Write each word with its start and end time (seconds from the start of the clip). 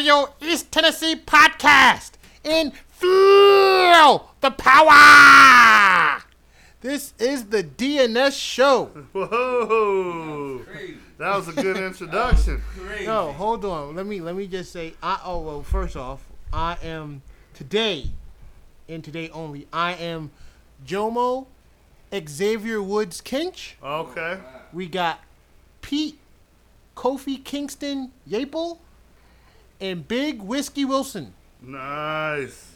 your 0.00 0.30
East 0.40 0.72
Tennessee 0.72 1.14
podcast 1.14 2.12
and 2.44 2.72
feel 2.88 4.32
the 4.40 4.50
power! 4.50 6.22
This 6.80 7.12
is 7.18 7.44
the 7.46 7.62
DNS 7.62 8.32
show. 8.40 8.86
Whoa, 9.12 10.62
that 11.18 11.36
was 11.36 11.48
a 11.48 11.52
good 11.52 11.76
introduction. 11.76 12.62
No, 13.04 13.32
hold 13.32 13.64
on. 13.66 13.94
Let 13.94 14.06
me 14.06 14.20
let 14.20 14.34
me 14.34 14.46
just 14.46 14.72
say. 14.72 14.94
I 15.02 15.20
oh 15.24 15.40
well. 15.40 15.62
First 15.62 15.96
off, 15.96 16.22
I 16.52 16.78
am 16.82 17.20
today, 17.52 18.06
and 18.88 19.04
today 19.04 19.28
only. 19.30 19.66
I 19.72 19.92
am 19.92 20.30
Jomo 20.86 21.46
Xavier 22.26 22.82
Woods 22.82 23.20
Kinch. 23.20 23.74
Okay, 23.82 24.38
We 24.72 24.86
got 24.86 25.20
Pete 25.82 26.18
Kofi 26.96 27.44
Kingston 27.44 28.10
Yapel 28.28 28.78
and 29.80 30.06
Big 30.06 30.40
Whiskey 30.42 30.84
Wilson. 30.84 31.34
nice. 31.62 32.66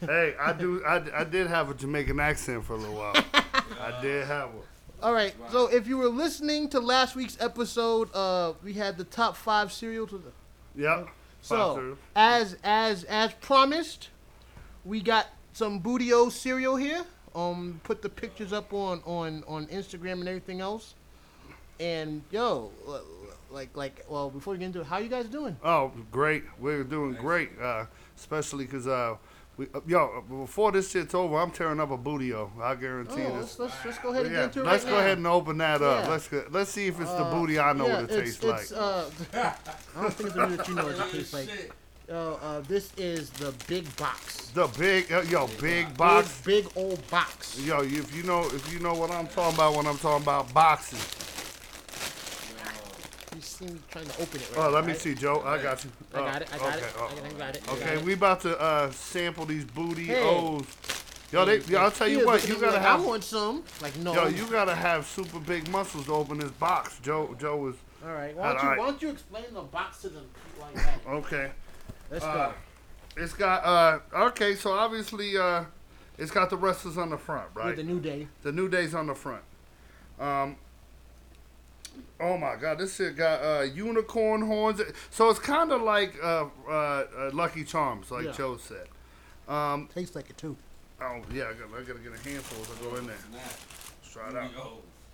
Hey, 0.00 0.34
I 0.40 0.54
do. 0.54 0.82
I, 0.86 1.02
I 1.20 1.24
did 1.24 1.48
have 1.48 1.68
a 1.68 1.74
Jamaican 1.74 2.18
accent 2.18 2.64
for 2.64 2.72
a 2.72 2.76
little 2.76 2.94
while. 2.94 3.14
I 3.34 3.98
did 4.00 4.26
have 4.26 4.48
one. 4.54 4.64
All 5.02 5.12
right. 5.12 5.34
So 5.50 5.66
if 5.66 5.86
you 5.86 5.98
were 5.98 6.08
listening 6.08 6.70
to 6.70 6.80
last 6.80 7.14
week's 7.14 7.36
episode, 7.40 8.08
uh, 8.14 8.54
we 8.62 8.72
had 8.72 8.96
the 8.96 9.04
top 9.04 9.36
five 9.36 9.70
cereal 9.70 10.06
to 10.06 10.16
the 10.16 10.32
Yep. 10.82 11.08
So, 11.42 11.98
as 12.16 12.56
as 12.64 13.04
as 13.04 13.34
promised, 13.34 14.08
we 14.82 15.02
got 15.02 15.26
some 15.52 15.82
Bootio 15.82 16.32
cereal 16.32 16.76
here. 16.76 17.04
Um, 17.34 17.80
put 17.84 18.00
the 18.00 18.08
pictures 18.08 18.50
up 18.52 18.72
on 18.72 19.02
on 19.04 19.44
on 19.46 19.66
Instagram 19.66 20.20
and 20.20 20.28
everything 20.28 20.62
else. 20.62 20.94
And 21.78 22.22
yo, 22.30 22.70
l- 22.86 22.94
l- 22.94 23.02
like 23.54 23.76
like 23.76 24.04
well, 24.08 24.28
before 24.30 24.52
we 24.52 24.58
get 24.58 24.66
into 24.66 24.80
it, 24.80 24.86
how 24.86 24.98
you 24.98 25.08
guys 25.08 25.26
doing? 25.26 25.56
Oh, 25.64 25.92
great. 26.10 26.42
We're 26.58 26.84
doing 26.84 27.14
great. 27.14 27.50
Uh, 27.60 27.86
especially 28.16 28.64
because 28.64 28.86
uh, 28.86 29.16
we 29.56 29.66
uh, 29.74 29.80
yo 29.86 30.22
before 30.28 30.72
this 30.72 30.90
shit's 30.90 31.14
over, 31.14 31.36
I'm 31.38 31.50
tearing 31.52 31.78
up 31.80 31.90
a 31.90 31.96
bootio. 31.98 32.50
I 32.60 32.72
Oh, 32.72 32.76
guarantee 32.76 33.22
you 33.22 33.28
let's, 33.28 33.50
this. 33.54 33.58
let's 33.60 33.84
let's 33.84 33.98
go 34.00 34.10
ahead 34.10 34.26
and 34.26 34.34
Yeah, 34.34 34.40
get 34.42 34.44
into 34.56 34.60
it 34.60 34.66
let's 34.66 34.84
right 34.84 34.90
go 34.90 34.96
now. 34.96 35.02
ahead 35.04 35.18
and 35.18 35.26
open 35.28 35.58
that 35.58 35.80
up. 35.82 36.04
Yeah. 36.04 36.10
Let's 36.10 36.28
go, 36.28 36.44
let's 36.50 36.70
see 36.70 36.86
if 36.88 37.00
it's 37.00 37.10
the 37.12 37.24
Uh, 37.24 37.30
booty 37.30 37.58
I 37.58 37.72
know 37.72 37.86
yeah, 37.86 38.02
what 38.02 38.10
it 38.10 38.18
it's, 38.18 38.38
tastes 38.38 38.44
it's, 38.44 38.72
like. 38.72 38.80
Uh, 38.80 39.52
I 39.96 40.02
don't 40.02 40.12
think 40.12 40.26
it's 40.28 40.34
the 40.36 40.40
booty 40.46 40.56
that 40.56 40.68
you 40.68 40.74
know 40.74 40.84
what 40.86 40.98
it 40.98 41.12
tastes 41.12 41.32
like. 41.32 41.72
Uh, 42.10 42.34
uh, 42.34 42.60
this 42.68 42.92
is 42.98 43.30
the 43.30 43.54
big 43.66 43.84
box. 43.96 44.50
the 44.50 44.66
big 44.78 45.10
uh, 45.10 45.22
yo 45.22 45.48
big 45.60 45.96
box. 45.96 46.42
Big, 46.42 46.64
big 46.64 46.72
old 46.76 47.00
box. 47.10 47.58
Yo, 47.64 47.80
if 47.82 48.14
you 48.14 48.22
know 48.24 48.42
if 48.44 48.70
you 48.72 48.78
know 48.80 48.92
what 48.92 49.10
I'm 49.10 49.26
talking 49.28 49.54
about 49.54 49.74
when 49.76 49.86
I'm 49.86 49.96
talking 49.96 50.22
about 50.22 50.52
boxing. 50.52 50.98
You 53.44 53.68
see 53.68 53.74
trying 53.90 54.06
to 54.06 54.22
open 54.22 54.40
it 54.40 54.48
right 54.50 54.58
Oh, 54.58 54.62
now, 54.62 54.68
let 54.70 54.84
me 54.86 54.92
right? 54.92 55.00
see, 55.00 55.14
Joe. 55.14 55.42
I 55.44 55.62
got 55.62 55.84
you. 55.84 55.90
I 56.14 56.18
got 56.18 56.42
it. 56.42 56.48
I 56.54 56.58
got 56.58 56.76
okay, 56.76 56.86
it. 56.86 56.94
I 56.96 56.98
got 56.98 57.12
it. 57.12 57.24
I 57.24 57.38
got 57.38 57.56
it. 57.56 57.62
I 57.68 57.72
Okay, 57.74 57.94
it. 57.96 58.02
we 58.04 58.14
about 58.14 58.40
to 58.40 58.58
uh, 58.58 58.90
sample 58.90 59.44
these 59.44 59.64
booty 59.66 60.04
Hey. 60.06 60.22
O's. 60.22 60.64
Yo, 61.30 61.44
they, 61.44 61.58
yo, 61.60 61.80
I'll 61.80 61.90
tell 61.90 62.08
you 62.08 62.24
what, 62.24 62.46
you 62.48 62.54
gotta 62.54 62.72
like, 62.72 62.82
have. 62.82 63.00
I 63.00 63.06
want 63.06 63.24
some. 63.24 63.64
Like 63.82 63.96
no. 63.98 64.14
Yo, 64.14 64.28
you 64.28 64.46
gotta 64.46 64.74
have 64.74 65.04
super 65.06 65.38
big 65.40 65.68
muscles 65.68 66.06
to 66.06 66.12
open 66.14 66.38
this 66.38 66.50
box. 66.52 66.98
Joe, 67.02 67.36
Joe 67.38 67.56
was 67.58 67.74
All 68.06 68.12
right. 68.14 68.34
Why 68.34 68.44
don't 68.48 68.54
you 68.54 68.60
Alright. 68.60 68.78
Why 68.78 68.86
don't 68.86 69.02
you 69.02 69.10
explain 69.10 69.44
the 69.52 69.60
box 69.62 70.00
to 70.02 70.08
them 70.08 70.24
like 70.60 70.74
that? 70.76 71.00
okay. 71.06 71.50
Let's 72.10 72.24
Uh, 72.24 72.32
go. 73.16 73.22
It's 73.22 73.34
got 73.34 73.64
uh, 73.64 73.98
okay, 74.28 74.54
so 74.54 74.72
obviously 74.72 75.36
uh, 75.36 75.64
it's 76.18 76.30
got 76.30 76.48
the 76.50 76.56
wrestlers 76.56 76.96
on 76.96 77.10
the 77.10 77.18
front, 77.18 77.48
right? 77.54 77.66
With 77.66 77.76
the 77.76 77.82
new 77.82 78.00
day. 78.00 78.26
The 78.42 78.52
New 78.52 78.68
Day's 78.70 78.94
on 78.94 79.06
the 79.08 79.14
front. 79.14 79.42
Um. 80.18 80.56
Oh 82.20 82.36
my 82.38 82.56
God, 82.56 82.78
this 82.78 82.96
shit 82.96 83.16
got 83.16 83.40
uh, 83.42 83.62
unicorn 83.62 84.42
horns. 84.42 84.80
So 85.10 85.28
it's 85.30 85.38
kind 85.40 85.72
of 85.72 85.82
like 85.82 86.14
uh, 86.22 86.46
uh, 86.66 86.70
uh, 86.72 87.30
Lucky 87.32 87.64
Charms, 87.64 88.10
like 88.10 88.24
Yeah. 88.26 88.32
Joe 88.32 88.56
said. 88.56 88.86
Um. 89.48 89.88
Tastes 89.94 90.14
like 90.16 90.30
it 90.30 90.38
too. 90.38 90.56
Oh 91.02 91.20
yeah, 91.32 91.44
I 91.44 91.52
gotta, 91.54 91.76
I 91.76 91.82
gotta 91.82 91.98
get 91.98 92.12
a 92.14 92.28
handful 92.28 92.62
as 92.62 92.70
I 92.70 92.90
go 92.90 92.96
in 92.96 93.06
there. 93.06 93.16
Let's 93.32 94.12
try 94.12 94.28
it 94.30 94.36
out. 94.36 94.50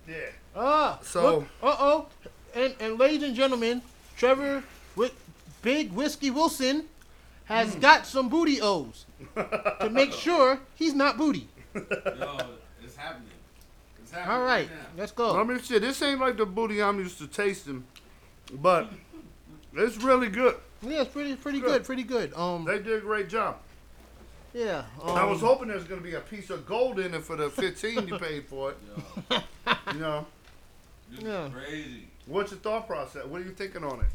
Yeah. 0.07 0.15
Ah. 0.55 0.99
So- 1.01 1.45
Uh 1.63 1.75
oh. 1.79 2.07
And 2.55 2.75
and 2.79 2.97
ladies 2.99 3.23
and 3.23 3.35
gentlemen, 3.35 3.81
Trevor 4.15 4.63
with 4.95 5.13
Big 5.61 5.91
Whiskey 5.91 6.29
Wilson 6.31 6.85
has 7.45 7.73
Hmm. 7.73 7.79
got 7.81 8.05
some 8.05 8.29
booty 8.29 8.61
O's 8.61 9.05
to 9.35 9.89
make 9.91 10.13
sure 10.13 10.59
he's 10.75 10.93
not 10.93 11.17
booty. 11.17 11.47
Yo, 11.73 11.81
it's 11.89 11.99
happening. 11.99 12.57
It's 14.11 14.17
happening. 14.19 14.35
All 14.37 14.43
right. 14.43 14.67
now. 14.69 14.75
Let's 14.97 15.11
go. 15.13 15.39
I 15.39 15.43
mean, 15.43 15.61
shit, 15.61 15.81
this 15.81 16.01
ain't 16.01 16.19
like 16.19 16.35
the 16.37 16.45
booty 16.45 16.81
I'm 16.83 16.99
used 16.99 17.17
to 17.19 17.27
tasting, 17.27 17.85
but 18.53 18.89
it's 19.73 19.97
really 19.97 20.27
good. 20.27 20.55
Yeah, 20.81 21.01
it's 21.01 21.11
pretty 21.11 21.35
pretty 21.35 21.59
Good. 21.59 21.67
good. 21.67 21.83
Pretty 21.85 22.03
good. 22.03 22.33
Um. 22.33 22.65
They 22.65 22.79
did 22.79 22.97
a 22.97 23.01
great 23.01 23.29
job. 23.29 23.57
Yeah. 24.53 24.83
Um, 25.01 25.11
I 25.15 25.23
was 25.23 25.39
hoping 25.39 25.69
there's 25.69 25.85
gonna 25.85 26.01
be 26.01 26.15
a 26.15 26.19
piece 26.19 26.49
of 26.49 26.65
gold 26.65 26.99
in 26.99 27.13
it 27.13 27.23
for 27.23 27.37
the 27.37 27.49
15 27.49 28.07
you 28.07 28.17
paid 28.19 28.45
for 28.47 28.71
it. 28.71 28.77
Yo, 29.29 29.39
You 29.93 29.99
know, 29.99 30.25
this 31.09 31.21
Yeah. 31.23 31.45
is 31.45 31.53
crazy. 31.53 32.07
what's 32.25 32.51
your 32.51 32.59
thought 32.59 32.85
process? 32.87 33.23
What 33.25 33.41
are 33.41 33.45
you 33.45 33.51
thinking 33.51 33.83
on 33.85 33.99
it? 34.01 34.07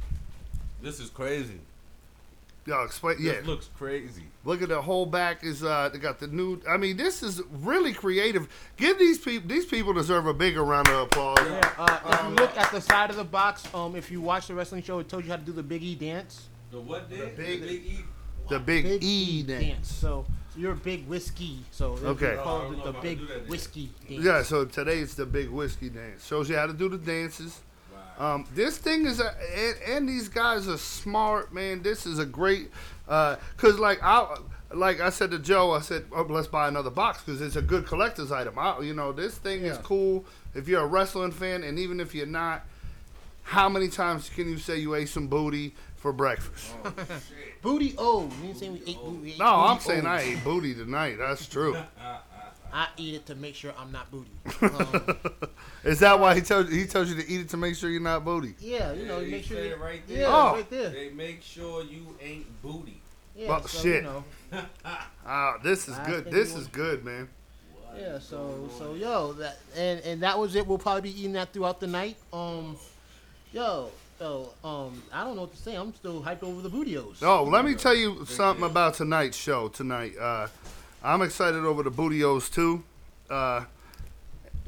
This 0.83 1.01
is 1.01 1.09
crazy. 1.09 1.59
Yo, 2.66 2.82
explain. 2.82 3.16
Yeah, 3.21 3.32
This 3.34 3.47
looks 3.47 3.71
crazy. 3.78 4.25
look 4.44 4.60
at 4.60 4.69
the 4.69 4.82
whole 4.82 5.06
back. 5.06 5.44
Is 5.44 5.62
uh, 5.62 5.88
they 5.93 5.99
got 5.99 6.19
the 6.19 6.27
new. 6.27 6.60
I 6.69 6.77
mean, 6.77 6.97
this 6.97 7.22
is 7.22 7.41
really 7.50 7.93
creative. 7.93 8.49
Give 8.77 8.99
these 8.99 9.19
people. 9.19 9.49
These 9.49 9.66
people 9.66 9.93
deserve 9.93 10.27
a 10.27 10.34
bigger 10.34 10.65
round 10.65 10.88
of 10.88 11.06
applause. 11.06 11.38
Yeah, 11.43 11.71
uh, 11.78 11.99
if 12.12 12.22
you 12.25 12.28
look 12.34 12.56
at 12.59 12.72
the 12.72 12.81
side 12.81 13.10
of 13.10 13.16
the 13.16 13.25
box, 13.25 13.72
um, 13.72 13.94
if 13.94 14.10
you 14.10 14.21
watch 14.21 14.49
the 14.49 14.55
wrestling 14.55 14.82
show, 14.82 14.99
it 14.99 15.09
told 15.09 15.25
you 15.25 15.31
how 15.31 15.37
to 15.37 15.43
do 15.44 15.53
the 15.53 15.62
Big 15.62 15.82
E 15.82 15.94
dance. 15.94 16.49
The 16.72 16.81
what 16.81 17.09
did? 17.09 17.37
big- 17.37 17.60
the 17.60 17.66
big 17.66 17.82
E. 17.87 17.99
The 18.49 18.59
big, 18.60 18.84
Big 18.84 19.03
E 19.03 19.43
dance. 19.43 19.88
So, 19.93 20.25
so 20.55 20.59
you're 20.60 20.72
a 20.72 20.76
big 20.76 21.06
whiskey. 21.09 21.59
So 21.72 21.97
they 21.97 22.06
Okay. 22.09 22.37
call 22.43 22.59
Oh, 22.59 22.62
I 22.62 22.66
it 22.66 22.71
the 22.71 22.76
if 22.76 22.87
I 22.88 22.93
can 22.93 23.00
big 23.03 23.19
do 23.19 23.26
that 23.26 23.38
dance. 23.38 23.50
whiskey 23.50 23.91
dance. 24.09 24.25
Yeah, 24.25 24.43
so 24.44 24.65
today 24.65 24.99
it's 25.00 25.15
the 25.15 25.26
big 25.26 25.49
whiskey 25.50 25.88
dance. 25.88 26.25
Shows 26.26 26.49
you 26.49 26.56
how 26.56 26.66
to 26.66 26.72
do 26.72 26.88
the 26.88 26.99
dances. 26.99 27.60
Um, 28.19 28.47
this 28.54 28.78
thing 28.78 29.04
is, 29.06 29.21
a, 29.21 29.34
and, 29.56 29.77
and 29.87 30.09
these 30.09 30.28
guys 30.28 30.69
are 30.69 30.78
smart, 30.78 31.53
man. 31.53 31.82
This 31.82 32.06
is 32.06 32.19
a 32.19 32.25
great, 32.27 32.71
uh, 33.09 33.37
cause 33.56 33.78
like 33.78 34.03
I, 34.03 34.37
like 34.72 35.00
I 35.00 35.10
said 35.10 35.31
to 35.32 35.38
Joe, 35.38 35.72
I 35.72 35.81
said, 35.81 36.06
oh, 36.12 36.22
let's 36.22 36.49
buy 36.49 36.69
another 36.69 36.91
box 36.91 37.22
because 37.22 37.41
it's 37.41 37.56
a 37.56 37.62
good 37.62 37.87
collector's 37.87 38.32
item. 38.32 38.59
I, 38.59 38.81
you 38.81 38.94
know, 38.94 39.12
this 39.12 39.37
thing 39.37 39.62
is 39.65 39.76
cool 39.78 40.25
if 40.55 40.66
you're 40.66 40.82
a 40.82 40.87
wrestling 40.87 41.31
fan, 41.32 41.62
and 41.62 41.78
even 41.78 42.00
if 42.00 42.15
you're 42.15 42.26
not. 42.26 42.65
How 43.43 43.69
many 43.69 43.87
times 43.87 44.28
can 44.28 44.49
you 44.49 44.59
say 44.59 44.78
you 44.78 44.97
ate 44.97 45.09
some 45.09 45.28
booty 45.28 45.76
for 45.94 46.12
breakfast? 46.12 46.75
Booty 47.62 47.94
O. 47.97 48.25
You 48.25 48.49
didn't 48.49 48.56
say 48.56 48.69
we 48.71 48.82
ate 48.84 48.99
booty. 49.00 49.19
we 49.22 49.32
ate 49.34 49.38
No, 49.38 49.47
I'm 49.47 49.76
booty 49.76 49.88
saying 49.88 50.06
I 50.06 50.21
ate 50.22 50.43
booty 50.43 50.75
tonight. 50.75 51.16
That's 51.16 51.47
true. 51.47 51.76
I 52.72 52.88
eat 52.97 53.15
it 53.15 53.27
to 53.27 53.34
make 53.34 53.54
sure 53.54 53.72
I'm 53.78 53.91
not 53.93 54.10
booty. 54.10 54.31
Um, 54.62 55.16
Is 55.84 56.00
that 56.00 56.19
why 56.19 56.34
he 56.34 56.41
tells 56.41 56.71
he 56.71 56.84
tells 56.87 57.09
you 57.09 57.16
to 57.22 57.28
eat 57.28 57.41
it 57.43 57.49
to 57.50 57.56
make 57.56 57.77
sure 57.77 57.88
you're 57.91 58.00
not 58.00 58.25
booty? 58.25 58.54
yeah, 58.61 58.93
you 58.93 59.06
know, 59.06 59.20
Yeah, 59.20 59.31
make 59.31 59.44
sure 59.44 59.56
said 59.56 59.67
you, 59.67 59.73
it 59.73 59.81
right 59.81 60.02
there. 60.08 60.19
Yeah, 60.19 60.26
Oh. 60.29 60.55
right 60.56 60.70
there. 60.70 60.91
They 60.91 61.11
make 61.11 61.43
sure 61.43 61.82
you 61.85 62.06
ain't 62.20 62.46
booty. 62.62 63.00
Yeah, 63.35 63.49
Well, 63.49 63.67
so, 63.67 63.82
shit. 63.82 64.02
You 64.05 64.11
know, 64.11 64.25
Ah, 65.26 65.58
this 65.62 65.88
is 65.88 65.96
Last 65.96 66.06
good. 66.11 66.25
thing 66.25 66.32
This 66.32 66.50
you 66.52 66.56
is 66.58 66.62
want- 66.64 66.73
good, 66.73 67.05
man. 67.05 67.29
yeah. 67.99 68.19
So, 68.19 68.69
so 68.79 68.94
yo, 68.94 69.32
that 69.35 69.58
and 69.76 70.00
and 70.00 70.23
that 70.23 70.38
was 70.38 70.55
it. 70.55 70.67
We'll 70.67 70.79
probably 70.79 71.02
be 71.12 71.19
eating 71.20 71.32
that 71.35 71.52
throughout 71.52 71.81
the 71.81 71.87
night. 71.87 72.17
Um, 72.32 72.76
yo, 73.52 73.91
so 74.19 74.52
um, 74.64 75.02
I 75.12 75.25
don't 75.25 75.37
know 75.37 75.43
what 75.43 75.55
to 75.55 75.62
say. 75.62 75.75
I'm 75.76 75.94
still 75.94 76.23
hyped 76.23 76.43
over 76.43 76.62
the 76.62 76.70
bootios. 76.70 77.23
Oh, 77.23 77.44
let 77.44 77.64
me 77.64 77.75
tell 77.75 77.94
you 77.94 78.25
something 78.26 78.64
about 78.64 78.94
tonight's 78.94 79.37
show 79.37 79.69
tonight. 79.69 80.17
Uh, 80.19 80.49
I'm 81.06 81.23
excited 81.23 81.64
over 81.64 81.85
the 81.85 81.91
Bootios 81.91 82.53
too. 82.53 82.82
Uh, 83.31 83.64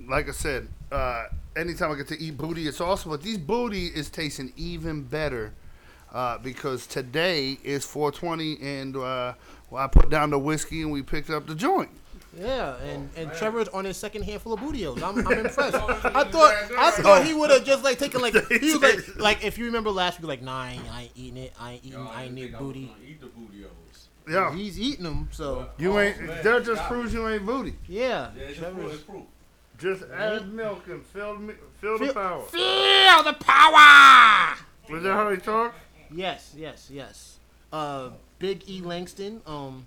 like 0.06 0.29
I 0.29 0.32
said, 0.32 0.69
uh, 0.93 1.26
anytime 1.56 1.90
I 1.90 1.96
get 1.96 2.06
to 2.08 2.20
eat 2.20 2.38
booty, 2.38 2.69
it's 2.69 2.81
awesome. 2.81 3.11
But 3.11 3.23
these 3.23 3.38
booty 3.38 3.87
is 3.87 4.08
tasting 4.08 4.52
even 4.56 5.02
better 5.02 5.52
uh, 6.12 6.38
because 6.38 6.87
today 6.87 7.58
is 7.64 7.85
420, 7.85 8.58
and 8.62 8.96
uh, 8.96 9.35
well, 9.69 9.82
I 9.82 9.88
put 9.88 10.11
down 10.11 10.31
the 10.31 10.38
whiskey 10.38 10.82
and 10.82 10.93
we 10.93 11.02
picked 11.02 11.29
up 11.29 11.49
the 11.49 11.56
joint. 11.56 11.90
Yeah, 12.38 12.76
and 12.85 13.11
and 13.17 13.32
Trevor's 13.32 13.67
on 13.69 13.85
his 13.85 13.96
second 13.96 14.23
handful 14.23 14.52
of 14.52 14.61
bootios. 14.61 15.02
I'm, 15.02 15.26
I'm 15.26 15.38
impressed. 15.46 15.75
I 15.75 16.23
thought 16.23 16.55
I 16.79 16.90
thought 16.93 17.25
he 17.25 17.35
would 17.35 17.50
have 17.50 17.64
just 17.64 17.82
like 17.82 17.99
taken 17.99 18.20
like 18.20 18.35
he 18.61 18.75
was 18.75 18.81
like 18.81 19.17
like 19.17 19.44
if 19.44 19.58
you 19.58 19.64
remember 19.64 19.90
last 19.90 20.20
week 20.20 20.29
like 20.29 20.43
nah 20.43 20.61
I 20.61 20.70
ain't, 20.73 20.93
I 20.94 21.02
ain't 21.02 21.12
eating 21.17 21.43
it 21.43 21.52
I 21.58 21.73
ain't 21.73 21.85
eating 21.85 21.99
Yo, 21.99 22.06
I 22.06 22.23
ain't 22.25 22.37
didn't 22.37 22.38
eat 22.38 22.43
think 22.43 22.55
I 22.55 22.62
was 22.62 22.75
booty. 22.75 22.93
Yeah, 24.28 24.54
He's 24.54 24.78
eating 24.78 25.04
them 25.04 25.28
so 25.32 25.69
you 25.78 25.92
Oh, 25.92 26.00
ain't. 26.00 26.20
man. 26.20 26.42
That 26.44 26.64
just 26.64 26.76
Stop. 26.80 26.88
proves 26.92 27.12
you 27.14 27.26
ain't 27.28 27.46
booty. 27.46 27.75
yeah. 27.88 28.30
Yeah, 28.36 28.42
it's 28.42 28.58
proof. 28.58 28.75
Trevor's 28.75 28.94
It's 28.94 29.02
proof. 29.04 29.22
Just 29.78 30.02
add 30.12 30.52
milk 30.52 30.86
and 30.88 31.04
fill, 31.06 31.36
me- 31.36 31.54
fill 31.80 31.98
the 31.98 32.06
Feel- 32.06 32.14
power. 32.14 32.42
feel 32.46 33.22
the 33.22 33.32
power. 33.38 34.56
Is 34.90 35.02
that 35.02 35.12
how 35.14 35.30
they 35.30 35.36
talk? 35.36 35.75
Yes, 36.10 36.52
yes, 36.56 36.88
yes. 36.92 37.38
Uh, 37.72 38.10
Big 38.38 38.69
E 38.69 38.80
Langston. 38.80 39.40
Um, 39.46 39.86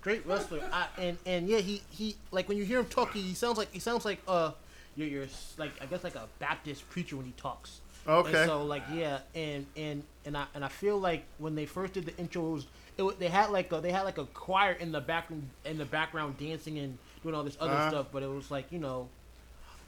great 0.00 0.26
wrestler. 0.26 0.60
I, 0.72 0.86
and 0.98 1.18
and 1.26 1.46
yeah, 1.48 1.58
he 1.58 1.82
he 1.90 2.16
like 2.30 2.48
when 2.48 2.56
you 2.58 2.64
hear 2.64 2.80
him 2.80 2.86
talk, 2.86 3.12
he 3.12 3.34
sounds 3.34 3.58
like 3.58 3.70
he 3.72 3.78
sounds 3.78 4.04
like 4.04 4.20
uh, 4.26 4.52
you're, 4.96 5.08
you're 5.08 5.26
like 5.58 5.70
I 5.80 5.86
guess 5.86 6.02
like 6.02 6.14
a 6.14 6.26
Baptist 6.38 6.88
preacher 6.90 7.16
when 7.16 7.26
he 7.26 7.32
talks. 7.36 7.80
Okay. 8.08 8.34
And 8.42 8.48
so 8.48 8.64
like 8.64 8.82
yeah, 8.92 9.18
and 9.34 9.66
and 9.76 10.02
and 10.24 10.36
I 10.36 10.46
and 10.54 10.64
I 10.64 10.68
feel 10.68 10.98
like 10.98 11.24
when 11.38 11.54
they 11.54 11.66
first 11.66 11.92
did 11.92 12.06
the 12.06 12.16
intro, 12.16 12.48
it 12.48 12.52
was, 12.54 12.66
it, 12.98 13.18
they 13.18 13.28
had 13.28 13.50
like 13.50 13.72
a, 13.72 13.80
they 13.80 13.90
had 13.92 14.02
like 14.02 14.18
a 14.18 14.24
choir 14.26 14.72
in 14.72 14.92
the 14.92 15.00
background 15.00 15.48
in 15.64 15.78
the 15.78 15.84
background 15.84 16.36
dancing 16.38 16.78
and 16.78 16.98
doing 17.22 17.34
all 17.34 17.44
this 17.44 17.56
other 17.60 17.72
Uh-huh. 17.72 17.90
stuff, 17.90 18.06
but 18.12 18.22
it 18.22 18.28
was 18.28 18.50
like 18.50 18.70
you 18.70 18.78
know, 18.78 19.08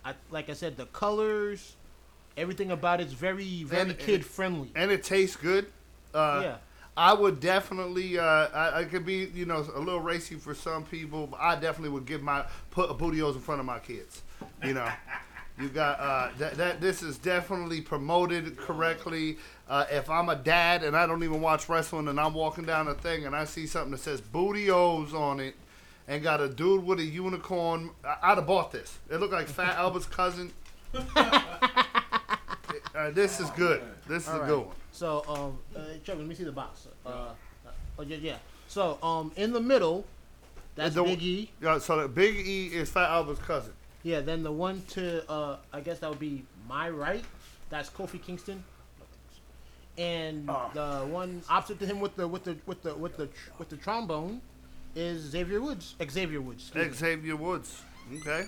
I 0.05 0.15
like 0.31 0.49
I 0.51 0.55
said 0.55 0.77
the 0.77 0.87
colors, 0.87 1.77
everything 2.37 2.71
about 2.71 3.01
it's 3.01 3.13
very 3.13 3.63
very 3.65 3.91
And- 3.91 3.99
kid 3.99 4.25
friendly. 4.25 4.71
and 4.75 4.91
it 4.91 5.03
tastes 5.05 5.37
good. 5.37 5.67
Uh, 6.15 6.41
yeah. 6.45 6.57
I 6.97 7.13
would 7.13 7.41
definitely. 7.41 8.19
Uh, 8.21 8.23
I, 8.25 8.81
I 8.81 8.85
could 8.85 9.05
be, 9.05 9.29
you 9.35 9.47
know, 9.47 9.67
a 9.75 9.81
little 9.81 9.99
racy 10.01 10.37
for 10.37 10.55
some 10.55 10.85
people. 10.85 11.27
But 11.27 11.41
I 11.41 11.57
definitely 11.57 11.89
would 11.89 12.07
give 12.07 12.23
my 12.23 12.45
put 12.71 12.89
bootios 12.91 13.35
in 13.35 13.41
front 13.41 13.59
of 13.59 13.67
my 13.67 13.81
kids. 13.81 14.23
You 14.63 14.75
know, 14.75 14.89
you 15.59 15.69
got 15.69 16.01
uh, 16.01 16.29
that. 16.39 16.55
That 16.55 16.81
this 16.81 17.03
is 17.03 17.19
definitely 17.19 17.81
promoted 17.81 18.57
correctly. 18.57 19.39
Uh, 19.69 19.87
if 19.91 20.11
I'm 20.11 20.29
a 20.29 20.37
dad 20.37 20.83
and 20.83 20.97
I 20.97 21.07
don't 21.07 21.23
even 21.23 21.41
watch 21.41 21.69
wrestling 21.69 22.09
and 22.09 22.19
I'm 22.19 22.35
walking 22.35 22.65
down 22.65 22.89
a 22.89 22.95
thing 22.95 23.25
and 23.27 23.35
I 23.35 23.45
see 23.45 23.67
something 23.67 23.93
that 23.93 24.01
says 24.01 24.21
"Booty 24.21 24.71
O's" 24.71 25.15
on 25.15 25.41
it 25.41 25.55
and 26.09 26.23
got 26.23 26.41
a 26.41 26.49
dude 26.49 26.85
with 26.85 26.99
a 26.99 27.05
unicorn, 27.05 27.91
I, 28.05 28.17
I'd 28.23 28.39
have 28.39 28.47
bought 28.47 28.73
this. 28.73 28.99
It 29.11 29.19
looked 29.19 29.33
like 29.33 29.47
Fat 29.47 29.77
Albert's 29.77 30.07
cousin. 30.07 30.53
Uh, 32.95 33.11
this 33.11 33.41
is 33.41 33.51
good. 33.51 33.83
This 34.07 34.23
is 34.23 34.29
All 34.29 34.43
a 34.43 34.47
good 34.47 34.67
one. 34.67 34.77
So, 34.93 35.25
um, 35.29 35.59
uh, 35.77 35.81
Trevor, 36.05 36.21
let 36.21 36.29
me 36.29 36.35
see 36.35 36.45
the 36.45 36.53
box. 36.53 36.87
Uh, 37.05 37.09
uh, 37.09 37.71
oh 37.99 38.03
yeah, 38.03 38.17
yeah. 38.21 38.37
So, 38.69 38.99
um, 39.03 39.33
in 39.37 39.53
the 39.53 39.61
middle, 39.61 40.05
that's 40.77 40.95
The- 40.95 41.03
Big 41.03 41.23
E. 41.23 41.51
Yeah, 41.61 41.79
so 41.79 42.01
the 42.03 42.09
Big 42.09 42.37
E 42.47 42.67
is 42.69 42.91
Fat 42.91 43.11
Albert's 43.11 43.41
cousin. 43.41 43.73
Yeah. 44.05 44.21
Then 44.21 44.43
the 44.45 44.53
one 44.53 44.83
to, 44.91 45.29
uh, 45.29 45.57
I 45.73 45.81
guess 45.81 45.99
that 45.99 46.09
would 46.11 46.21
be 46.21 46.45
my 46.69 46.89
right. 46.91 47.25
That's 47.71 47.91
Kofi 47.91 48.23
Kingston. 48.23 48.63
And 49.99 50.49
Oh. 50.49 50.71
the 50.75 51.07
one 51.07 51.43
opposite 51.49 51.79
to 51.81 51.87
him 51.87 52.01
with 52.01 52.17
the 52.17 52.27
with 52.27 52.45
the 52.45 52.57
with 52.67 52.83
the 52.83 52.95
with 52.95 53.17
the 53.17 53.27
tr- 53.27 53.51
with 53.59 53.69
the 53.69 53.77
trombone 53.77 54.41
is 54.97 55.23
Xavier 55.23 55.61
Woods. 55.61 55.95
Xavier 56.11 56.41
Woods. 56.41 56.73
me. 56.75 56.91
Xavier 56.93 57.37
Woods. 57.37 57.81
Okay. 58.21 58.45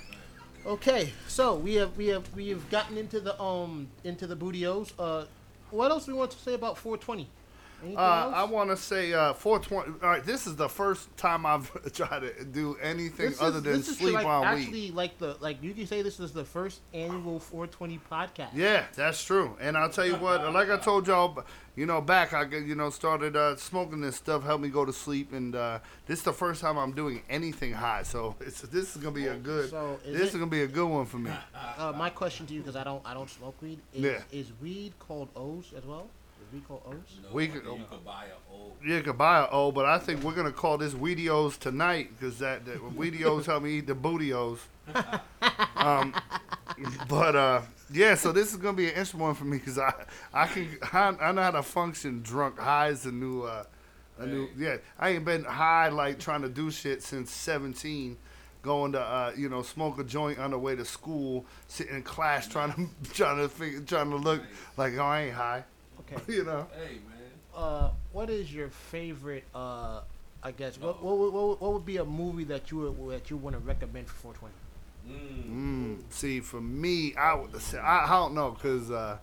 Okay, 0.67 1.12
so 1.29 1.55
we 1.55 1.75
have 1.76 1.97
we 1.97 2.08
have 2.08 2.25
we 2.35 2.49
have 2.49 2.69
gotten 2.70 2.99
into 2.99 3.20
the 3.20 3.41
um 3.41 3.87
into 4.03 4.26
the 4.26 4.35
bootios. 4.37 4.93
Uh, 4.99 5.25
what 5.70 5.93
else 5.93 6.08
we 6.08 6.14
want 6.14 6.32
to 6.32 6.38
say 6.38 6.55
about 6.55 6.76
420? 6.76 7.29
Anything 7.82 7.99
Uh? 7.99 8.32
I 8.34 8.44
want 8.44 8.70
to 8.70 8.76
say 8.76 9.12
uh, 9.12 9.32
420. 9.34 10.02
All 10.02 10.08
right, 10.11 10.25
this 10.25 10.46
is 10.46 10.56
the 10.56 10.69
first 10.69 11.14
time 11.17 11.44
I've 11.46 11.70
tried 11.93 12.20
to 12.20 12.44
do 12.44 12.76
anything 12.82 13.31
This 13.31 13.40
other 13.43 13.58
is- 13.70 13.87
than 13.87 13.94
sleep 13.96 14.14
like 14.14 14.26
on 14.26 14.44
actually 14.44 14.73
weed. 14.73 14.94
like 14.94 15.19
the 15.19 15.37
like 15.40 15.62
you 15.62 15.75
can 15.75 15.87
say 15.87 16.02
this 16.02 16.19
is 16.20 16.32
the 16.32 16.44
first 16.44 16.81
annual 16.94 17.38
420 17.38 18.00
podcast. 18.11 18.49
Yeah, 18.55 18.84
that's 18.94 19.23
true. 19.23 19.56
And 19.61 19.76
I'll 19.76 19.90
tell 19.90 20.06
you 20.06 20.14
what, 20.17 20.52
like 20.52 20.70
I 20.70 20.76
told 20.78 21.06
y'all, 21.06 21.44
you 21.76 21.84
know, 21.87 22.00
back 22.00 22.32
I 22.32 22.44
you 22.46 22.75
know 22.75 22.88
started 22.90 23.37
uh, 23.37 23.56
smoking 23.56 24.00
this 24.00 24.17
stuff, 24.17 24.43
helped 24.44 24.62
me 24.62 24.69
go 24.70 24.84
to 24.84 24.93
sleep, 24.93 25.32
and 25.32 25.55
uh, 25.55 25.79
this 26.06 26.19
is 26.20 26.25
the 26.25 26.32
first 26.32 26.61
time 26.62 26.79
I'm 26.79 26.93
doing 26.93 27.22
anything 27.29 27.72
high. 27.75 28.02
So 28.02 28.34
it's, 28.40 28.62
this 28.62 28.96
is 28.96 29.02
gonna 29.02 29.14
be 29.14 29.26
a 29.26 29.37
good. 29.37 29.70
So 29.70 29.99
is 30.05 30.12
this 30.14 30.22
it- 30.22 30.29
is 30.29 30.32
gonna 30.34 30.46
be 30.46 30.62
a 30.62 30.67
good 30.67 30.88
one 30.88 31.05
for 31.06 31.19
me. 31.19 31.31
Uh, 31.79 31.93
my 31.96 32.08
question 32.11 32.46
to 32.46 32.55
you, 32.55 32.61
because 32.61 32.76
I 32.76 32.84
don't 32.84 33.02
I 33.05 33.12
don't 33.14 33.29
smoke 33.31 33.61
weed, 33.61 33.79
is, 33.93 34.00
Yeah. 34.02 34.22
is 34.32 34.52
weed 34.62 34.94
called 34.99 35.29
O's 35.37 35.72
as 35.76 35.84
well? 35.84 36.08
Is 36.46 36.52
weed 36.52 36.69
called 36.69 36.82
O's? 36.87 36.94
No, 37.22 37.28
We 37.32 37.46
you 37.46 37.52
could- 37.52 37.64
could 37.64 38.04
buy 38.04 38.26
a 38.26 38.52
old. 38.52 38.76
You 38.84 39.02
could 39.02 39.19
buy 39.19 39.43
it, 39.43 39.48
oh, 39.52 39.72
but 39.72 39.87
I 39.87 39.98
think 39.98 40.22
we're 40.22 40.34
gonna 40.34 40.52
call 40.52 40.78
this 40.78 40.93
Weedios 40.94 41.58
tonight 41.58 42.10
because 42.19 42.38
that, 42.38 42.64
that 42.66 42.78
Weedios 42.96 43.46
help 43.46 43.62
me 43.64 43.78
eat 43.78 43.87
the 43.87 43.94
bootios. 43.94 44.58
um, 45.76 46.14
but 47.08 47.34
uh, 47.34 47.62
yeah, 47.93 48.14
so 48.14 48.32
this 48.32 48.50
is 48.52 48.56
gonna 48.58 48.76
be 48.76 48.84
an 48.84 48.90
interesting 48.90 49.20
one 49.20 49.34
for 49.34 49.44
me 49.44 49.58
because 49.58 49.78
I 49.78 49.93
I 50.32 50.46
can 50.46 50.78
I, 50.93 51.08
I 51.20 51.32
know 51.32 51.43
how 51.43 51.50
to 51.52 51.62
function 51.62 52.22
drunk. 52.22 52.58
High 52.58 52.88
is 52.88 53.06
a 53.06 53.12
new 53.12 53.43
uh, 53.43 53.64
a 54.19 54.26
new 54.26 54.48
yeah. 54.56 54.76
I 54.98 55.10
ain't 55.10 55.25
been 55.25 55.44
high 55.44 55.88
like 55.88 56.19
trying 56.19 56.43
to 56.43 56.48
do 56.48 56.70
shit 56.70 57.02
since 57.02 57.31
seventeen. 57.31 58.16
Going 58.62 58.93
to 58.93 59.00
uh, 59.00 59.32
you 59.37 59.48
know 59.48 59.62
smoke 59.62 59.98
a 60.00 60.04
joint 60.04 60.38
on 60.40 60.50
the 60.50 60.58
way 60.58 60.75
to 60.76 60.84
school, 60.84 61.44
sitting 61.69 61.94
in 61.96 62.02
class 62.02 62.48
trying 62.48 62.72
to 63.04 63.10
trying 63.14 63.38
to 63.38 63.48
figure, 63.48 63.81
trying 63.81 64.10
to 64.10 64.16
look 64.16 64.43
like 64.76 64.94
oh 64.98 65.02
I 65.04 65.22
ain't 65.22 65.34
high, 65.34 65.64
Okay. 66.00 66.22
you 66.32 66.44
know. 66.44 66.66
Hey 66.76 66.94
man, 67.08 67.31
Uh, 67.54 67.90
what 68.12 68.31
is 68.31 68.52
your 68.52 68.69
favorite? 68.69 69.44
Uh, 69.54 70.00
I 70.43 70.50
guess 70.52 70.78
what 70.78 71.02
what, 71.02 71.19
would- 71.19 71.32
what, 71.32 71.48
would- 71.48 71.60
what 71.60 71.72
would 71.72 71.87
be 71.87 71.96
a 71.96 72.04
movie 72.04 72.44
that 72.44 72.70
you 72.70 72.78
would 72.93 73.12
that 73.12 73.31
you 73.31 73.37
want 73.37 73.54
to 73.56 73.60
recommend 73.60 74.08
for 74.08 74.34
420? 74.34 74.54
mm. 75.08 75.96
Mm, 75.98 76.02
see, 76.10 76.40
for 76.40 76.60
me, 76.60 77.14
I 77.16 77.34
would 77.34 77.50
I, 77.81 78.04
I 78.06 78.08
don't 78.10 78.34
know, 78.34 78.52
cause 78.60 78.90
uh, 78.90 79.19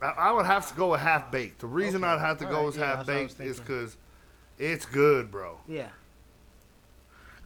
I, 0.00 0.06
I 0.06 0.32
would 0.32 0.46
have 0.46 0.68
to 0.70 0.74
go 0.76 0.92
with 0.92 1.00
half 1.00 1.30
baked. 1.32 1.60
The 1.60 1.66
reason 1.66 2.04
Okay. 2.04 2.12
I'd 2.12 2.20
have 2.20 2.38
to 2.38 2.44
go 2.44 2.50
Alright, 2.50 2.66
with 2.66 2.76
yeah, 2.78 2.86
half 2.96 3.06
that's 3.06 3.08
what 3.08 3.16
I 3.16 3.22
was 3.22 3.34
baked 3.34 3.50
is 3.50 3.60
cause 3.60 3.96
it's 4.58 4.86
good, 4.86 5.30
bro. 5.30 5.58
Yeah. 5.66 5.88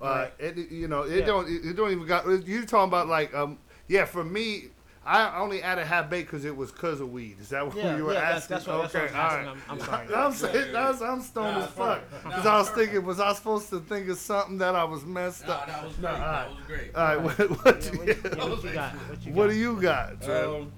Uh, 0.01 0.05
Alright. 0.05 0.33
it, 0.39 0.71
you 0.71 0.89
know, 0.89 1.03
it 1.03 1.21
Yeah. 1.21 1.27
don't, 1.27 1.49
it, 1.49 1.65
it 1.65 1.77
don't 1.77 1.93
even 1.93 2.07
got. 2.07 2.27
You 2.47 2.67
talking 2.67 2.89
about 2.89 3.07
like, 3.09 3.33
um, 3.35 3.59
yeah, 3.89 4.05
for 4.05 4.25
me. 4.25 4.65
I 5.05 5.41
only 5.41 5.63
added 5.63 5.87
half 5.87 6.09
baked 6.09 6.31
because 6.31 6.45
it 6.45 6.57
was 6.57 6.71
cause 6.71 7.01
of 7.01 7.11
weed. 7.11 7.37
Is 7.41 7.49
that 7.49 7.67
what 7.67 7.77
Yeah, 7.77 7.97
you 7.97 8.05
were 8.05 8.13
yeah, 8.13 8.21
asking? 8.21 8.55
that's 8.55 8.67
what, 8.69 8.83
that's 8.83 8.95
what 8.95 9.01
I 9.03 9.05
was 9.05 9.11
okay, 9.11 9.19
asking. 9.19 9.49
all 9.49 9.55
right. 9.55 9.63
I'm, 9.69 9.81
I'm 9.81 9.87
sorry. 9.87 10.15
I'm 10.15 10.33
saying 10.33 10.73
that's, 10.73 11.01
I'm 11.03 11.21
stoned 11.23 11.57
Nah, 11.59 11.65
as 11.65 11.71
fuck 11.71 12.03
because 12.25 12.45
Nah, 12.45 12.51
I 12.55 12.59
was 12.59 12.69
perfect. 12.71 12.89
thinking, 12.93 13.07
was 13.07 13.21
I 13.21 13.33
supposed 13.33 13.69
to 13.71 13.81
think 13.81 14.09
of 14.09 14.19
something 14.19 14.59
that 14.59 14.77
I 14.77 14.85
was 14.85 15.05
messed 15.05 15.47
Nah, 15.49 15.55
up? 15.55 15.67
that 15.67 15.85
was 15.85 15.99
Nah, 15.99 16.13
great. 16.15 16.21
all 16.23 16.23
right. 16.23 16.45
That 16.45 16.51
was 16.57 16.67
great. 16.67 16.95
All 16.95 17.05
right, 17.05 17.21
what, 17.21 17.39
what, 17.39 17.85
Yeah, 17.85 17.91
what, 17.99 18.21
do 18.21 18.29
you- 18.45 18.51
what 18.51 18.63
you 18.65 18.73
got? 18.73 18.93
What 18.95 19.27
you 19.27 19.33
what 19.33 19.51
do 19.51 19.57
you 19.57 19.83
got, 19.83 20.23
Trev? 20.23 20.51
Um, 20.55 20.73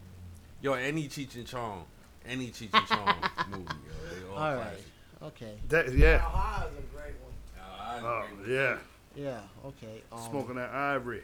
yo, 0.62 0.72
any 0.72 1.08
Cheech 1.08 1.34
and 1.34 1.46
Chong, 1.46 1.84
any 2.26 2.48
Cheech 2.48 2.72
and 2.72 2.86
Chong 2.86 3.14
movie, 3.50 3.64
yo, 3.66 4.16
they 4.16 4.26
all, 4.30 4.36
All 4.42 4.54
right. 4.54 4.62
classic. 4.62 4.84
Okay. 5.22 5.54
That, 5.68 5.92
yeah. 5.94 6.18
High 6.20 6.66
is 6.66 6.72
a 6.78 6.96
great 6.96 7.14
one. 7.22 8.04
Oh, 8.04 8.24
yeah. 8.48 8.76
Yeah. 9.14 9.40
Okay. 9.66 10.02
Um, 10.10 10.18
Smoking 10.30 10.56
that 10.56 10.70
ivory. 10.70 11.22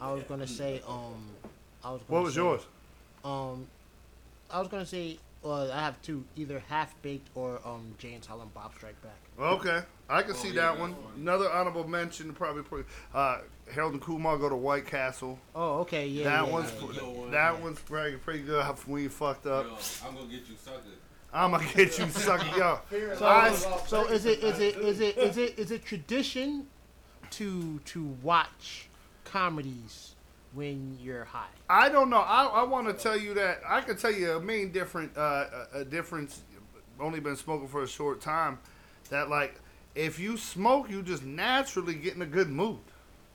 I 0.00 0.10
was 0.12 0.22
gonna 0.24 0.46
say. 0.46 0.80
Um. 0.88 1.28
I 1.84 1.90
was. 1.92 2.02
Gonna 2.02 2.14
What 2.14 2.24
was 2.24 2.34
say, 2.34 2.40
yours? 2.40 2.62
Um. 3.24 3.66
I 4.50 4.58
was 4.58 4.68
gonna 4.68 4.86
say. 4.86 5.18
Well, 5.42 5.72
I 5.72 5.80
have 5.80 6.00
two. 6.02 6.24
Either 6.36 6.62
half 6.68 6.94
baked 7.02 7.28
or 7.34 7.60
um 7.64 7.94
Jay 7.98 8.12
and 8.12 8.22
Silent 8.22 8.52
Bob 8.52 8.74
Strike 8.74 9.00
Back. 9.02 9.16
Okay. 9.38 9.82
I 10.08 10.22
can 10.22 10.32
Oh, 10.32 10.34
see 10.34 10.48
yeah, 10.48 10.54
that 10.54 10.68
that's 10.72 10.80
one. 10.80 10.96
Another 11.16 11.50
honorable 11.50 11.86
mention, 11.88 12.32
probably, 12.34 12.62
probably 12.62 12.84
uh, 13.14 13.38
Harold 13.72 13.92
and 13.92 14.02
Kumar 14.02 14.36
go 14.36 14.48
to 14.50 14.56
White 14.56 14.84
Castle. 14.86 15.38
Oh, 15.54 15.78
okay. 15.78 16.06
Yeah. 16.08 16.24
that 16.24 16.46
yeah, 16.46 16.52
one's 16.52 16.72
yeah, 16.72 16.80
yeah. 16.80 16.92
yeah. 16.92 17.00
Yo, 17.00 17.10
one, 17.10 17.30
that 17.30 17.54
yeah. 17.54 17.60
one's 17.62 17.78
pretty, 17.80 18.16
pretty 18.18 18.40
good 18.40 18.64
when 18.86 19.02
you 19.04 19.08
fucked 19.08 19.46
up. 19.46 19.64
Yo, 19.66 19.78
I'm 20.08 20.14
gonna 20.16 20.26
get 20.26 20.48
you 20.48 20.56
sucker. 20.62 20.80
I'm 21.32 21.52
gonna 21.52 21.64
get 21.74 21.96
you 21.98 22.08
sucking 22.08 22.58
yo. 22.58 22.80
So, 23.16 23.26
I- 23.26 23.54
so 23.86 24.06
is 24.08 24.26
it 24.26 24.40
is 24.42 24.58
it 24.58 24.76
is 24.76 25.00
it 25.00 25.16
is 25.16 25.36
it 25.38 25.58
is 25.58 25.70
it 25.70 25.84
tradition 25.84 26.66
to 27.30 27.78
to 27.86 28.04
watch 28.22 28.88
comedies 29.24 30.09
when 30.54 30.98
you're 31.00 31.24
high? 31.24 31.46
I 31.68 31.88
don't 31.88 32.10
know. 32.10 32.18
I, 32.20 32.44
I 32.46 32.62
want 32.64 32.86
to 32.88 32.92
tell 32.94 33.16
you 33.16 33.34
that 33.34 33.60
I 33.66 33.80
can 33.80 33.96
tell 33.96 34.12
you 34.12 34.32
a 34.32 34.40
main 34.40 34.72
different 34.72 35.16
uh, 35.16 35.46
a, 35.74 35.78
a 35.80 35.84
difference. 35.84 36.40
Only 36.98 37.20
been 37.20 37.36
smoking 37.36 37.68
for 37.68 37.82
a 37.82 37.88
short 37.88 38.20
time. 38.20 38.58
That 39.10 39.28
like 39.30 39.54
if 39.94 40.18
you 40.18 40.36
smoke, 40.36 40.90
you 40.90 41.02
just 41.02 41.24
naturally 41.24 41.94
get 41.94 42.14
in 42.14 42.22
a 42.22 42.26
good 42.26 42.48
mood. 42.48 42.78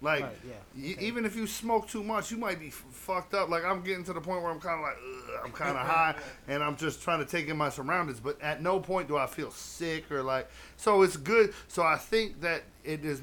Like 0.02 0.24
Right, 0.24 0.36
yeah, 0.76 0.96
y- 0.98 0.98
even 1.02 1.26
if 1.26 1.36
you 1.38 1.48
smoke 1.48 1.88
too 1.88 2.04
much, 2.04 2.30
you 2.30 2.38
might 2.38 2.60
be 2.60 2.68
f- 2.68 2.84
fucked 2.92 3.34
up. 3.34 3.50
Like 3.50 3.64
I'm 3.64 3.82
getting 3.82 4.04
to 4.04 4.14
the 4.14 4.20
point 4.22 4.42
where 4.44 4.52
I'm 4.52 4.60
kind 4.60 4.76
of 4.76 4.82
like 4.82 4.98
I'm 5.44 5.52
kind 5.54 5.72
of 5.78 5.88
high, 5.88 6.16
and 6.50 6.62
I'm 6.62 6.76
just 6.76 7.02
trying 7.02 7.20
to 7.20 7.26
take 7.26 7.48
in 7.48 7.56
my 7.58 7.70
surroundings. 7.70 8.20
But 8.20 8.40
at 8.42 8.62
no 8.62 8.80
point 8.80 9.08
do 9.08 9.16
I 9.18 9.26
feel 9.26 9.52
sick 9.52 10.12
or 10.12 10.22
like. 10.22 10.50
So 10.76 11.02
it's 11.02 11.16
good. 11.18 11.54
So 11.70 11.82
I 11.82 11.96
think 11.96 12.42
that 12.42 12.64
it 12.84 13.06
is 13.06 13.22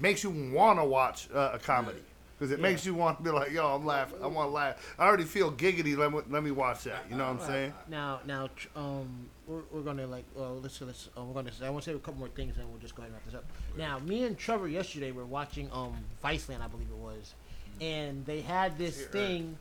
makes 0.00 0.22
you 0.22 0.30
want 0.30 0.78
to 0.78 0.84
watch 0.84 1.28
uh, 1.34 1.50
a 1.54 1.58
comedy. 1.58 1.98
Because 2.44 2.58
it 2.58 2.62
Yeah. 2.62 2.68
makes 2.70 2.84
you 2.84 2.92
want 2.92 3.16
to 3.16 3.24
be 3.24 3.30
like, 3.30 3.52
yo, 3.52 3.74
I'm 3.74 3.86
laughing. 3.86 4.18
I 4.22 4.26
want 4.26 4.50
to 4.50 4.52
laugh. 4.52 4.94
I 4.98 5.06
already 5.06 5.24
feel 5.24 5.50
giggity. 5.50 5.96
Let 5.96 6.12
me, 6.12 6.20
let 6.28 6.42
me 6.42 6.50
watch 6.50 6.84
that. 6.84 7.06
You 7.08 7.16
know 7.16 7.24
what 7.24 7.40
I'm 7.40 7.46
saying? 7.46 7.72
Now, 7.88 8.20
now, 8.26 8.50
um, 8.76 9.30
we're, 9.46 9.62
we're 9.72 9.80
gonna 9.80 10.06
like, 10.06 10.24
well, 10.34 10.58
let's 10.62 10.78
let's. 10.82 11.08
Uh, 11.16 11.22
we're 11.24 11.32
gonna. 11.32 11.50
I 11.64 11.70
want 11.70 11.84
to 11.84 11.90
say 11.90 11.96
a 11.96 11.98
couple 12.00 12.18
more 12.20 12.28
things, 12.28 12.58
and 12.58 12.68
we'll 12.68 12.80
just 12.80 12.94
go 12.94 13.00
ahead 13.02 13.12
and 13.12 13.16
wrap 13.16 13.24
this 13.24 13.34
up. 13.34 13.44
Now, 13.78 13.98
me 14.00 14.24
and 14.24 14.36
Trevor 14.36 14.68
yesterday 14.68 15.10
were 15.10 15.24
watching 15.24 15.70
um 15.72 15.96
Viceland, 16.22 16.60
I 16.60 16.66
believe 16.66 16.88
it 16.90 16.96
was, 16.98 17.32
and 17.80 18.26
they 18.26 18.42
had 18.42 18.76
this 18.76 19.06
thing 19.06 19.56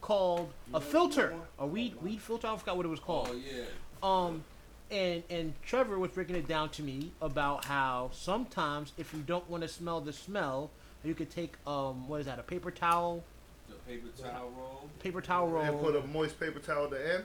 called 0.00 0.50
a 0.72 0.80
filter, 0.80 1.34
a 1.58 1.66
weed 1.66 2.00
weed 2.02 2.22
filter. 2.22 2.46
I 2.46 2.56
forgot 2.56 2.78
what 2.78 2.86
it 2.86 2.90
was 2.90 3.00
called. 3.00 3.28
Oh 3.30 3.34
yeah. 3.36 3.64
Um, 4.02 4.42
and 4.90 5.22
and 5.28 5.52
Trevor 5.62 5.98
was 5.98 6.12
breaking 6.12 6.36
it 6.36 6.48
down 6.48 6.70
to 6.70 6.82
me 6.82 7.12
about 7.20 7.66
how 7.66 8.08
sometimes 8.14 8.92
if 8.96 9.12
you 9.12 9.20
don't 9.20 9.48
want 9.50 9.62
to 9.64 9.68
smell 9.68 10.00
the 10.00 10.12
smell, 10.14 10.70
you 11.04 11.14
could 11.14 11.30
take 11.30 11.54
um 11.66 12.06
what 12.08 12.20
is 12.20 12.26
that 12.26 12.38
a 12.38 12.42
paper 12.42 12.70
towel, 12.70 13.22
The 13.68 13.74
paper 13.90 14.08
towel 14.22 14.50
roll. 14.56 14.88
paper 15.00 15.20
towel 15.20 15.48
roll. 15.48 15.62
And 15.62 15.80
put 15.80 15.96
a 15.96 16.02
moist 16.06 16.38
paper 16.38 16.58
towel 16.58 16.84
at 16.84 16.90
the 16.90 17.14
end. 17.14 17.24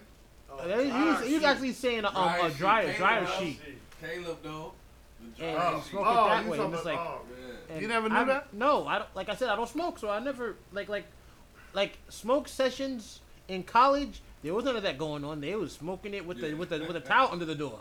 Uh, 0.50 0.64
he, 0.80 0.92
was, 0.92 1.26
he 1.28 1.34
was 1.36 1.44
actually 1.44 1.74
saying 1.74 2.04
a, 2.06 2.08
um, 2.08 2.46
a 2.46 2.50
Dryer 2.52 2.52
sheet, 2.52 2.58
dryer 2.58 2.86
paper 2.88 2.98
dryer 2.98 3.26
towel 3.26 3.40
sheet. 3.42 3.60
Caleb 4.02 4.38
though. 4.44 4.72
and, 5.42 5.58
Oh, 5.58 5.76
and 5.76 5.84
smoke 5.84 6.04
oh, 6.08 6.26
it 6.26 6.30
that 6.30 6.46
way. 6.48 6.58
talking 6.58 6.66
And 6.66 6.74
it's 6.76 6.86
like, 6.86 6.98
oh. 7.00 7.22
and 7.70 7.82
You 7.82 7.88
never 7.88 8.10
knew 8.10 8.16
I- 8.16 8.24
that? 8.26 8.54
No, 8.54 8.88
I 8.88 9.00
don't, 9.00 9.16
like 9.16 9.30
I 9.30 9.36
said, 9.36 9.50
I 9.50 9.56
don't 9.56 9.70
smoke, 9.70 10.00
so 10.00 10.10
I 10.10 10.20
never 10.20 10.56
like 10.72 10.88
like 10.90 11.06
like 11.74 11.98
smoke 12.10 12.48
sessions 12.48 13.20
in 13.48 13.64
college. 13.64 14.22
There 14.44 14.54
was 14.54 14.64
none 14.66 14.76
of 14.76 14.84
that 14.84 14.98
going 14.98 15.24
on. 15.26 15.42
They 15.42 15.56
was 15.56 15.74
smoking 15.74 16.14
it 16.14 16.26
with 16.26 16.40
the 16.40 16.54
with 16.54 16.70
the 16.70 16.80
with 16.80 16.96
a 16.96 17.02
towel 17.02 17.30
under 17.32 17.46
the 17.46 17.56
door. 17.56 17.80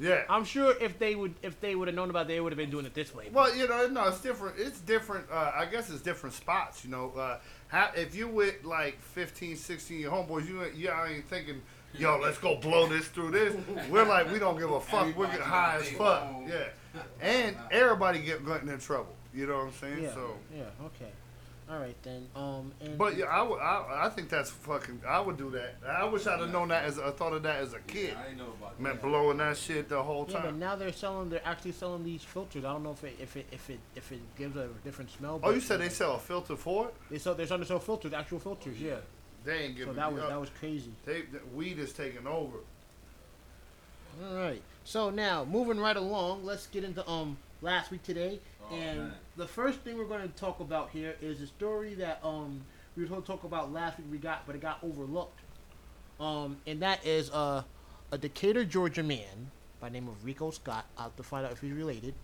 Yeah. 0.00 0.22
I'm 0.28 0.44
sure 0.44 0.74
if 0.80 0.98
they 0.98 1.14
would 1.16 1.34
if 1.42 1.60
they 1.60 1.74
would 1.74 1.88
have 1.88 1.94
known 1.94 2.10
about 2.10 2.26
it, 2.26 2.28
they 2.28 2.40
would 2.40 2.52
have 2.52 2.56
been 2.58 2.70
doing 2.70 2.86
it 2.86 2.94
this 2.94 3.14
way. 3.14 3.30
Well, 3.32 3.54
you 3.54 3.66
know, 3.68 3.86
no, 3.88 4.06
it's 4.08 4.20
different. 4.20 4.56
It's 4.58 4.78
different. 4.80 5.26
Uh, 5.30 5.52
I 5.54 5.66
guess 5.66 5.90
it's 5.90 6.02
different 6.02 6.34
spots. 6.36 6.84
You 6.84 6.90
know, 6.90 7.12
uh, 7.16 7.38
how, 7.66 7.90
if 7.96 8.14
you 8.14 8.28
with 8.28 8.62
like 8.64 9.00
15, 9.00 9.56
16 9.56 10.00
your 10.00 10.12
homeboys, 10.12 10.46
you 10.48 10.62
ain't- 10.64 10.74
you 10.74 10.90
ain't 10.90 11.26
thinking, 11.28 11.60
yo, 11.94 12.18
let's 12.18 12.38
go 12.38 12.56
blow 12.56 12.86
this 12.86 13.08
through 13.08 13.32
this. 13.32 13.56
We're 13.90 14.04
like, 14.04 14.30
we 14.32 14.38
don't 14.38 14.58
give 14.58 14.70
a 14.70 14.80
fuck. 14.80 15.16
We're 15.16 15.26
getting 15.26 15.40
high 15.42 15.78
as 15.80 15.88
fuck. 15.90 16.28
Yeah, 16.46 17.00
and 17.20 17.56
everybody 17.70 18.20
get 18.20 18.46
getting 18.46 18.68
in 18.68 18.78
trouble. 18.78 19.14
You 19.34 19.46
know 19.46 19.56
what 19.58 19.66
I'm 19.66 19.72
saying? 19.72 20.02
yeah, 20.04 20.14
So, 20.14 20.36
yeah, 20.56 20.62
okay, 20.86 21.10
all 21.70 21.78
right 21.78 21.96
then. 22.02 22.26
Um, 22.34 22.72
and 22.80 22.96
but 22.96 23.16
yeah, 23.16 23.26
I 23.26 23.42
would. 23.42 23.58
I, 23.60 24.06
I 24.06 24.08
think 24.08 24.28
that's 24.30 24.50
fucking. 24.50 25.02
I 25.06 25.20
would 25.20 25.36
do 25.36 25.50
that. 25.50 25.76
I 25.88 26.04
wish 26.04 26.26
I'd 26.26 26.40
have 26.40 26.50
known 26.50 26.68
that 26.68 26.84
as 26.84 26.98
I 26.98 27.10
thought 27.10 27.32
of 27.34 27.42
that 27.42 27.56
as 27.60 27.74
a 27.74 27.80
kid. 27.80 28.16
I 28.18 28.24
didn't 28.24 28.38
know 28.38 28.52
about 28.58 28.80
Man, 28.80 28.94
that. 28.94 29.02
blowing 29.02 29.36
that 29.38 29.56
shit 29.56 29.88
the 29.88 30.02
whole 30.02 30.26
yeah, 30.28 30.34
but 30.40 30.42
time. 30.44 30.58
now 30.58 30.76
they're 30.76 30.92
selling. 30.92 31.28
They're 31.28 31.46
actually 31.46 31.72
selling 31.72 32.04
these 32.04 32.22
filters. 32.22 32.64
I 32.64 32.72
don't 32.72 32.82
know 32.82 32.92
if 32.92 33.04
it 33.04 33.16
if 33.20 33.36
it 33.36 33.46
if 33.52 33.68
it 33.70 33.80
if 33.96 34.10
it 34.12 34.20
gives 34.38 34.56
a 34.56 34.68
different 34.84 35.10
smell. 35.10 35.34
Oh, 35.42 35.48
but 35.48 35.54
you 35.54 35.60
said 35.60 35.80
they 35.80 35.88
sell 35.90 36.14
a 36.14 36.18
filter 36.18 36.56
for 36.56 36.88
it? 36.88 36.94
they 37.10 37.18
sell 37.18 37.34
they're 37.34 37.46
starting 37.46 37.64
to 37.64 37.68
sell 37.68 37.78
filters, 37.80 38.12
actual 38.12 38.38
filters. 38.38 38.80
Yeah. 38.80 38.96
They 39.44 39.58
ain't 39.64 39.74
So 39.74 39.78
giving. 39.78 39.94
that 39.96 40.08
me 40.10 40.14
was 40.14 40.22
up. 40.24 40.30
that 40.30 40.40
was 40.40 40.50
crazy. 40.58 40.90
They, 41.04 41.22
the 41.22 41.40
weed 41.54 41.78
is 41.78 41.92
taking 41.92 42.26
over. 42.26 42.58
All 44.24 44.34
right. 44.34 44.62
So 44.84 45.10
now 45.10 45.44
moving 45.44 45.78
right 45.78 45.96
along, 45.96 46.44
let's 46.44 46.66
get 46.66 46.82
into 46.84 47.08
um 47.08 47.36
last 47.62 47.90
week 47.90 48.02
today, 48.02 48.40
Oh, 48.70 48.74
and 48.74 48.98
man. 48.98 49.12
the 49.36 49.46
first 49.46 49.80
thing 49.80 49.96
we're 49.98 50.04
going 50.04 50.22
to 50.28 50.34
talk 50.36 50.60
about 50.60 50.90
here 50.90 51.16
is 51.20 51.40
a 51.40 51.46
story 51.46 51.94
that 51.94 52.20
um 52.22 52.60
we 52.96 53.02
were 53.04 53.08
going 53.08 53.22
to 53.22 53.26
talk 53.26 53.44
about 53.44 53.72
last 53.72 53.98
week. 53.98 54.06
We 54.10 54.18
got, 54.18 54.46
but 54.46 54.54
it 54.56 54.60
got 54.60 54.78
overlooked. 54.82 55.38
Um, 56.20 56.56
and 56.66 56.82
that 56.82 57.04
is 57.06 57.30
uh 57.30 57.62
a 58.12 58.18
Decatur, 58.18 58.64
Georgia 58.64 59.02
man 59.02 59.50
by 59.80 59.88
the 59.88 59.94
name 59.94 60.08
of 60.08 60.24
Rico 60.24 60.50
Scott. 60.50 60.86
Out 60.98 61.16
to 61.16 61.22
find 61.22 61.46
out 61.46 61.52
if 61.52 61.60
he's 61.60 61.72
related. 61.72 62.14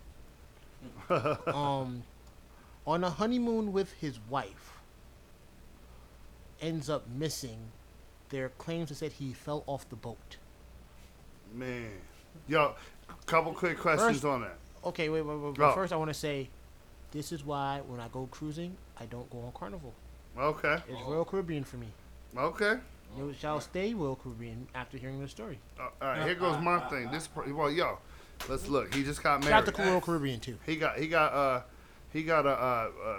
um, 1.46 2.02
on 2.86 3.02
a 3.04 3.08
honeymoon 3.10 3.72
with 3.72 3.90
his 3.94 4.18
wife, 4.28 4.78
ends 6.60 6.90
up 6.90 7.08
missing. 7.08 7.58
There 8.30 8.46
are 8.46 8.50
claims 8.50 8.88
that 8.90 8.96
said 8.96 9.12
he 9.12 9.32
fell 9.32 9.62
off 9.66 9.88
the 9.88 9.96
boat. 9.96 10.36
Man, 11.54 11.90
yo, 12.48 12.74
couple 13.26 13.52
quick 13.52 13.78
questions 13.78 14.12
First- 14.20 14.24
on 14.24 14.40
that. 14.42 14.56
Okay, 14.84 15.08
wait, 15.08 15.22
wait, 15.22 15.36
wait. 15.36 15.54
Go. 15.54 15.72
First, 15.72 15.92
I 15.92 15.96
want 15.96 16.10
to 16.10 16.14
say, 16.14 16.48
this 17.12 17.32
is 17.32 17.44
why 17.44 17.80
when 17.86 18.00
I 18.00 18.08
go 18.08 18.28
cruising, 18.30 18.76
I 19.00 19.06
don't 19.06 19.28
go 19.30 19.38
on 19.38 19.52
Carnival. 19.52 19.92
Okay, 20.38 20.74
It's 20.88 21.00
Oh. 21.06 21.12
Royal 21.12 21.24
Caribbean 21.24 21.64
for 21.64 21.76
me. 21.76 21.88
okay. 22.36 22.78
You 23.16 23.32
shall 23.38 23.60
stay 23.60 23.94
Royal 23.94 24.16
Caribbean 24.16 24.66
after 24.74 24.98
hearing 24.98 25.20
the 25.20 25.28
story. 25.28 25.60
Uh, 25.78 25.82
all 26.02 26.08
right, 26.08 26.24
here 26.24 26.34
goes 26.34 26.60
my 26.60 26.80
thing. 26.88 27.08
This, 27.12 27.28
well, 27.46 27.70
yo, 27.70 27.98
let's 28.48 28.66
look. 28.66 28.92
He 28.92 29.04
just 29.04 29.22
got 29.22 29.44
Shout 29.44 29.52
out 29.52 29.64
married. 29.66 29.74
to 29.76 29.82
Royal 29.82 30.00
Caribbean 30.00 30.40
too. 30.40 30.58
He 30.66 30.74
got, 30.74 30.98
he 30.98 31.06
got, 31.06 31.32
uh, 31.32 31.60
he 32.12 32.24
got 32.24 32.44
a, 32.44 32.50
uh, 32.50 32.90
uh, 33.06 33.16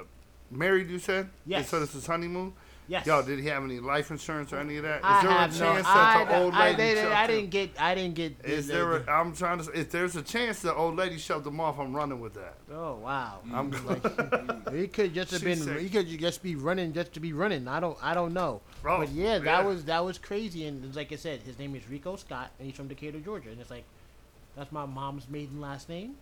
married. 0.51 0.89
You 0.89 0.99
said? 0.99 1.29
Yes. 1.45 1.69
So 1.69 1.79
this 1.79 1.95
is 1.95 2.05
honeymoon. 2.05 2.51
Yes. 2.87 3.07
Yo, 3.07 3.21
did 3.23 3.39
he 3.39 3.47
have 3.47 3.63
any 3.63 3.79
life 3.79 4.11
insurance 4.11 4.53
or 4.53 4.57
any 4.59 4.77
of 4.77 4.83
that? 4.83 4.97
Is 4.99 5.01
I 5.05 5.21
there 5.23 5.31
a 5.31 5.35
chance 5.35 5.59
no. 5.59 5.73
that 5.73 5.85
I, 5.87 6.25
the 6.25 6.43
old 6.43 6.53
I, 6.53 6.65
lady 6.71 6.77
they- 6.77 6.95
shoved 7.01 7.13
I 7.13 7.27
didn't 7.27 7.49
get. 7.49 7.81
I 7.81 7.95
didn't 7.95 8.13
get. 8.15 8.35
Is 8.45 8.67
the- 8.67 8.73
there? 8.73 8.99
the- 8.99 9.11
A, 9.11 9.13
I'm 9.15 9.33
trying 9.35 9.59
to. 9.59 9.71
If 9.71 9.89
there's 9.89 10.15
a 10.15 10.21
chance 10.21 10.59
the 10.61 10.73
old 10.75 10.95
lady 10.95 11.17
shoved 11.17 11.47
him 11.47 11.59
off, 11.59 11.79
I'm 11.79 11.95
running 11.95 12.19
with 12.19 12.35
that. 12.35 12.53
oh 12.71 12.95
wow. 12.95 13.39
Mm. 13.47 13.53
I'm 13.55 14.65
Like, 14.67 14.73
he 14.75 14.87
could 14.87 15.13
just 15.15 15.31
have 15.31 15.43
been. 15.43 15.79
He 15.79 15.89
could 15.89 16.07
just 16.07 16.43
be 16.43 16.55
running 16.55 16.93
just 16.93 17.13
to 17.13 17.19
be 17.19 17.33
running. 17.33 17.67
I 17.67 17.79
don't. 17.79 17.97
I 18.03 18.13
don't 18.13 18.33
know. 18.33 18.61
Bro, 18.83 18.99
but 18.99 19.09
yeah, 19.09 19.39
that 19.39 19.43
yeah. 19.45 19.61
was 19.63 19.85
that 19.85 20.05
was 20.05 20.19
crazy. 20.19 20.65
And 20.67 20.95
like 20.95 21.11
I 21.11 21.15
said, 21.15 21.41
his 21.41 21.57
name 21.57 21.75
is 21.75 21.89
Rico 21.89 22.15
Scott, 22.17 22.51
and 22.59 22.67
he's 22.67 22.75
from 22.77 22.87
Decatur, 22.87 23.19
Georgia. 23.19 23.49
And 23.49 23.59
it's 23.59 23.71
like, 23.71 23.85
that's 24.55 24.71
my 24.71 24.85
mom's 24.85 25.27
maiden 25.27 25.59
last 25.59 25.89
name, 25.89 26.17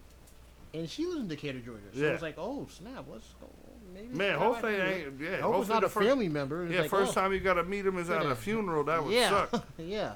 and 0.74 0.90
she 0.90 1.06
lives 1.06 1.20
in 1.20 1.28
Decatur, 1.28 1.60
Georgia. 1.60 1.82
So 1.94 2.00
Yeah. 2.00 2.12
it's 2.12 2.22
like, 2.22 2.36
oh 2.38 2.68
snap, 2.72 3.06
what's 3.06 3.28
going? 3.42 3.52
Maybe 3.94 4.08
Man, 4.08 4.32
it's 4.32 4.40
hopefully, 4.42 4.78
not- 4.78 4.88
it 4.88 5.08
ain't. 5.08 5.20
Yeah, 5.22 5.28
I 5.28 5.32
hope 5.32 5.36
it's 5.38 5.42
hopefully 5.44 5.68
not 5.74 5.80
the 5.82 5.86
a 5.86 5.90
fir- 5.90 6.04
family 6.04 6.30
member. 6.30 6.64
It's 6.64 6.74
Yeah, 6.74 6.82
like, 6.82 6.90
first 6.90 7.12
oh, 7.18 7.22
time 7.22 7.34
you 7.34 7.40
gotta 7.40 7.64
meet 7.64 7.86
him 7.86 7.98
is 7.98 8.10
at 8.10 8.26
a 8.26 8.36
funeral. 8.36 8.84
That 8.84 9.04
would 9.04 9.14
yeah, 9.14 9.30
suck. 9.30 9.66
yeah. 9.78 10.14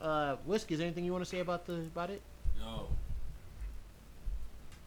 Uh, 0.00 0.36
Whiskey, 0.44 0.74
is 0.74 0.78
there 0.78 0.86
anything 0.86 1.04
you 1.04 1.12
want 1.12 1.24
to 1.24 1.30
say 1.30 1.40
about 1.40 1.66
the 1.66 1.74
about 1.74 2.10
it? 2.10 2.22
Yo. 2.58 2.88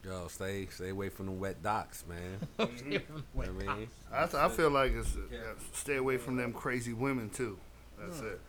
Yo, 0.06 0.28
stay 0.30 0.66
stay 0.68 0.90
away 0.90 1.10
from 1.10 1.26
the 1.26 1.32
wet 1.32 1.62
docks, 1.62 2.04
man. 2.08 2.70
You 2.90 3.00
know 3.00 3.24
what 3.34 3.48
I 3.48 3.52
mean? 3.52 3.88
I, 4.12 4.22
th- 4.26 4.36
I 4.36 4.50
feel 4.50 4.70
like 4.70 4.94
it's 4.94 5.16
uh, 5.16 5.54
stay 5.74 5.98
away 5.98 6.18
from 6.18 6.36
them 6.38 6.54
crazy 6.54 6.94
women 6.94 7.30
too. 7.30 7.58
That's 8.00 8.22
it. 8.22 8.40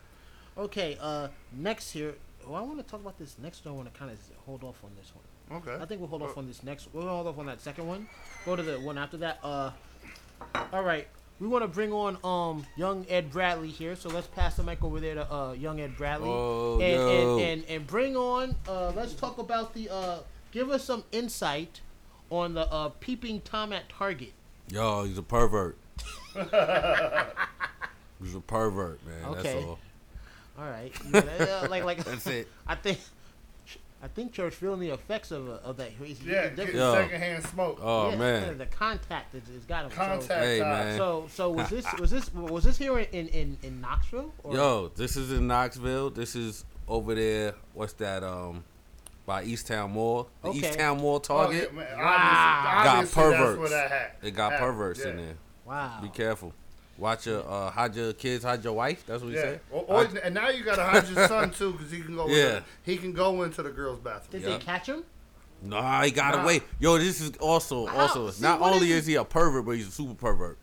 Okay. 0.57 0.97
Uh, 0.99 1.27
next 1.51 1.91
here. 1.91 2.15
Well, 2.47 2.55
I 2.55 2.61
want 2.61 2.77
to 2.77 2.83
talk 2.83 3.01
about 3.01 3.19
this 3.19 3.35
next 3.37 3.65
one. 3.65 3.73
I 3.73 3.77
want 3.77 3.93
to 3.93 3.99
kind 3.99 4.11
of 4.11 4.17
hold 4.45 4.63
off 4.63 4.83
on 4.83 4.91
this 4.97 5.11
one. 5.13 5.23
Okay. 5.53 5.77
I 5.81 5.85
think 5.85 5.99
we'll 5.99 6.09
hold 6.09 6.21
off 6.21 6.37
on 6.37 6.47
this 6.47 6.63
next. 6.63 6.87
We'll 6.93 7.07
hold 7.07 7.27
off 7.27 7.37
on 7.37 7.45
that 7.47 7.61
second 7.61 7.87
one. 7.87 8.07
Go 8.45 8.55
to 8.55 8.63
the 8.63 8.79
one 8.79 8.97
after 8.97 9.17
that. 9.17 9.39
Uh, 9.43 9.71
all 10.71 10.83
right. 10.83 11.07
We 11.39 11.47
want 11.47 11.63
to 11.63 11.67
bring 11.67 11.91
on 11.91 12.17
um 12.23 12.65
young 12.77 13.05
Ed 13.09 13.31
Bradley 13.31 13.69
here, 13.69 13.95
so 13.95 14.09
let's 14.09 14.27
pass 14.27 14.55
the 14.57 14.63
mic 14.63 14.83
over 14.83 14.99
there 14.99 15.15
to 15.15 15.33
uh 15.33 15.53
young 15.53 15.81
Ed 15.81 15.97
Bradley, 15.97 16.29
Oh, 16.29 16.79
and, 16.79 16.93
yo. 16.93 17.37
and 17.37 17.41
and 17.41 17.63
and 17.67 17.87
bring 17.87 18.15
on. 18.15 18.55
Uh, 18.67 18.91
let's 18.95 19.13
talk 19.13 19.37
about 19.39 19.73
the 19.73 19.89
uh. 19.89 20.19
Give 20.51 20.69
us 20.69 20.83
some 20.83 21.03
insight 21.11 21.81
on 22.29 22.53
the 22.53 22.71
uh 22.71 22.89
peeping 22.99 23.41
tom 23.41 23.73
at 23.73 23.89
Target. 23.89 24.33
Yo, 24.69 25.03
he's 25.05 25.17
a 25.17 25.23
pervert. 25.23 25.77
he's 26.35 26.43
a 28.35 28.41
pervert, 28.45 28.99
man. 29.05 29.25
Okay. 29.25 29.41
That's 29.53 29.65
all. 29.65 29.79
All 30.59 30.69
right. 30.69 30.91
Yeah, 31.13 31.67
like 31.69 31.83
like 31.83 32.03
That's 32.03 32.27
it. 32.27 32.47
I 32.67 32.75
think. 32.75 32.99
I 34.03 34.07
think 34.07 34.31
Church 34.33 34.55
feeling 34.55 34.79
the 34.79 34.89
effects 34.89 35.29
of, 35.31 35.47
of 35.47 35.77
that. 35.77 35.89
He's, 35.91 36.17
he's 36.17 36.27
Yeah, 36.27 36.41
definitely- 36.49 36.65
getting 36.65 36.79
Yo. 36.79 36.93
secondhand 36.95 37.43
smoke. 37.45 37.79
Oh 37.81 38.09
yeah, 38.09 38.15
man. 38.15 38.57
the 38.57 38.65
contact 38.65 39.33
has, 39.33 39.43
has 39.53 39.63
got 39.65 39.85
him. 39.85 39.91
So- 39.91 39.95
Contact. 39.97 40.43
Hey, 40.43 40.59
man. 40.61 40.97
So 40.97 41.27
so 41.29 41.49
was 41.51 41.69
this 41.69 41.85
was 41.99 42.09
this 42.11 42.33
was 42.33 42.63
this 42.63 42.77
here 42.77 42.97
in 42.99 43.27
in, 43.29 43.57
in 43.61 43.79
Knoxville? 43.81 44.33
Or? 44.43 44.55
Yo, 44.55 44.87
this 44.95 45.15
is 45.15 45.31
in 45.31 45.45
Knoxville. 45.47 46.09
This 46.09 46.35
is 46.35 46.65
over 46.87 47.13
there. 47.15 47.53
What's 47.73 47.93
that? 47.93 48.23
Um, 48.23 48.63
by 49.25 49.43
East 49.43 49.67
Towne 49.67 49.91
Mall. 49.91 50.27
The 50.41 50.49
Okay. 50.49 50.57
East 50.69 50.79
Towne 50.79 50.97
Mall 50.99 51.19
Target. 51.19 51.69
Oh, 51.71 51.75
yeah, 51.79 51.79
man. 51.85 51.97
Wow. 51.99 52.03
Obviously, 52.07 52.83
Got 52.83 52.87
obviously 52.87 52.97
that's 53.01 53.13
perverts. 53.37 53.59
where 53.59 53.69
that 53.69 53.91
hat- 53.91 54.17
They 54.21 54.31
got 54.31 54.51
happened. 54.53 54.67
perverts 54.71 54.99
in 55.01 55.17
there. 55.17 55.35
Wow. 55.63 55.99
Be 56.01 56.09
careful. 56.09 56.53
Watch 57.01 57.25
your 57.25 57.43
uh, 57.49 57.71
hide 57.71 57.95
your 57.95 58.13
kids, 58.13 58.43
hide 58.43 58.63
your 58.63 58.73
wife. 58.73 59.03
That's 59.07 59.23
what 59.23 59.29
he 59.29 59.35
Yeah. 59.35 59.41
said. 59.41 59.61
Or, 59.71 59.83
or, 59.87 60.07
and 60.23 60.35
now 60.35 60.49
you 60.49 60.63
gotta 60.63 60.83
hide 60.83 61.09
your 61.09 61.27
son 61.27 61.49
too, 61.59 61.71
because 61.71 61.89
he 61.89 61.99
can 62.01 62.15
go. 62.15 62.27
Yeah. 62.27 62.57
In, 62.57 62.63
he 62.83 62.95
can 62.97 63.11
go 63.11 63.41
into 63.41 63.63
the 63.63 63.71
girls' 63.71 63.99
bathroom. 63.99 64.39
Did 64.39 64.43
Yeah. 64.47 64.57
they 64.57 64.63
catch 64.63 64.85
him? 64.85 65.03
Nah, 65.63 66.03
he 66.03 66.11
got 66.11 66.35
Nah. 66.35 66.43
away. 66.43 66.61
Yo, 66.79 66.99
this 66.99 67.19
is 67.19 67.31
also 67.39 67.87
How? 67.87 68.01
also 68.01 68.29
See, 68.29 68.43
not 68.43 68.61
only 68.61 68.91
is- 68.91 68.99
is 69.01 69.05
he 69.07 69.15
a 69.15 69.23
pervert, 69.23 69.65
but 69.65 69.71
he's 69.77 69.87
a 69.87 69.91
super 69.91 70.13
pervert. 70.13 70.59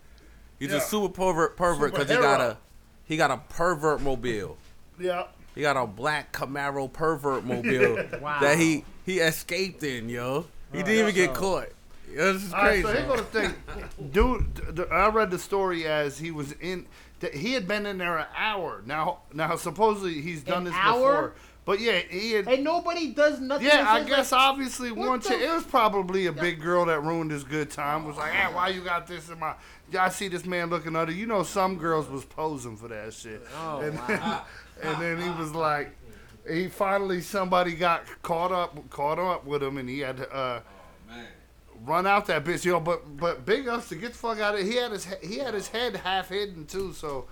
He's 0.59 0.71
Yeah. 0.71 0.77
a 0.77 0.81
super 0.81 1.09
pervert 1.13 1.57
pervert 1.57 1.91
because 1.91 2.09
he 2.09 2.15
got 2.15 2.39
a 2.39 2.57
he 3.03 3.17
got 3.17 3.31
a 3.31 3.37
pervert 3.49 3.99
mobile. 4.01 4.57
Yeah. 4.97 5.25
He 5.55 5.61
got 5.61 5.75
a 5.75 5.85
black 5.85 6.31
Camaro 6.31 6.91
pervert 6.91 7.43
mobile 7.43 7.97
Wow. 8.21 8.39
that 8.39 8.57
he 8.57 8.85
he 9.05 9.19
escaped 9.19 9.83
in, 9.83 10.07
yo. 10.07 10.45
He 10.71 10.77
Right. 10.77 10.85
didn't 10.85 10.99
even 11.01 11.15
get 11.15 11.35
So- 11.35 11.41
caught. 11.41 11.69
Yo, 12.11 12.33
this 12.33 12.43
is 12.43 12.53
All 12.53 12.61
right, 12.61 12.83
crazy. 12.83 12.83
so 12.83 12.93
here 12.93 13.07
go 13.07 13.15
the 13.17 13.23
thing, 13.23 13.53
dude. 14.11 14.87
I 14.91 15.07
read 15.09 15.31
the 15.31 15.39
story 15.39 15.85
as 15.85 16.17
he 16.17 16.31
was 16.31 16.53
in. 16.53 16.85
th- 17.21 17.35
He 17.35 17.53
had 17.53 17.67
been 17.67 17.85
in 17.85 17.97
there 17.97 18.17
an 18.17 18.27
hour. 18.35 18.81
Now, 18.85 19.19
now 19.33 19.55
supposedly 19.57 20.21
he's 20.21 20.41
done 20.43 20.59
An 20.59 20.63
this 20.65 20.73
hour? 20.75 20.97
before. 21.29 21.33
But 21.65 21.81
yeah, 21.81 21.99
he 21.99 22.31
had. 22.31 22.47
And 22.47 22.63
nobody 22.63 23.11
does 23.13 23.39
nothing. 23.39 23.67
Yeah, 23.67 23.83
that 23.83 23.87
I 23.87 23.99
says, 23.99 24.07
guess 24.09 24.31
like, 24.31 24.41
obviously 24.41 24.91
what 24.91 25.07
one 25.07 25.19
the- 25.19 25.39
It 25.39 25.53
was 25.53 25.63
probably 25.65 26.25
a 26.25 26.31
big 26.31 26.59
girl 26.61 26.85
that 26.85 27.01
ruined 27.03 27.29
his 27.29 27.43
good 27.43 27.69
time. 27.69 28.05
Was 28.05 28.17
like, 28.17 28.31
hey, 28.31 28.51
why 28.53 28.69
you 28.69 28.81
got 28.81 29.05
this 29.05 29.29
in 29.29 29.37
my? 29.37 29.53
Yeah, 29.91 30.05
I 30.05 30.09
see 30.09 30.29
this 30.29 30.45
man 30.45 30.71
looking 30.71 30.95
under. 30.95 31.11
You 31.11 31.27
know, 31.27 31.43
some 31.43 31.77
girls 31.77 32.09
was 32.09 32.25
posing 32.25 32.75
for 32.75 32.87
that 32.87 33.13
shit. 33.13 33.45
Oh, 33.59 33.81
and, 33.81 33.95
wow. 33.99 34.45
and 34.81 34.99
then 35.01 35.21
he 35.21 35.29
was 35.39 35.51
like, 35.53 35.95
he 36.49 36.69
finally 36.69 37.21
somebody 37.21 37.75
got 37.75 38.03
caught 38.23 38.51
up, 38.51 38.89
caught 38.89 39.19
up 39.19 39.45
with 39.45 39.61
him, 39.61 39.77
and 39.77 39.87
he 39.87 39.99
had 39.99 40.17
to 40.17 40.31
uh, 40.35 40.53
man. 40.53 40.63
Run 41.85 42.05
out 42.07 42.25
that 42.27 42.43
bitch. 42.43 42.65
You 42.65 42.73
know, 42.73 42.79
but 42.79 43.17
but 43.17 43.45
big 43.45 43.67
ups 43.67 43.89
to 43.89 43.95
get 43.95 44.11
the 44.13 44.17
fuck 44.17 44.39
out 44.39 44.55
of. 44.55 44.61
He 44.65 44.75
had 44.75 44.91
his 44.91 45.05
he- 45.05 45.27
he 45.27 45.37
had 45.39 45.53
his 45.53 45.67
head 45.67 45.95
half 45.97 46.29
hidden 46.29 46.65
too, 46.65 46.93
so 46.93 47.25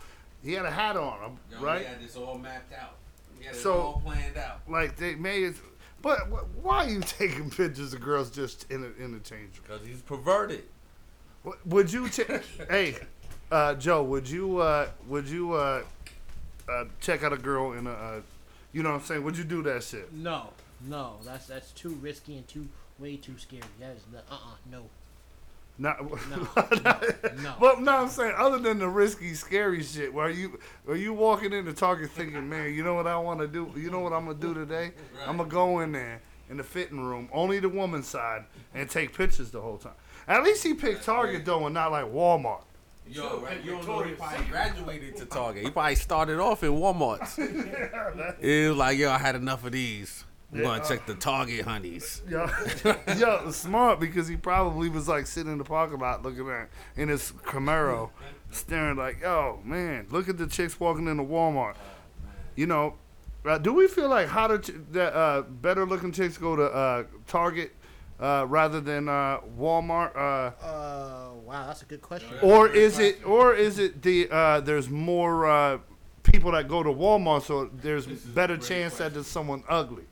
he 0.44 0.54
had 0.54 0.66
a 0.66 0.72
hat 0.72 0.96
on 0.98 1.20
him, 1.22 1.38
right? 1.62 1.82
He 1.82 1.86
had 1.88 2.02
this 2.02 2.16
all 2.16 2.38
mapped 2.38 2.74
out. 2.74 2.96
He 3.40 3.46
had 3.46 3.56
it 3.56 3.60
So- 3.60 3.74
all 3.82 4.02
planned 4.06 4.38
out. 4.38 4.62
Like 4.70 4.96
they 4.98 5.16
made 5.16 5.44
it. 5.44 5.56
But 6.02 6.20
why 6.62 6.86
are 6.86 6.90
you 6.90 7.02
taking 7.06 7.50
pictures 7.50 7.94
of 7.94 8.02
girls 8.02 8.30
just 8.30 8.70
in 8.72 8.84
interchangeable? 9.00 9.68
Because 9.68 9.86
he's 9.88 10.02
perverted. 10.02 10.64
Would 11.66 11.92
you 11.92 12.10
check? 12.10 12.44
hey, 12.70 12.96
uh, 13.52 13.74
Joe, 13.76 14.04
would 14.04 14.30
you 14.30 14.58
uh, 14.60 14.90
would 15.08 15.28
you 15.28 15.54
uh, 15.54 15.84
uh, 16.70 16.86
check 17.00 17.24
out 17.24 17.34
a 17.34 17.38
girl 17.38 17.72
in 17.74 17.88
a, 17.88 17.92
uh, 17.92 18.22
you 18.74 18.84
know 18.84 18.92
what 18.92 19.00
I'm 19.02 19.06
saying? 19.06 19.24
Would 19.24 19.38
you 19.38 19.44
do 19.44 19.64
that 19.64 19.84
shit? 19.84 20.12
No, 20.14 20.50
no, 20.82 21.16
that's 21.24 21.48
that's 21.48 21.72
too 21.72 21.92
risky 22.02 22.36
and 22.38 22.48
too 22.48 22.68
way 23.00 23.18
too 23.18 23.38
scary. 23.38 23.64
That 23.80 23.96
is 23.96 24.04
the 24.12 24.20
uh 24.20 24.36
uh 24.36 24.56
no 24.72 24.84
Not, 25.78 26.02
no 26.30 26.48
no. 27.44 27.56
But 27.60 27.82
no, 27.82 27.98
I'm 27.98 28.10
saying 28.10 28.34
other 28.38 28.58
than 28.60 28.80
the 28.80 28.90
risky, 28.90 29.34
scary 29.34 29.84
shit, 29.84 30.14
where 30.14 30.30
you 30.30 30.60
are 30.88 30.96
you 30.96 31.14
walking 31.14 31.54
into 31.54 31.74
Target 31.74 32.12
thinking, 32.12 32.50
man, 32.50 32.74
you 32.74 32.84
know 32.84 32.96
what 32.96 33.08
I 33.08 33.18
want 33.18 33.40
to 33.40 33.48
do? 33.48 33.72
You 33.76 33.92
know 33.92 34.00
what 34.00 34.14
I'm 34.14 34.26
gonna 34.26 34.40
do 34.40 34.54
today? 34.54 34.92
I'm 35.26 35.38
gonna 35.38 35.50
go 35.50 35.82
in 35.82 35.92
there 35.92 36.22
in 36.50 36.58
the 36.58 36.64
fitting 36.64 37.00
room, 37.00 37.30
only 37.34 37.60
the 37.60 37.70
woman's 37.70 38.08
side, 38.08 38.46
and 38.74 38.90
take 38.90 39.16
pictures 39.16 39.52
the 39.52 39.62
whole 39.62 39.78
time. 39.78 39.94
At 40.28 40.44
least 40.44 40.64
he 40.64 40.74
picked 40.74 41.04
Target 41.04 41.46
though, 41.46 41.66
and 41.66 41.74
not 41.74 41.92
like 41.92 42.06
Walmart. 42.06 42.64
Yo, 43.10 43.40
right, 43.40 43.64
you 43.64 43.72
don't 43.72 43.88
know 43.88 44.02
he 44.02 44.14
probably 44.14 44.46
graduated 44.48 45.16
to 45.18 45.26
Target. 45.26 45.64
He 45.64 45.70
probably 45.70 45.96
started 45.96 46.40
off 46.40 46.64
in 46.64 46.72
Walmart's. 46.72 47.38
it 48.42 48.70
was 48.70 48.78
like, 48.78 48.98
yo, 48.98 49.10
I 49.10 49.18
had 49.18 49.36
enough 49.36 49.66
of 49.66 49.72
these. 49.72 50.26
I'm 50.54 50.62
gonna 50.62 50.84
check 50.88 51.06
the 51.06 51.16
Target 51.16 51.66
honeys. 51.66 52.22
Yo, 52.30 52.50
yo, 53.18 53.52
smart 53.52 54.00
because 54.00 54.28
he 54.28 54.38
probably 54.38 54.88
was 54.90 55.08
like 55.08 55.28
sitting 55.28 55.52
in 55.52 55.58
the 55.58 55.64
parking 55.66 56.00
lot 56.00 56.24
looking 56.24 56.50
at 56.50 56.70
in 56.96 57.10
his 57.10 57.34
Camaro, 57.44 58.10
staring 58.52 58.96
like, 58.98 59.22
yo, 59.22 59.60
man, 59.66 60.08
look 60.10 60.30
at 60.30 60.38
the 60.38 60.48
chicks 60.48 60.80
walking 60.80 61.08
into 61.08 61.24
Walmart. 61.24 61.76
You 62.56 62.66
know, 62.68 62.94
uh, 63.46 63.58
do 63.58 63.74
we 63.74 63.88
feel 63.88 64.08
like 64.10 64.28
hotter, 64.28 64.58
ch- 64.60 64.72
that 64.92 65.14
uh, 65.14 65.42
better 65.42 65.86
looking 65.86 66.12
chicks 66.14 66.38
go 66.38 66.56
to 66.56 66.64
uh, 66.64 67.04
Target 67.28 67.74
uh, 68.20 68.46
rather 68.48 68.80
than 68.80 69.10
uh, 69.10 69.40
Walmart? 69.60 70.16
Uh, 70.16 70.66
Uh, 70.66 71.30
wow, 71.44 71.68
that's 71.68 71.82
a 71.82 71.86
good 71.86 72.02
question. 72.02 72.30
or 72.42 72.70
is 72.70 73.00
it, 73.00 73.24
or 73.26 73.54
is 73.54 73.80
it 73.80 74.02
the 74.02 74.30
uh, 74.32 74.62
there's 74.62 74.90
more 74.90 75.46
uh, 75.46 75.78
people 76.24 76.54
that 76.54 76.68
go 76.70 76.84
to 76.84 76.90
Walmart, 76.90 77.44
so 77.44 77.70
there's 77.82 78.06
This 78.08 78.22
better 78.22 78.56
great 78.56 78.68
chance 78.68 78.94
that 78.94 78.98
question. 78.98 79.14
there's 79.16 79.28
someone 79.28 79.64
ugly. 79.68 80.04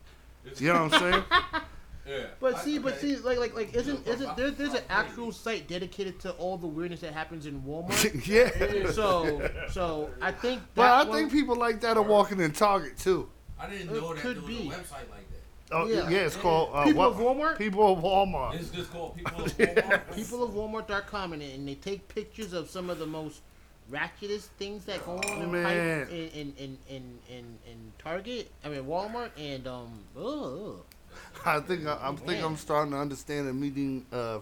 You 0.58 0.72
know 0.72 0.84
what 0.84 0.94
I'm 0.94 1.00
saying? 1.12 1.24
Yeah. 2.08 2.26
But 2.38 2.60
see, 2.60 2.78
but 2.78 3.00
see, 3.00 3.16
like, 3.16 3.36
like, 3.40 3.56
like, 3.56 3.74
isn't, 3.74 4.06
isn't 4.06 4.36
there? 4.36 4.52
There's 4.52 4.74
an 4.74 4.84
actual 4.88 5.32
site 5.32 5.66
dedicated 5.66 6.20
to 6.20 6.30
all 6.34 6.56
the 6.56 6.68
weirdness 6.68 7.00
that 7.00 7.12
happens 7.12 7.46
in 7.46 7.60
Walmart. 7.62 8.24
yeah. 8.28 8.92
so, 8.92 9.50
so 9.72 10.10
I 10.22 10.30
think. 10.30 10.62
But 10.76 10.82
I 10.88 11.02
one- 11.02 11.18
think 11.18 11.32
people 11.32 11.56
like 11.56 11.80
that 11.80 11.96
are 11.96 12.04
walking 12.04 12.38
in 12.38 12.52
Target 12.52 12.96
too. 12.96 13.28
I 13.58 13.68
didn't 13.68 13.88
It 13.90 14.00
know 14.00 14.14
that 14.14 14.20
could 14.22 14.36
there 14.36 14.42
was 14.44 14.48
be. 14.48 14.68
a 14.68 14.70
website 14.70 15.10
like 15.10 15.28
that. 15.30 15.72
Oh 15.72 15.86
yeah, 15.88 16.08
Yeah. 16.08 16.18
it's 16.18 16.36
called 16.36 16.70
uh, 16.72 16.84
People 16.84 17.00
what- 17.00 17.10
of 17.10 17.16
Walmart? 17.16 17.58
People 17.58 17.92
of 17.92 17.98
Walmart. 18.04 18.54
It's 18.54 18.68
just 18.70 18.92
called 18.92 19.16
People 19.16 19.44
of 19.44 19.52
Walmart. 19.58 20.14
people 20.14 20.44
of 20.44 20.50
Walmart.com 20.52 21.32
and, 21.32 21.42
and 21.42 21.66
they 21.66 21.74
take 21.74 22.06
pictures 22.06 22.52
of 22.52 22.70
some 22.70 22.88
of 22.88 23.00
the 23.00 23.06
most 23.06 23.40
ratchetest 23.90 24.48
things 24.58 24.84
that 24.86 25.04
go 25.04 25.12
on 25.18 25.42
in, 25.42 25.52
Man. 25.52 26.08
in, 26.08 26.16
in, 26.16 26.54
in, 26.58 26.78
in, 26.88 27.18
in, 27.28 27.58
in 27.70 27.92
Target. 27.98 28.50
I 28.64 28.68
mean 28.68 28.84
Walmart 28.84 29.30
and 29.38 29.66
um. 29.66 30.04
Ugh. 30.18 30.76
I 31.46 31.60
think 31.60 31.86
I, 31.86 31.98
I'm 32.02 32.16
think 32.16 32.44
I'm 32.44 32.56
starting 32.56 32.92
to 32.92 32.98
understand 32.98 33.48
the 33.48 33.52
meeting 33.54 34.04
uh, 34.12 34.40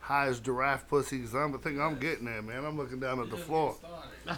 high 0.00 0.26
as 0.26 0.40
giraffe 0.40 0.88
pussy. 0.88 1.20
Cause 1.20 1.34
I'm 1.34 1.54
I 1.54 1.58
think 1.58 1.78
I'm 1.78 1.98
getting 1.98 2.24
there, 2.24 2.42
man. 2.42 2.64
I'm 2.64 2.76
looking 2.76 3.00
down 3.00 3.20
at 3.20 3.30
the 3.30 3.36
floor. 3.36 3.76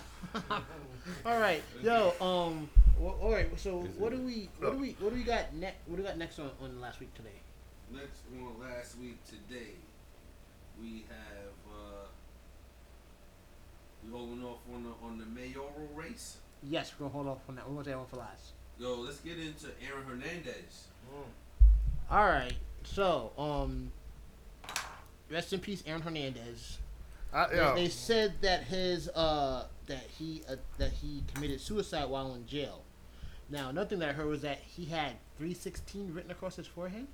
All 1.24 1.40
right, 1.40 1.62
yo. 1.82 2.12
Um. 2.20 2.68
wh- 3.00 3.22
all 3.22 3.32
right. 3.32 3.48
So 3.58 3.80
what 3.98 4.12
do 4.12 4.18
we 4.18 4.48
what 4.58 4.72
do 4.72 4.78
we 4.78 4.96
what 5.00 5.10
do 5.10 5.16
we 5.16 5.24
got 5.24 5.54
next? 5.54 5.78
What 5.86 5.96
do 5.96 6.02
we 6.02 6.08
got 6.08 6.18
next 6.18 6.38
on, 6.38 6.50
on 6.62 6.80
last 6.80 7.00
week 7.00 7.14
today? 7.14 7.40
Next 7.92 8.20
one 8.30 8.54
last 8.60 8.98
week 8.98 9.16
today, 9.24 9.72
we 10.80 11.04
have 11.08 11.18
uh, 11.18 11.59
we 11.59 11.59
holding 14.10 14.44
off 14.44 14.58
on 14.74 14.82
the 14.84 14.90
on 15.06 15.18
the 15.18 15.26
mayoral 15.26 15.88
race. 15.94 16.38
Yes, 16.62 16.92
we're 16.98 17.06
gonna 17.08 17.12
hold 17.12 17.26
off 17.28 17.48
on 17.48 17.56
that. 17.56 17.66
We're 17.68 17.74
gonna 17.74 17.84
say 17.84 17.90
that 17.92 17.98
one 17.98 18.06
for 18.06 18.16
last. 18.16 18.52
Yo, 18.78 18.94
let's 18.96 19.18
get 19.20 19.38
into 19.38 19.66
Aaron 19.86 20.04
Hernandez. 20.06 20.88
All 22.10 22.24
right. 22.26 22.54
So 22.84 23.32
um. 23.38 23.92
Rest 25.30 25.52
in 25.52 25.60
peace, 25.60 25.82
Aaron 25.86 26.02
Hernandez. 26.02 26.78
I, 27.32 27.46
They, 27.74 27.82
they 27.82 27.88
said 27.88 28.34
that 28.40 28.64
his 28.64 29.08
uh 29.10 29.66
that 29.86 30.02
he 30.18 30.42
uh, 30.48 30.56
that 30.78 30.90
he 30.90 31.22
committed 31.32 31.60
suicide 31.60 32.08
while 32.08 32.34
in 32.34 32.46
jail. 32.46 32.82
Now, 33.48 33.68
another 33.68 33.88
thing 33.88 33.98
that 34.00 34.08
I 34.08 34.12
heard 34.12 34.26
was 34.26 34.42
that 34.42 34.58
he 34.58 34.86
had 34.86 35.12
316 35.38 36.12
written 36.14 36.30
across 36.30 36.56
his 36.56 36.66
forehead. 36.66 37.06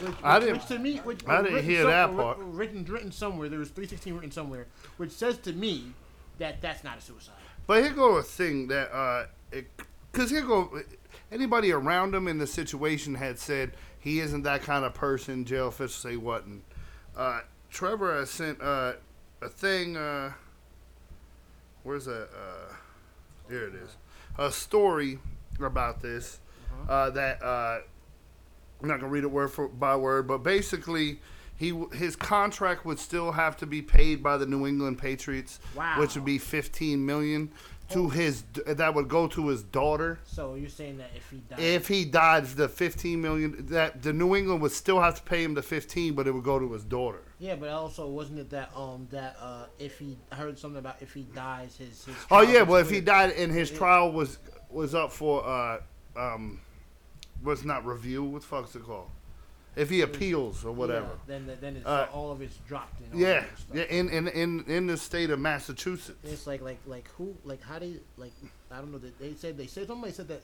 Which, 0.00 0.08
which, 0.10 0.16
I 0.22 0.38
didn't- 0.40 0.54
which 0.58 0.66
to 0.66 0.78
me, 0.78 0.98
which 0.98 1.20
I 1.26 1.38
didn't 1.42 1.54
written 1.54 1.70
hear 1.70 1.84
that 1.86 2.14
part. 2.16 2.38
Written, 2.40 2.84
written 2.84 3.12
somewhere. 3.12 3.48
There 3.48 3.58
was 3.58 3.68
316 3.70 4.14
written 4.14 4.30
somewhere, 4.30 4.66
which 4.96 5.10
says 5.12 5.38
to 5.38 5.52
me 5.52 5.92
that 6.38 6.60
that's 6.60 6.84
not 6.84 6.98
a 6.98 7.00
suicide. 7.00 7.34
but 7.66 7.82
here 7.82 7.92
go 7.92 8.16
a 8.16 8.22
thing 8.22 8.68
that 8.68 8.92
uh, 8.94 9.26
it, 9.52 9.66
cause 10.12 10.30
here 10.30 10.42
go 10.42 10.80
anybody 11.32 11.72
around 11.72 12.14
him 12.14 12.28
in 12.28 12.38
the 12.38 12.46
situation 12.46 13.14
had 13.14 13.38
said 13.38 13.72
he 13.98 14.20
isn't 14.20 14.42
that 14.42 14.62
kind 14.62 14.84
of 14.84 14.94
person. 14.94 15.44
Jail 15.44 15.68
officials 15.68 15.94
say 15.94 16.16
what 16.16 16.44
and 16.44 16.62
uh, 17.16 17.40
Trevor 17.70 18.14
has 18.18 18.30
sent 18.30 18.60
uh, 18.60 18.92
a 19.42 19.48
thing. 19.48 19.96
Uh, 19.96 20.32
where's 21.82 22.04
that? 22.04 22.28
Uh, 22.34 22.72
here 23.48 23.66
it 23.68 23.74
is. 23.74 23.96
A 24.38 24.50
story 24.52 25.18
about 25.60 26.02
this 26.02 26.40
uh, 26.88 27.08
that 27.10 27.42
uh, 27.42 27.78
I'm 28.82 28.88
not 28.88 29.00
gonna 29.00 29.12
read 29.12 29.24
it 29.24 29.30
word 29.30 29.48
for 29.52 29.68
by 29.68 29.96
word, 29.96 30.26
but 30.28 30.38
basically. 30.38 31.20
He, 31.58 31.72
his 31.94 32.16
contract 32.16 32.84
would 32.84 32.98
still 32.98 33.32
have 33.32 33.56
to 33.56 33.66
be 33.66 33.80
paid 33.80 34.22
by 34.22 34.36
the 34.36 34.44
New 34.44 34.66
England 34.66 34.98
Patriots, 34.98 35.58
Wow. 35.74 35.98
which 35.98 36.14
would 36.14 36.26
be 36.26 36.36
15 36.36 37.06
million 37.06 37.50
to 37.88 38.10
his 38.10 38.44
that 38.66 38.94
would 38.94 39.08
go 39.08 39.26
to 39.28 39.48
his 39.48 39.62
daughter. 39.62 40.18
So 40.24 40.54
you're 40.56 40.68
saying 40.68 40.98
that 40.98 41.08
if 41.16 41.30
he 41.30 41.38
died, 41.38 41.58
If 41.58 41.88
he 41.88 42.04
died, 42.04 42.44
the 42.44 42.68
15 42.68 43.22
million 43.22 43.64
that 43.70 44.02
the 44.02 44.12
New 44.12 44.36
England 44.36 44.60
would 44.60 44.72
still 44.72 45.00
have 45.00 45.14
to 45.14 45.22
pay 45.22 45.42
him 45.42 45.54
the 45.54 45.62
15, 45.62 46.12
but 46.12 46.26
it 46.26 46.32
would 46.32 46.44
go 46.44 46.58
to 46.58 46.70
his 46.74 46.84
daughter. 46.84 47.22
yeah, 47.38 47.56
but 47.56 47.70
also 47.70 48.06
wasn't 48.06 48.38
it 48.38 48.50
that 48.50 48.70
um 48.76 49.08
that 49.10 49.36
uh 49.40 49.64
if 49.78 49.98
he 49.98 50.18
I 50.30 50.34
heard 50.34 50.58
something 50.58 50.78
about 50.80 50.96
if 51.00 51.14
he 51.14 51.22
dies 51.34 51.74
his 51.78 52.04
his 52.04 52.14
Oh 52.30 52.42
yeah, 52.42 52.60
well 52.64 52.82
if 52.82 52.90
he 52.90 53.00
died 53.00 53.30
and 53.30 53.50
his 53.50 53.70
trial 53.70 54.12
was 54.12 54.36
was 54.68 54.94
up 54.94 55.10
for 55.10 55.42
uh 55.48 55.80
um 56.16 56.60
was 57.42 57.64
not 57.64 57.84
review, 57.86 58.22
what 58.24 58.42
the 58.42 58.46
fuck's 58.48 58.74
it 58.76 58.84
called? 58.84 59.10
If 59.76 59.90
he 59.90 60.00
appeals 60.00 60.64
or 60.64 60.72
whatever. 60.72 61.06
Yeah, 61.28 61.38
then 61.38 61.58
then 61.60 61.76
it's, 61.76 61.86
Uh, 61.86 62.08
all 62.12 62.32
of 62.32 62.40
it's 62.40 62.56
dropped. 62.66 62.98
And 63.00 63.20
Yeah, 63.20 63.44
stuff. 63.56 63.76
yeah, 63.76 63.82
in, 63.84 64.08
in 64.08 64.26
in 64.28 64.64
in 64.66 64.86
the 64.86 64.96
state 64.96 65.28
of 65.30 65.38
Massachusetts. 65.38 66.18
It's 66.24 66.46
like 66.46 66.62
like 66.62 66.78
like 66.86 67.08
who 67.18 67.36
like 67.44 67.62
how 67.62 67.78
do 67.78 67.86
you 67.86 68.00
like 68.16 68.32
I 68.70 68.76
don't 68.78 68.90
know 68.90 68.98
that 68.98 69.18
they 69.18 69.34
said 69.34 69.58
they 69.58 69.66
said 69.66 69.86
somebody 69.86 70.12
said 70.14 70.28
that 70.28 70.40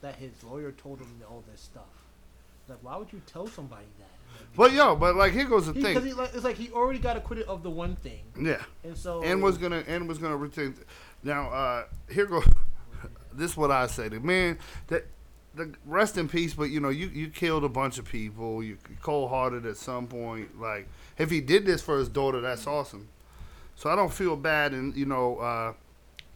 that 0.00 0.14
his 0.16 0.30
lawyer 0.44 0.70
told 0.72 1.00
him 1.00 1.08
all 1.28 1.42
this 1.50 1.60
stuff. 1.60 1.82
Like 2.68 2.78
why 2.82 2.96
would 2.96 3.12
you 3.12 3.20
tell 3.26 3.48
somebody 3.48 3.86
that? 3.98 4.08
But 4.56 4.72
yo, 4.72 4.94
but 4.94 5.16
like 5.16 5.32
here 5.32 5.46
goes 5.46 5.66
the 5.66 5.72
Because 5.72 5.94
thing. 5.96 6.06
he, 6.06 6.12
like, 6.12 6.32
it's 6.34 6.44
like 6.44 6.56
he 6.56 6.70
already 6.70 7.00
got 7.00 7.16
acquitted 7.16 7.46
of 7.48 7.64
the 7.64 7.70
one 7.70 7.96
thing, 7.96 8.20
Yeah. 8.40 8.62
and 8.84 8.96
so 8.96 9.22
and 9.24 9.42
was 9.42 9.58
gonna 9.58 9.82
and 9.88 10.06
was 10.08 10.18
gonna 10.18 10.36
retain. 10.36 10.76
Now, 11.24 11.48
uh, 11.50 11.84
here 12.08 12.26
go. 12.26 12.44
this 13.32 13.50
is 13.52 13.56
what 13.56 13.72
I 13.72 13.88
say. 13.88 14.08
The 14.08 14.20
man 14.20 14.58
that 14.86 15.06
the 15.54 15.74
rest 15.86 16.16
in 16.18 16.28
peace. 16.28 16.54
But 16.54 16.64
you 16.70 16.80
know, 16.80 16.88
you 16.90 17.08
you 17.08 17.28
killed 17.28 17.64
a 17.64 17.68
bunch 17.68 17.98
of 17.98 18.04
people. 18.04 18.62
You 18.62 18.78
cold 19.02 19.30
hearted 19.30 19.66
at 19.66 19.76
some 19.76 20.06
point. 20.06 20.60
Like 20.60 20.88
if 21.18 21.30
he 21.30 21.40
did 21.40 21.66
this 21.66 21.82
for 21.82 21.98
his 21.98 22.08
daughter, 22.08 22.40
that's 22.40 22.66
awesome. 22.66 23.08
So 23.76 23.90
I 23.90 23.96
don't 23.96 24.12
feel 24.12 24.36
bad, 24.36 24.72
and 24.72 24.94
you 24.96 25.06
know 25.06 25.38
uh, 25.38 25.72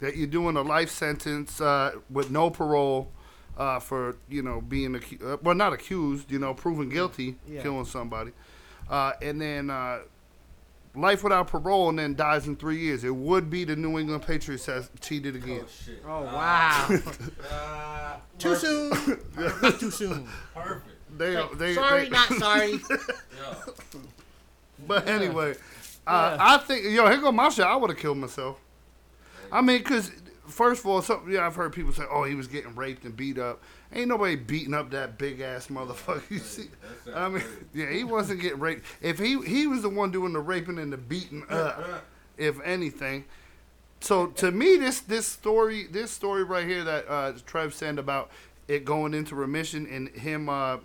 that 0.00 0.16
you're 0.16 0.26
doing 0.28 0.56
a 0.56 0.62
life 0.62 0.90
sentence 0.90 1.60
uh, 1.60 1.92
with 2.10 2.30
no 2.30 2.50
parole. 2.50 3.10
Uh, 3.58 3.78
for 3.78 4.16
you 4.30 4.40
know 4.42 4.62
being 4.62 4.94
accused, 4.94 5.22
uh, 5.22 5.36
well 5.42 5.54
not 5.54 5.74
accused 5.74 6.30
you 6.32 6.38
know 6.38 6.54
proven 6.54 6.88
guilty 6.88 7.36
Yeah. 7.46 7.60
killing 7.60 7.84
somebody 7.84 8.30
uh, 8.88 9.12
and 9.20 9.38
then 9.42 9.68
uh, 9.68 9.98
life 10.94 11.22
without 11.24 11.46
parole 11.48 11.88
and 11.88 11.98
then 11.98 12.14
dies 12.14 12.46
in 12.46 12.56
three 12.56 12.78
years. 12.78 13.02
It 13.04 13.14
would 13.14 13.48
be 13.50 13.64
the 13.64 13.76
New 13.76 13.98
England 13.98 14.22
Patriots 14.26 14.66
has 14.66 14.90
cheated 15.00 15.36
again. 15.36 15.62
Oh 15.64 15.68
shit. 15.84 16.02
Oh 16.06 16.22
wow, 16.22 16.88
Ah, 17.50 18.16
too 18.38 18.50
perfect. 18.50 19.34
soon, 19.34 19.72
too 19.78 19.90
soon. 19.90 20.28
Perfect. 20.54 20.86
They, 21.18 21.36
Like, 21.36 21.58
they, 21.58 21.74
sorry, 21.74 22.02
they- 22.04 22.08
not 22.10 22.28
sorry. 22.38 22.70
Yo. 22.72 23.74
But 24.86 25.06
anyway, 25.08 25.54
uh, 26.06 26.36
I 26.40 26.58
think 26.58 26.84
yo, 26.84 27.08
here 27.08 27.18
go 27.20 27.30
my 27.32 27.48
shit. 27.50 27.64
I 27.64 27.76
would 27.76 27.90
have 27.90 27.98
killed 27.98 28.18
myself. 28.18 28.58
I 29.50 29.60
mean, 29.60 29.82
cause 29.82 30.10
first 30.46 30.80
of 30.80 30.86
all, 30.86 31.02
some, 31.02 31.30
yeah, 31.30 31.46
I've 31.46 31.54
heard 31.54 31.72
people 31.72 31.92
say, 31.92 32.04
"Oh, 32.10 32.24
he 32.24 32.34
was 32.34 32.48
getting 32.48 32.74
raped 32.74 33.04
and 33.04 33.14
beat 33.16 33.38
up." 33.38 33.62
Ain't 33.94 34.08
nobody 34.08 34.36
beating 34.36 34.74
up 34.74 34.90
that 34.90 35.18
big 35.18 35.40
ass 35.40 35.68
motherfucker. 35.68 36.22
You 36.30 36.38
see? 36.38 36.68
I 37.14 37.28
mean, 37.28 37.42
yeah, 37.74 37.90
he 37.90 38.04
wasn't 38.04 38.40
getting 38.40 38.60
raped. 38.60 38.84
If 39.00 39.18
he 39.18 39.40
he 39.42 39.66
was 39.66 39.82
the 39.82 39.88
one 39.88 40.10
doing 40.10 40.32
the 40.32 40.40
raping 40.40 40.78
and 40.78 40.92
the 40.92 40.96
beating 40.96 41.44
up, 41.50 42.04
if 42.38 42.60
anything. 42.62 43.24
So 44.00 44.26
to 44.26 44.50
me, 44.50 44.76
this 44.76 45.00
this 45.00 45.26
story 45.26 45.86
this 45.86 46.10
story 46.10 46.42
right 46.44 46.66
here 46.66 46.84
that 46.84 47.08
uh, 47.08 47.32
Trev 47.46 47.74
said 47.74 47.98
about 47.98 48.30
it 48.68 48.84
going 48.84 49.14
into 49.14 49.34
remission 49.34 49.86
and 49.86 50.08
him 50.08 50.48
uh, 50.48 50.78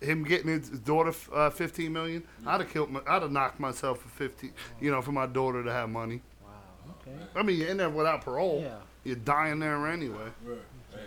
him 0.00 0.24
getting 0.24 0.48
his 0.48 0.68
daughter 0.68 1.14
uh, 1.32 1.50
fifteen 1.50 1.92
million, 1.92 2.24
I'd 2.46 2.60
have 2.60 2.70
killed. 2.70 2.90
My, 2.90 3.00
I'd 3.06 3.22
have 3.22 3.32
knocked 3.32 3.60
myself 3.60 4.00
for 4.00 4.08
fifteen. 4.08 4.52
You 4.80 4.90
know, 4.90 5.00
for 5.00 5.12
my 5.12 5.26
daughter 5.26 5.62
to 5.62 5.72
have 5.72 5.88
money. 5.88 6.20
Wow. 6.42 6.50
Okay. 7.00 7.16
I 7.36 7.42
mean, 7.42 7.58
you're 7.58 7.68
in 7.68 7.76
there 7.76 7.90
without 7.90 8.22
parole. 8.22 8.62
Yeah. 8.62 8.74
You're 9.04 9.16
dying 9.16 9.58
there 9.58 9.86
anyway. 9.86 10.28
Right. 10.44 10.58
Hey. 10.92 10.98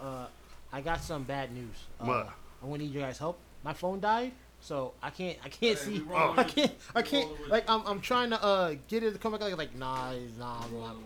Uh, 0.00 0.26
I 0.74 0.80
got 0.80 1.00
some 1.02 1.22
bad 1.22 1.52
news. 1.54 1.76
Uh, 2.00 2.04
What? 2.06 2.28
I'm 2.62 2.68
gonna 2.70 2.82
need 2.82 2.90
your 2.92 3.02
guys' 3.04 3.18
help. 3.18 3.38
my 3.62 3.72
phone 3.72 4.00
died, 4.00 4.32
so 4.60 4.92
I 5.00 5.10
can't 5.10 5.38
I 5.44 5.48
can't 5.48 5.78
Hey, 5.78 5.84
see. 5.84 5.98
rolling 6.00 6.38
I 6.44 6.44
can't. 6.44 6.72
I 6.96 7.02
can't 7.02 7.30
like 7.48 7.64
I'm 7.70 7.82
I'm 7.86 8.00
trying 8.00 8.30
to 8.30 8.42
uh 8.42 8.74
get 8.88 9.04
it 9.04 9.12
to 9.12 9.18
come 9.18 9.30
back 9.32 9.40
like 9.42 9.56
like 9.56 9.74
nah 9.76 10.10
it's- 10.12 10.30
nah. 10.38 10.62
I'm 10.64 10.80
not. 10.80 10.96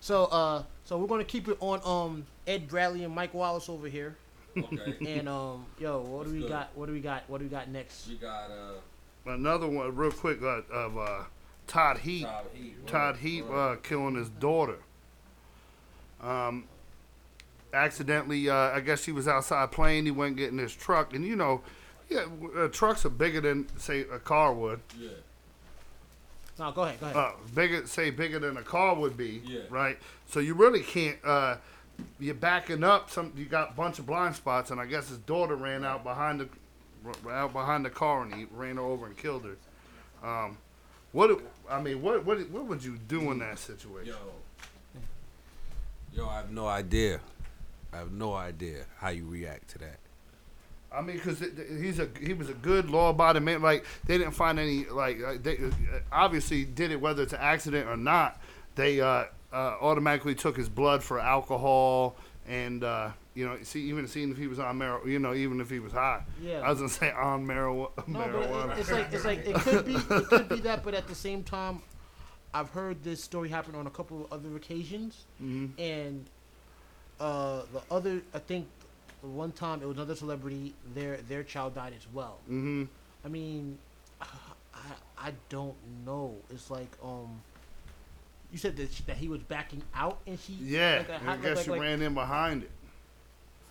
So 0.00 0.24
uh 0.24 0.62
so 0.84 0.96
we're 0.96 1.06
gonna 1.06 1.24
keep 1.24 1.48
it 1.48 1.58
on 1.60 1.80
um 1.84 2.24
Ed 2.46 2.66
Bradley 2.66 3.04
and 3.04 3.14
Mike 3.14 3.34
Wallace 3.34 3.68
over 3.68 3.88
here. 3.88 4.16
Okay. 4.56 4.96
And 5.18 5.28
um 5.28 5.66
yo 5.78 5.98
what 6.00 6.08
What's 6.08 6.28
do 6.30 6.34
we 6.36 6.40
good? 6.40 6.48
got 6.48 6.70
what 6.74 6.86
do 6.86 6.92
we 6.94 7.00
got 7.00 7.24
what 7.28 7.38
do 7.38 7.44
we 7.44 7.50
got 7.50 7.68
next? 7.68 8.08
We 8.08 8.14
got 8.16 8.50
uh 8.50 8.74
Another 9.26 9.66
one, 9.66 9.94
real 9.96 10.10
quick, 10.12 10.42
uh, 10.42 10.60
of 10.70 10.98
uh, 10.98 11.22
Todd 11.66 11.96
Heap. 11.96 12.26
Todd 12.26 12.44
Heap. 12.52 12.86
Todd 12.86 13.14
Word, 13.14 13.20
Heat 13.22 13.42
word. 13.46 13.72
uh, 13.72 13.76
killing 13.76 14.16
his 14.16 14.28
daughter. 14.28 14.76
Um, 16.20 16.64
accidentally, 17.74 18.48
uh, 18.48 18.54
I 18.54 18.80
guess 18.80 19.04
he 19.04 19.12
was 19.12 19.28
outside 19.28 19.72
playing. 19.72 20.04
He 20.04 20.10
went 20.10 20.36
getting 20.36 20.58
his 20.58 20.74
truck, 20.74 21.14
and 21.14 21.24
you 21.24 21.36
know, 21.36 21.62
yeah, 22.08 22.26
uh, 22.56 22.68
trucks 22.68 23.04
are 23.04 23.10
bigger 23.10 23.40
than 23.40 23.66
say 23.78 24.00
a 24.00 24.18
car 24.18 24.52
would. 24.54 24.80
Yeah. 24.98 25.10
No 26.58 26.70
go 26.70 26.82
ahead 26.84 27.00
go 27.00 27.06
ahead. 27.06 27.16
Uh, 27.16 27.32
bigger, 27.54 27.86
say 27.86 28.10
bigger 28.10 28.38
than 28.38 28.56
a 28.56 28.62
car 28.62 28.94
would 28.94 29.16
be. 29.16 29.42
Yeah. 29.44 29.62
Right. 29.68 29.98
So 30.28 30.40
you 30.40 30.54
really 30.54 30.82
can't. 30.82 31.18
Uh, 31.24 31.56
you're 32.18 32.34
backing 32.34 32.84
up. 32.84 33.10
Some 33.10 33.32
you 33.36 33.44
got 33.44 33.70
a 33.72 33.74
bunch 33.74 33.98
of 33.98 34.06
blind 34.06 34.36
spots, 34.36 34.70
and 34.70 34.80
I 34.80 34.86
guess 34.86 35.08
his 35.08 35.18
daughter 35.18 35.56
ran 35.56 35.84
out 35.84 36.04
behind 36.04 36.40
the 36.40 36.48
out 37.30 37.52
behind 37.52 37.84
the 37.84 37.90
car, 37.90 38.22
and 38.22 38.34
he 38.34 38.46
ran 38.52 38.76
her 38.76 38.82
over 38.82 39.06
and 39.06 39.16
killed 39.16 39.44
her. 39.44 40.28
Um, 40.28 40.58
what 41.12 41.40
I 41.70 41.80
mean, 41.80 42.02
what 42.02 42.24
what 42.24 42.38
what 42.50 42.66
would 42.66 42.84
you 42.84 42.98
do 43.08 43.30
in 43.32 43.38
that 43.40 43.58
situation? 43.58 44.14
Yo. 44.14 45.00
Yo, 46.12 46.28
I 46.28 46.36
have 46.36 46.52
no 46.52 46.68
idea. 46.68 47.20
I 47.94 47.98
have 47.98 48.12
no 48.12 48.34
idea 48.34 48.84
how 48.98 49.10
you 49.10 49.24
react 49.26 49.68
to 49.70 49.78
that. 49.78 49.98
I 50.92 51.00
mean, 51.00 51.16
because 51.16 51.40
he's 51.80 51.98
a 51.98 52.08
he 52.20 52.34
was 52.34 52.48
a 52.48 52.54
good 52.54 52.90
law-abiding 52.90 53.44
man. 53.44 53.62
Like 53.62 53.84
they 54.06 54.18
didn't 54.18 54.32
find 54.34 54.58
any 54.58 54.84
like 54.86 55.18
uh, 55.22 55.34
they 55.40 55.56
uh, 55.58 55.70
obviously 56.12 56.64
did 56.64 56.90
it 56.92 57.00
whether 57.00 57.22
it's 57.22 57.32
an 57.32 57.40
accident 57.40 57.88
or 57.88 57.96
not. 57.96 58.40
They 58.76 59.00
uh, 59.00 59.24
uh, 59.52 59.76
automatically 59.80 60.34
took 60.34 60.56
his 60.56 60.68
blood 60.68 61.02
for 61.02 61.18
alcohol 61.20 62.16
and 62.48 62.84
uh, 62.84 63.10
you 63.34 63.44
know 63.46 63.56
see 63.62 63.80
even 63.88 64.06
seeing 64.06 64.30
if 64.30 64.36
he 64.36 64.46
was 64.46 64.58
on 64.60 64.78
marijuana. 64.78 65.06
You 65.06 65.18
know 65.18 65.34
even 65.34 65.60
if 65.60 65.68
he 65.70 65.80
was 65.80 65.92
high. 65.92 66.22
Yeah. 66.40 66.60
I 66.60 66.70
was 66.70 66.78
gonna 66.78 66.88
say 66.90 67.10
on 67.10 67.44
marijuana. 67.46 67.90
No, 68.08 68.18
marijuana. 68.20 68.68
but 68.68 68.78
it, 68.78 68.80
it's 68.80 68.90
like 68.90 69.12
it's 69.12 69.24
like 69.24 69.46
it 69.46 69.54
could 69.56 69.86
be 69.86 69.94
it 69.94 70.26
could 70.28 70.48
be 70.48 70.60
that, 70.60 70.84
but 70.84 70.94
at 70.94 71.08
the 71.08 71.14
same 71.16 71.42
time, 71.42 71.82
I've 72.52 72.70
heard 72.70 73.02
this 73.02 73.22
story 73.22 73.48
happen 73.48 73.74
on 73.74 73.88
a 73.88 73.90
couple 73.90 74.24
of 74.26 74.32
other 74.32 74.54
occasions, 74.54 75.24
Mhm. 75.42 75.70
and 75.78 76.30
uh, 77.20 77.62
the 77.72 77.82
other 77.90 78.20
I 78.32 78.38
think 78.38 78.66
one 79.22 79.52
time 79.52 79.82
it 79.82 79.86
was 79.86 79.96
another 79.96 80.14
celebrity 80.14 80.74
their 80.94 81.16
their 81.28 81.42
child 81.42 81.74
died 81.74 81.92
as 81.96 82.06
well. 82.12 82.38
Mhm. 82.50 82.88
I 83.24 83.28
mean, 83.28 83.78
I 84.20 84.26
I 85.18 85.32
don't 85.48 85.76
know. 86.04 86.34
It's 86.50 86.70
like 86.70 86.90
um. 87.02 87.40
You 88.52 88.58
said 88.58 88.76
that, 88.76 88.92
that 89.08 89.16
he 89.16 89.28
was 89.28 89.40
backing 89.42 89.82
out 89.96 90.18
and 90.28 90.38
he 90.38 90.52
Yeah, 90.60 90.98
like, 91.08 91.26
I 91.26 91.36
guess 91.38 91.56
like- 91.56 91.64
he 91.64 91.70
like- 91.72 91.80
ran 91.80 92.02
in 92.02 92.14
behind 92.14 92.62
it. 92.62 92.70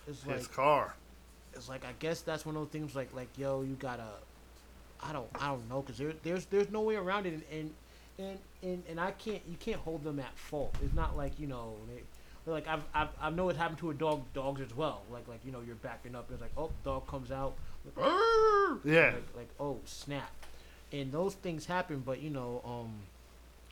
it's 0.06 0.26
like 0.26 0.36
His 0.36 0.46
car. 0.46 0.94
it's 1.54 1.70
like 1.70 1.86
I 1.86 1.92
guess 2.00 2.20
that's 2.20 2.44
one 2.44 2.54
of 2.56 2.62
those 2.62 2.70
things 2.70 2.94
like 2.94 3.08
like 3.14 3.28
yo 3.38 3.62
you 3.62 3.76
gotta 3.76 4.04
I 5.02 5.12
don't 5.14 5.28
I 5.40 5.46
don't 5.48 5.66
know 5.70 5.80
because 5.80 5.96
there, 5.96 6.12
there's 6.22 6.44
there's 6.46 6.70
no 6.70 6.82
way 6.82 6.96
around 6.96 7.24
it 7.26 7.32
and, 7.32 7.42
and 7.50 7.74
and 8.18 8.38
and 8.62 8.82
and 8.90 9.00
I 9.00 9.12
can't 9.12 9.40
you 9.48 9.56
can't 9.58 9.80
hold 9.80 10.04
them 10.04 10.18
at 10.20 10.36
fault 10.36 10.74
it's 10.82 10.92
not 10.92 11.16
like 11.16 11.38
you 11.40 11.46
know 11.46 11.76
they, 11.88 12.02
like 12.52 12.68
I've, 12.68 12.82
I've 12.94 13.08
I 13.20 13.30
know 13.30 13.48
it 13.48 13.56
happened 13.56 13.78
to 13.78 13.90
a 13.90 13.94
dog 13.94 14.22
dogs 14.34 14.60
as 14.60 14.74
well 14.76 15.02
like 15.10 15.26
like 15.28 15.40
you 15.44 15.52
know 15.52 15.60
you're 15.66 15.76
backing 15.76 16.14
up 16.14 16.28
it's 16.30 16.40
like 16.42 16.52
oh 16.56 16.70
dog 16.84 17.06
comes 17.06 17.30
out 17.30 17.54
like, 17.96 18.06
Yeah. 18.84 19.12
like, 19.14 19.36
like 19.36 19.48
oh 19.58 19.78
snap 19.84 20.30
and 20.92 21.10
those 21.10 21.34
things 21.34 21.66
happen 21.66 22.02
but 22.04 22.20
you 22.20 22.30
know 22.30 22.60
um 22.64 22.92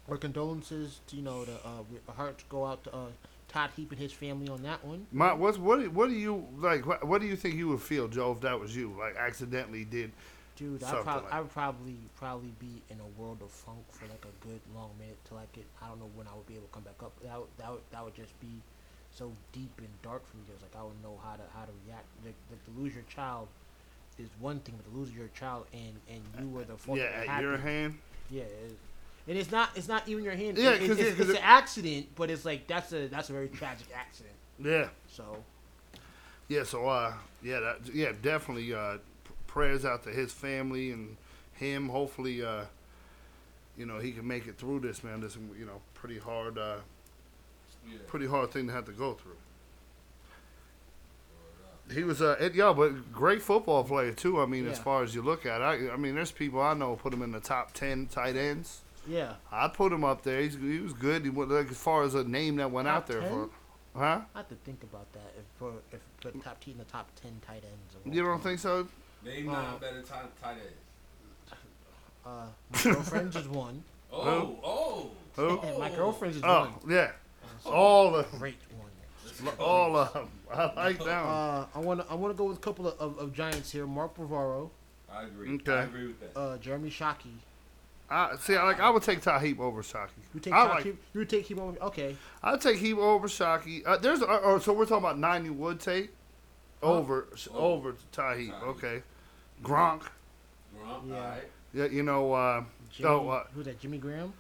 our 0.09 0.17
condolences 0.17 1.01
to 1.09 1.17
you 1.17 1.23
know 1.23 1.45
the 1.45 1.53
uh 1.65 2.13
hearts 2.15 2.45
go 2.49 2.65
out 2.67 2.83
to 2.85 2.95
uh 2.95 3.07
Todd 3.49 3.71
Heap 3.77 3.91
and 3.93 4.01
his 4.01 4.13
family 4.13 4.49
on 4.49 4.63
that 4.63 4.83
one 4.83 5.07
My, 5.13 5.35
what's 5.35 5.59
what? 5.59 5.87
What 5.89 6.09
do 6.09 6.15
you 6.15 6.47
like? 6.57 6.87
What, 6.87 7.07
what 7.07 7.21
do 7.21 7.27
you 7.27 7.37
think 7.37 7.55
you 7.57 7.69
would 7.69 7.83
feel, 7.83 8.09
Joe, 8.09 8.33
if 8.33 8.41
that 8.41 8.59
was 8.59 8.75
you? 8.75 8.95
Like 8.99 9.15
accidentally 9.17 9.85
did 9.85 10.11
Dude, 10.57 10.83
I 10.85 10.91
prob- 11.03 11.25
like 11.25 11.33
I 11.33 11.41
would 11.41 11.51
probably 11.51 11.97
probably 12.17 12.53
be 12.59 12.83
in 12.91 12.99
a 13.01 13.21
world 13.21 13.39
of 13.43 13.51
funk 13.51 13.85
for 13.91 14.05
like 14.07 14.25
a 14.25 14.47
good 14.47 14.61
long 14.75 14.91
minute 14.99 15.17
till 15.27 15.39
I 15.39 15.45
get. 15.53 15.65
I 15.83 15.89
don't 15.89 15.99
know 15.99 16.11
when 16.15 16.27
I 16.29 16.35
would 16.35 16.47
be 16.47 16.55
able 16.55 16.67
to 16.67 16.73
come 16.73 16.83
back 16.83 17.03
up. 17.03 17.13
That 17.25 17.39
would, 17.39 17.49
that 17.59 17.71
would, 17.73 17.81
that 17.91 18.05
would 18.05 18.15
just 18.15 18.39
be 18.41 18.61
so 19.11 19.33
deep 19.53 19.73
and 19.79 19.89
dark 20.03 20.27
for 20.29 20.37
me. 20.37 20.43
Just 20.51 20.63
like 20.63 20.77
I 20.79 20.85
would 20.85 21.03
know 21.03 21.19
how 21.25 21.37
to 21.37 21.43
how 21.55 21.65
to 21.65 21.73
react. 21.87 22.05
Like, 22.25 22.35
like 22.51 22.65
to 22.67 22.71
lose 22.81 22.95
your 22.95 23.05
child 23.09 23.49
is 24.19 24.29
one 24.41 24.61
thing, 24.61 24.75
but 24.77 24.91
to 24.93 24.97
lose 24.97 25.11
your 25.13 25.29
child 25.29 25.67
and 25.73 25.95
and 26.11 26.21
you 26.39 26.49
were 26.49 26.65
the 26.65 26.77
fault 26.77 26.99
yeah 26.99 27.23
it 27.23 27.29
at 27.29 27.41
your 27.41 27.57
hand. 27.57 27.99
Yeah, 28.31 28.43
it, 28.43 28.77
and 29.27 29.39
it's 29.39 29.51
not 29.51 29.71
it's 29.75 29.89
not 29.89 30.07
even 30.07 30.23
your 30.23 30.35
hand. 30.37 30.59
Yeah, 30.59 30.73
It- 30.73 30.81
'cause- 30.87 30.99
it's, 30.99 31.01
it's, 31.13 31.21
it's 31.21 31.31
it- 31.31 31.37
an 31.37 31.43
accident, 31.43 32.09
but 32.15 32.31
it's 32.31 32.45
like 32.45 32.67
that's 32.67 32.93
a 32.93 33.09
that's 33.09 33.31
a 33.31 33.33
very 33.33 33.49
tragic 33.49 33.87
accident. 33.97 34.35
Yeah. 34.63 34.89
So 35.09 35.43
Yeah, 36.49 36.65
so 36.65 36.87
uh, 36.87 37.15
yeah, 37.43 37.61
that, 37.61 37.95
yeah, 37.95 38.13
definitely. 38.21 38.75
Uh, 38.75 38.99
prayers 39.53 39.85
out 39.85 40.03
to 40.05 40.09
his 40.11 40.33
family 40.33 40.91
and 40.93 41.17
him. 41.53 41.91
Hopefully, 41.91 42.43
uh, 42.43 42.65
you 43.77 43.85
know, 43.87 43.99
he 43.99 44.13
can 44.13 44.27
make 44.27 44.47
it 44.47 44.57
through 44.57 44.81
this, 44.81 45.05
man. 45.05 45.21
This, 45.21 45.37
you 45.59 45.67
know, 45.67 45.81
pretty 45.95 46.19
hard, 46.19 46.57
uh, 46.59 46.77
Yeah. 47.87 47.99
pretty 48.07 48.27
hard 48.27 48.51
thing 48.51 48.67
to 48.69 48.73
have 48.73 48.87
to 48.87 48.93
go 48.93 49.13
through. 49.15 49.37
He 51.93 52.05
was, 52.05 52.23
uh, 52.23 52.37
it, 52.41 52.55
yeah, 52.55 52.73
but 52.73 53.13
great 53.13 53.43
football 53.43 53.85
player 53.85 54.13
too. 54.13 54.41
I 54.41 54.47
mean, 54.47 54.67
as 54.69 54.79
far 54.79 55.03
as 55.03 55.15
you 55.15 55.21
look 55.21 55.45
at, 55.45 55.61
it. 55.61 55.65
I, 55.91 55.93
I 55.93 55.97
mean, 55.97 56.15
there's 56.15 56.31
people 56.33 56.61
I 56.63 56.73
know 56.75 56.97
put 56.97 57.13
him 57.13 57.23
in 57.23 57.33
the 57.33 57.41
top 57.41 57.75
ten 57.75 58.07
tight 58.07 58.37
ends. 58.37 58.81
yeah, 59.07 59.35
I'd 59.51 59.75
put 59.75 59.93
him 59.93 60.05
up 60.05 60.23
there. 60.23 60.41
He's, 60.41 60.55
he 60.55 60.79
was 60.79 60.93
good. 60.95 61.25
He 61.25 61.31
went, 61.31 61.51
like, 61.51 61.71
as 61.71 61.77
far 61.77 62.05
as 62.05 62.15
a 62.15 62.25
name 62.25 62.57
that 62.57 62.71
went 62.71 62.89
out 62.89 63.07
there 63.09 63.21
10? 63.21 63.29
for, 63.31 63.51
huh? 63.99 64.21
I 64.35 64.39
have 64.39 64.49
to 64.49 64.55
think 64.65 64.83
about 64.85 65.13
that. 65.13 65.35
If 65.37 65.45
for 65.59 65.73
if 65.93 66.01
put 66.23 66.43
top 66.43 66.61
team 66.61 66.75
in 66.75 66.79
the 66.79 66.85
top 66.85 67.11
ten 67.21 67.33
tight 67.47 67.57
ends. 67.65 67.95
of 67.95 68.07
all 68.07 68.15
You 68.15 68.23
don't 68.23 68.35
time. 68.37 68.41
think 68.41 68.61
so? 68.61 68.87
Name 69.25 69.49
Uh, 69.49 69.53
nine 69.53 69.79
better 69.79 70.03
time 70.03 70.27
tight 70.43 70.57
ends. 70.57 71.53
Uh, 72.25 72.47
my 72.73 72.83
girlfriend's 72.93 73.37
is 73.43 73.49
one. 73.49 73.83
Oh, 74.13 74.57
oh. 74.63 75.11
Who? 75.37 75.59
And 75.61 75.79
my 75.79 75.91
girlfriend's 75.91 76.37
is 76.37 76.43
Oh, 76.45 76.63
one. 76.63 76.73
yeah. 76.93 77.11
All 77.65 78.15
of 78.17 78.31
Great 78.39 78.57
one. 78.79 79.55
all 79.59 79.97
of 79.97 80.13
them. 80.13 80.29
I 80.53 80.65
like 80.75 80.99
that 81.05 81.25
one. 81.25 81.35
Uh, 81.35 81.67
I 81.75 81.79
want 81.79 82.01
to 82.01 82.07
I 82.11 82.15
want 82.15 82.35
to 82.35 82.39
go 82.39 82.45
with 82.45 82.59
a 82.59 82.61
couple 82.61 82.87
of, 82.89 82.99
of, 83.01 83.19
of 83.19 83.33
giants 83.33 83.71
here. 83.73 83.87
Mark 83.87 84.17
Bavaro, 84.17 84.71
I 85.13 85.25
agree. 85.25 85.55
Okay. 85.55 85.73
I 85.73 85.83
agree 85.85 86.09
with 86.09 86.21
that. 86.21 86.39
uh, 86.39 86.59
Jeremy 86.59 86.91
Shockey. 86.91 87.35
I 88.11 88.37
see. 88.41 88.57
I 88.57 88.65
like. 88.65 88.81
I 88.81 88.91
would 88.91 89.03
take 89.03 89.21
Tahib 89.23 89.59
over 89.61 89.83
Shockey. 89.83 90.11
You 90.35 90.41
take 90.41 90.53
I 90.53 90.69
like. 90.69 90.85
you 90.85 90.97
would 91.15 91.31
take 91.31 91.51
him 91.51 91.61
over. 91.61 91.81
Okay. 91.81 92.17
I'd 92.43 92.61
take 92.61 92.79
him 92.79 92.99
over 92.99 93.27
Shockey. 93.29 93.83
Uh, 93.87 93.97
there's. 93.97 94.21
Uh, 94.23 94.41
oh, 94.43 94.59
so 94.59 94.73
we're 94.75 94.85
talking 94.85 95.05
about 95.05 95.19
nine. 95.19 95.45
You 95.47 95.55
would 95.55 95.81
take 95.81 96.11
over 96.83 97.29
Oh. 97.51 97.57
over 97.59 97.93
Tahib. 98.13 98.51
Tahib. 98.53 98.63
Okay. 98.65 99.03
Gronk. 99.63 100.03
Grump, 100.79 101.05
Yeah. 101.09 101.15
alright. 101.17 101.49
Yeah. 101.75 101.85
You 101.87 102.03
know. 102.03 102.33
Uh, 102.33 102.65
Jimmy, 102.91 103.09
Oh, 103.09 103.29
uh, 103.29 103.45
who's 103.55 103.65
that? 103.67 103.81
Jimmy 103.81 103.99
Graham. 103.99 104.33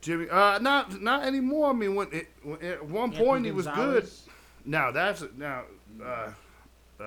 Jimmy. 0.00 0.28
Uh, 0.28 0.58
not 0.58 1.00
not 1.00 1.24
anymore. 1.24 1.70
I 1.70 1.72
mean, 1.74 1.94
when, 1.94 2.08
it, 2.12 2.28
when 2.42 2.60
at 2.62 2.84
one 2.84 3.10
Anthony 3.10 3.24
point 3.24 3.44
he 3.44 3.52
was 3.52 3.66
good. 3.66 4.08
Now 4.64 4.90
that's 4.90 5.22
now. 5.36 5.62
Uh, 6.02 6.32
uh, 7.00 7.04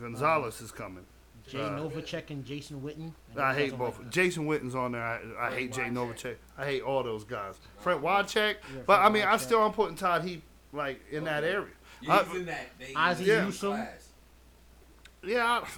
Gonzalez 0.00 0.60
is 0.60 0.70
coming. 0.72 1.04
Jay 1.48 1.60
uh, 1.60 1.70
Novacek 1.70 2.30
and 2.30 2.44
Jason 2.44 2.80
Witten. 2.80 3.12
know 3.36 3.42
I 3.42 3.54
hate 3.54 3.76
both. 3.78 3.98
like. 3.98 4.10
Jason 4.10 4.46
Witten's 4.46 4.74
on 4.74 4.92
there. 4.92 5.02
I, 5.02 5.48
I 5.48 5.54
hate 5.54 5.72
Jay 5.72 5.82
Novacek. 5.84 6.36
I 6.58 6.64
hate 6.64 6.82
all 6.82 7.02
those 7.02 7.22
guys. 7.24 7.54
Frank 7.78 8.00
Wycheck. 8.02 8.56
Yeah, 8.74 8.80
but 8.86 9.00
I 9.00 9.08
mean, 9.10 9.22
I 9.24 9.34
Wycheck. 9.36 9.40
still 9.40 9.62
am 9.64 9.72
putting 9.72 9.96
Todd 9.96 10.24
Heap 10.24 10.42
like 10.72 11.00
in 11.10 11.24
that 11.24 11.44
Okay. 11.44 11.52
area. 11.52 11.68
Yeah, 12.00 12.12
I- 12.14 12.24
he's 12.24 12.34
in 12.36 12.46
that. 12.46 12.66
They, 12.78 12.94
Ozzie 12.94 13.24
he's 13.24 13.32
in 13.32 13.38
that 13.38 13.44
Newsome. 13.44 13.86
Yeah. 15.24 15.44
I, 15.62 15.68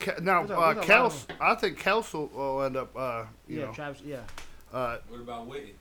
Ke- 0.00 0.20
now, 0.22 0.42
There's 0.44 0.50
a- 0.50 0.54
uh, 0.62 0.74
there's 0.74 0.88
a 0.88 0.92
lot 0.98 1.10
Kels, 1.10 1.26
I 1.40 1.54
think 1.54 1.78
Kels 1.80 2.12
will, 2.12 2.26
will 2.28 2.62
end 2.62 2.76
up. 2.76 2.96
Uh, 2.96 3.24
you 3.46 3.60
Yeah, 3.60 3.66
know, 3.66 3.72
Travis. 3.72 4.00
Yeah. 4.04 4.16
uh, 4.72 4.98
What 5.08 5.20
about 5.20 5.46
Whitney? 5.46 5.74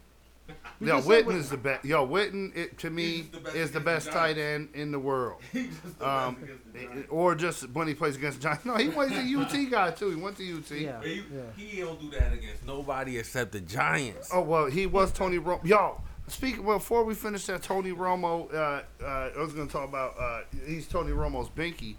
We 0.79 0.87
yo, 0.87 0.95
just 0.95 1.07
said 1.07 1.25
Witten 1.25 1.35
is 1.35 1.49
the 1.51 1.57
best. 1.57 1.85
Yo, 1.85 2.07
Witten, 2.07 2.55
it, 2.57 2.79
to 2.79 2.89
me, 2.89 3.03
He's 3.17 3.29
the 3.29 3.37
best 3.39 3.55
is 3.55 3.71
the 3.71 3.77
against 3.79 3.85
best 3.85 4.05
the 4.07 4.11
tight 4.13 4.37
end 4.39 4.69
in 4.73 4.91
the 4.91 4.97
world. 4.97 5.41
He's 5.53 5.67
just 5.79 5.99
the 5.99 6.09
Um, 6.09 6.33
best 6.35 6.43
against 6.43 6.73
the 6.73 6.79
Giants. 6.79 7.07
or 7.11 7.35
just 7.35 7.69
when 7.69 7.87
he 7.87 7.93
plays 7.93 8.15
against 8.15 8.39
the 8.39 8.43
Giants. 8.43 8.65
No, 8.69 8.75
he 8.77 8.89
was 8.89 9.11
a 9.11 9.21
UT 9.21 9.69
guy 9.69 9.91
too. 9.91 10.09
He 10.09 10.15
went 10.15 10.37
to 10.37 10.57
UT. 10.57 10.71
Yeah. 10.71 11.01
He, 11.03 11.15
Yeah. 11.31 11.41
he 11.55 11.79
don't 11.81 12.01
do 12.01 12.09
that 12.17 12.33
against 12.33 12.65
nobody 12.65 13.19
except 13.19 13.51
the 13.51 13.61
Giants. 13.61 14.31
Oh 14.33 14.41
well, 14.41 14.65
he 14.65 14.87
was 14.87 15.11
Tony 15.11 15.37
Romo. 15.37 15.63
Yo, 15.63 16.01
speaking 16.27 16.63
well, 16.65 16.79
before 16.79 17.03
we 17.03 17.13
finish 17.13 17.45
that, 17.45 17.61
Tony 17.61 17.91
Romo. 17.91 18.51
Uh, 18.51 18.81
uh, 19.03 19.05
I 19.05 19.39
was 19.39 19.53
going 19.53 19.67
to 19.67 19.71
talk 19.71 19.87
about. 19.87 20.15
Uh, 20.19 20.41
he's 20.65 20.87
Tony 20.87 21.11
Romo's 21.11 21.49
binky. 21.49 21.95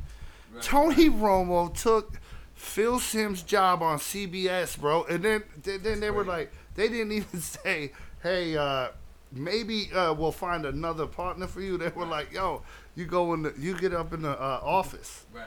Right. 0.53 0.63
Tony 0.63 1.09
Romo 1.11 1.73
took 1.75 2.21
Phil 2.55 2.99
Simms' 2.99 3.43
job 3.43 3.83
on 3.83 3.99
CBS, 3.99 4.79
bro, 4.79 5.05
and 5.05 5.25
then 5.25 5.43
then, 5.63 5.83
then 5.83 6.01
they 6.01 6.11
were 6.11 6.25
like, 6.25 6.53
they 6.75 6.89
didn't 6.89 7.13
even 7.13 7.41
say, 7.41 7.93
hey. 8.23 8.57
uh 8.57 8.89
Maybe 9.33 9.93
uh, 9.95 10.13
we'll 10.13 10.33
find 10.33 10.67
another 10.67 11.07
partner 11.07 11.47
for 11.47 11.61
you. 11.61 11.79
They 11.79 11.91
were 11.91 12.05
like, 12.05 12.33
"Yo, 12.33 12.63
you 12.97 13.05
go 13.07 13.33
in 13.33 13.43
the, 13.43 13.55
you 13.57 13.79
get 13.79 13.95
up 13.95 14.13
in 14.13 14.23
the 14.23 14.31
uh, 14.31 14.61
office." 14.61 15.25
Right. 15.33 15.45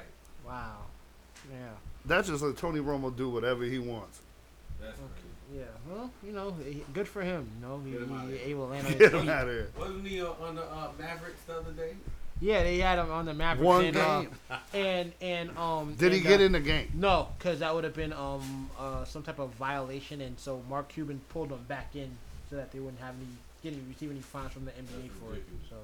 Wow. 0.48 0.78
Yeah. 1.52 1.58
That's 2.06 2.30
just 2.30 2.42
like 2.42 2.56
Tony 2.56 2.80
Romo 2.80 3.14
do 3.14 3.30
whatever 3.30 3.66
he 3.66 3.80
wants. 3.80 4.22
That's 4.80 4.98
Yeah, 5.54 5.64
well, 5.90 6.10
you 6.26 6.32
know, 6.32 6.56
good 6.94 7.10
for 7.10 7.24
him. 7.24 7.46
You 7.60 7.68
know, 7.68 7.82
he, 7.86 7.92
Get 7.92 8.02
him 8.04 8.14
outta 8.14 8.32
he 8.38 8.52
able 8.52 8.68
to 8.68 8.72
land 8.72 8.86
on 8.86 8.92
his 8.94 9.02
Get 9.02 9.14
him 9.14 9.20
feet. 9.24 9.30
out 9.30 9.48
of 9.50 9.54
here. 9.54 9.72
Wasn't 9.78 10.08
he 10.08 10.22
uh, 10.22 10.28
on 10.42 10.56
the 10.56 10.64
uh, 10.64 10.92
Mavericks 10.98 11.42
the 11.46 11.58
other 11.58 11.72
day? 11.74 11.96
Yeah, 12.44 12.62
they 12.64 12.78
had 12.80 13.00
him 13.00 13.10
on 13.10 13.26
the 13.26 13.34
Mavericks. 13.34 13.66
One 13.66 13.86
and, 13.86 13.96
uh, 13.98 14.26
and 14.74 15.14
and 15.22 15.58
um. 15.58 15.96
Did 15.96 16.12
he 16.12 16.20
get 16.20 16.42
uh, 16.42 16.44
in 16.44 16.52
the 16.52 16.60
game? 16.60 16.92
No, 16.94 17.30
because 17.38 17.60
that 17.60 17.74
would 17.74 17.86
have 17.86 17.94
been 17.96 18.12
um 18.12 18.70
uh 18.78 19.06
some 19.06 19.24
type 19.24 19.40
of 19.40 19.52
violation, 19.52 20.20
and 20.20 20.38
so 20.38 20.62
Mark 20.70 20.90
Cuban 20.90 21.22
pulled 21.30 21.52
him 21.52 21.64
back 21.70 21.96
in 21.96 22.12
so 22.50 22.58
that 22.58 22.72
they 22.74 22.80
wouldn't 22.80 23.02
have 23.02 23.16
any 23.16 23.28
getting 23.64 23.88
receive 23.88 24.12
any 24.12 24.20
fines 24.20 24.52
from 24.52 24.66
the 24.66 24.72
NBA 24.72 25.08
That's 25.08 25.14
for 25.20 25.36
it. 25.36 25.44
So 25.70 25.76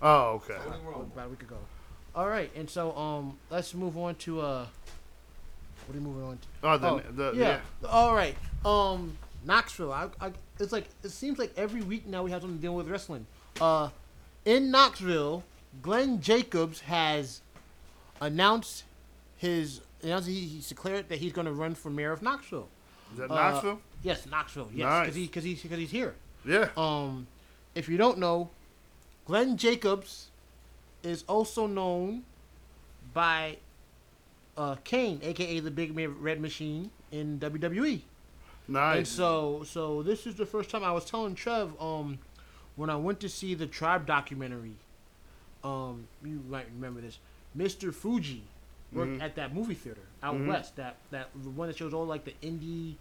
Oh, 0.00 0.22
okay. 0.36 0.54
Tony 0.64 0.76
about, 0.88 1.00
about 1.12 1.26
a 1.26 1.28
week 1.30 1.42
ago. 1.42 1.56
All 2.14 2.28
right, 2.28 2.50
and 2.54 2.70
so 2.70 2.96
um 2.96 3.38
let's 3.50 3.74
move 3.74 3.98
on 3.98 4.14
to 4.16 4.40
uh 4.42 4.66
what 5.86 5.96
are 5.96 5.98
you 5.98 6.06
moving 6.06 6.22
on 6.22 6.38
to? 6.38 6.46
Oh, 6.62 6.78
the, 6.78 6.88
Oh, 6.88 7.02
the, 7.32 7.32
yeah. 7.36 7.60
yeah. 7.82 7.88
All 7.88 8.14
right. 8.14 8.36
Um, 8.64 9.18
Knoxville. 9.44 9.92
I, 9.92 10.08
I, 10.20 10.30
it's 10.60 10.70
like 10.70 10.84
it 11.02 11.10
seems 11.10 11.36
like 11.36 11.52
every 11.56 11.80
week 11.80 12.06
now 12.06 12.22
we 12.22 12.30
have 12.30 12.42
something 12.42 12.60
dealing 12.60 12.76
with 12.76 12.88
wrestling. 12.88 13.26
Uh, 13.60 13.88
in 14.44 14.70
Knoxville, 14.70 15.42
Glenn 15.82 16.20
Jacobs 16.20 16.80
has 16.80 17.42
announced 18.20 18.84
his 19.36 19.80
announced 20.02 20.28
he, 20.28 20.40
he's 20.46 20.68
declared 20.68 21.08
that 21.08 21.18
he's 21.18 21.32
going 21.32 21.46
to 21.46 21.52
run 21.52 21.74
for 21.74 21.90
mayor 21.90 22.12
of 22.12 22.22
Knoxville. 22.22 22.68
Is 23.12 23.18
that 23.18 23.30
Uh, 23.30 23.34
Knoxville? 23.34 23.80
Yes, 24.02 24.26
Knoxville. 24.26 24.68
Yes, 24.74 24.84
Nice. 24.86 25.00
because 25.06 25.14
he 25.16 25.26
because 25.26 25.44
he's 25.44 25.62
because 25.62 25.78
he's 25.78 25.90
here. 25.90 26.14
Yeah. 26.44 26.68
Um, 26.76 27.26
if 27.74 27.88
you 27.88 27.96
don't 27.96 28.18
know, 28.18 28.50
Glenn 29.26 29.56
Jacobs 29.56 30.28
is 31.02 31.24
also 31.28 31.66
known 31.66 32.24
by 33.14 33.56
uh, 34.56 34.76
Kane, 34.84 35.20
aka 35.22 35.60
the 35.60 35.70
Big 35.70 35.96
Red 35.96 36.40
Machine 36.40 36.90
in 37.12 37.38
WWE. 37.40 38.02
Nice. 38.68 38.96
And 38.98 39.08
so, 39.08 39.62
so 39.64 40.02
this 40.02 40.26
is 40.26 40.34
the 40.36 40.46
first 40.46 40.70
time 40.70 40.84
I 40.84 40.92
was 40.92 41.04
telling 41.04 41.34
Trev, 41.34 41.72
um, 41.80 42.18
when 42.76 42.88
I 42.90 42.96
went 42.96 43.18
to 43.20 43.28
see 43.28 43.54
the 43.54 43.66
Tribe 43.66 44.06
documentary, 44.06 44.74
um, 45.64 46.06
you 46.24 46.42
might 46.48 46.66
remember 46.74 47.00
this. 47.00 47.18
Mr. 47.56 47.92
Fuji 47.92 48.42
worked 48.92 49.12
Mhm. 49.12 49.22
at 49.22 49.34
that 49.36 49.54
movie 49.54 49.74
theater 49.74 50.00
out 50.22 50.34
Mhm. 50.36 50.46
west. 50.48 50.76
That 50.76 50.96
that 51.10 51.28
the 51.42 51.50
one 51.50 51.68
that 51.68 51.76
shows 51.76 51.92
all 51.94 52.06
like 52.06 52.24
the 52.24 52.34
indie, 52.42 52.94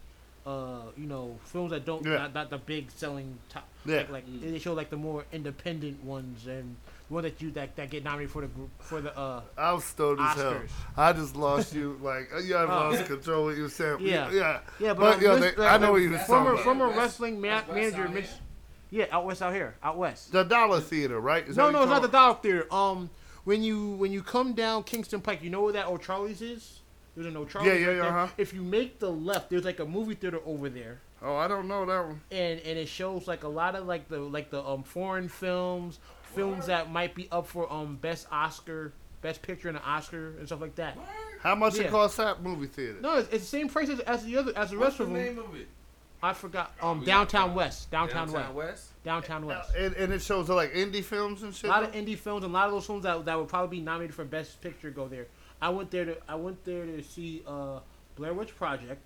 uh, 0.45 0.91
you 0.97 1.05
know, 1.05 1.37
films 1.45 1.71
that 1.71 1.85
don't 1.85 2.05
Yeah. 2.05 2.17
not, 2.17 2.33
not 2.33 2.49
the 2.49 2.57
big 2.57 2.89
selling 2.91 3.37
top. 3.49 3.67
Yeah. 3.85 3.97
Like, 3.97 4.09
like 4.09 4.41
they 4.41 4.59
show 4.59 4.73
like 4.73 4.89
the 4.89 4.97
more 4.97 5.25
independent 5.31 6.03
ones 6.03 6.47
and 6.47 6.75
the 7.07 7.13
one 7.13 7.23
that 7.23 7.41
you 7.41 7.49
that, 7.51 7.75
that 7.75 7.89
get 7.89 8.03
nominated 8.03 8.31
for 8.31 8.41
the 8.41 8.47
group 8.47 8.69
for 8.79 9.01
the 9.01 9.15
uh. 9.17 9.41
I 9.57 9.73
was 9.73 9.83
stoned 9.85 10.19
as 10.19 10.35
hell. 10.37 10.61
I 10.97 11.13
just 11.13 11.35
lost 11.35 11.73
you. 11.73 11.97
Like 12.03 12.29
you 12.43 12.55
I 12.55 12.63
Oh. 12.63 12.67
lost 12.67 13.05
control. 13.05 13.39
of 13.41 13.45
What 13.47 13.55
you 13.57 13.63
were 13.63 13.69
saying. 13.69 13.97
Yeah. 14.01 14.31
Yeah. 14.31 14.59
Yeah, 14.79 14.93
but, 14.93 14.99
But, 14.99 15.15
um, 15.17 15.21
yo, 15.23 15.39
they- 15.39 15.65
I 15.65 15.77
know 15.77 15.91
what 15.93 16.01
you 16.01 16.09
were 16.11 16.15
That's 16.17 16.27
former 16.27 16.51
talking 16.51 16.53
about. 16.61 16.63
former 16.65 16.87
West- 16.87 16.97
wrestling 16.99 17.41
ma- 17.41 17.61
manager, 17.67 18.03
out 18.03 18.13
Mitch. 18.13 18.25
here? 18.25 18.33
Yeah, 18.91 19.05
out 19.11 19.25
west, 19.25 19.41
out 19.41 19.53
here, 19.53 19.75
out 19.83 19.97
west. 19.97 20.31
The 20.31 20.43
Dollar 20.43 20.79
Theater, 20.81 21.19
right? 21.19 21.47
Is 21.47 21.57
No, 21.57 21.69
no, 21.69 21.83
it's 21.83 21.89
not 21.89 22.01
the 22.01 22.07
Dollar 22.07 22.35
Theater. 22.35 22.73
Um, 22.73 23.09
when 23.43 23.61
you 23.63 23.91
when 23.91 24.11
you 24.11 24.21
come 24.23 24.53
down 24.53 24.83
Kingston 24.83 25.21
Pike, 25.21 25.41
you 25.43 25.49
know 25.49 25.61
where 25.63 25.73
that 25.73 25.85
old 25.87 26.01
Charlie's 26.01 26.41
is. 26.41 26.79
There's 27.15 27.27
an 27.27 27.37
O'Charlie's. 27.37 27.67
Yeah, 27.73 27.77
yeah, 27.79 27.85
right 27.87 27.95
yeah, 27.97 28.01
there. 28.03 28.11
uh-huh. 28.17 28.27
If 28.37 28.53
you 28.53 28.61
make 28.61 28.99
the 28.99 29.11
left, 29.11 29.49
there's 29.49 29.65
like 29.65 29.79
a 29.79 29.85
movie 29.85 30.15
theater 30.15 30.39
over 30.45 30.69
there. 30.69 30.99
Oh, 31.21 31.35
I 31.35 31.47
don't 31.49 31.67
know 31.67 31.85
that 31.85 32.05
one. 32.05 32.21
and 32.31 32.59
and 32.61 32.79
it 32.79 32.87
shows 32.87 33.27
like 33.27 33.43
a 33.43 33.47
lot 33.47 33.75
of 33.75 33.85
like 33.85 34.07
the 34.07 34.19
like 34.19 34.49
the 34.49 34.63
um 34.63 34.83
foreign 34.83 35.27
films, 35.27 35.99
films 36.23 36.67
that 36.67 36.91
might 36.91 37.13
be 37.15 37.27
up 37.31 37.45
for 37.47 37.71
um 37.71 37.97
best 37.97 38.25
Oscar, 38.31 38.93
best 39.21 39.41
picture 39.41 39.69
in 39.69 39.75
an 39.75 39.81
Oscar 39.85 40.29
and 40.37 40.47
stuff 40.47 40.61
like 40.61 40.75
that. 40.75 40.97
How 41.41 41.55
much 41.55 41.75
Yeah. 41.77 41.83
it 41.85 41.91
costs 41.91 42.17
that 42.17 42.41
movie 42.41 42.67
theater? 42.67 42.97
No, 43.01 43.17
it's, 43.17 43.29
it's 43.33 43.43
the 43.43 43.49
same 43.49 43.67
price 43.69 43.89
as, 43.89 43.99
as 44.01 44.23
the 44.25 44.37
other 44.37 44.53
as 44.55 44.71
the 44.71 44.77
What's 44.77 44.85
rest 44.91 44.97
the 44.99 45.03
of 45.05 45.09
them. 45.09 45.17
name 45.17 45.39
of 45.39 45.55
it? 45.55 45.67
I 46.21 46.33
forgot. 46.33 46.73
Um, 46.81 46.99
we 46.99 47.05
downtown 47.05 47.53
west, 47.55 47.89
downtown, 47.91 48.27
Downtown 48.27 48.53
west, 48.55 48.71
West. 48.71 49.03
downtown 49.03 49.45
west. 49.45 49.71
And, 49.77 49.93
and 49.95 50.11
it 50.13 50.21
shows 50.21 50.49
like 50.49 50.73
indie 50.73 51.03
films 51.03 51.43
and 51.43 51.55
shit. 51.55 51.69
A 51.69 51.73
lot 51.73 51.83
of 51.83 51.91
indie 51.93 52.17
films 52.17 52.43
and 52.43 52.53
a 52.53 52.57
lot 52.57 52.67
of 52.67 52.73
those 52.73 52.85
films 52.85 53.03
that, 53.03 53.23
that 53.25 53.37
would 53.39 53.47
probably 53.47 53.77
be 53.77 53.83
nominated 53.83 54.13
for 54.15 54.25
best 54.25 54.59
picture 54.61 54.89
go 54.91 55.07
there. 55.07 55.27
I 55.61 55.69
went 55.69 55.91
there 55.91 56.05
to 56.05 56.17
I 56.27 56.35
went 56.35 56.63
there 56.65 56.85
to 56.85 57.01
see 57.03 57.41
uh 57.47 57.79
Blair 58.15 58.33
Witch 58.33 58.55
Project, 58.55 59.01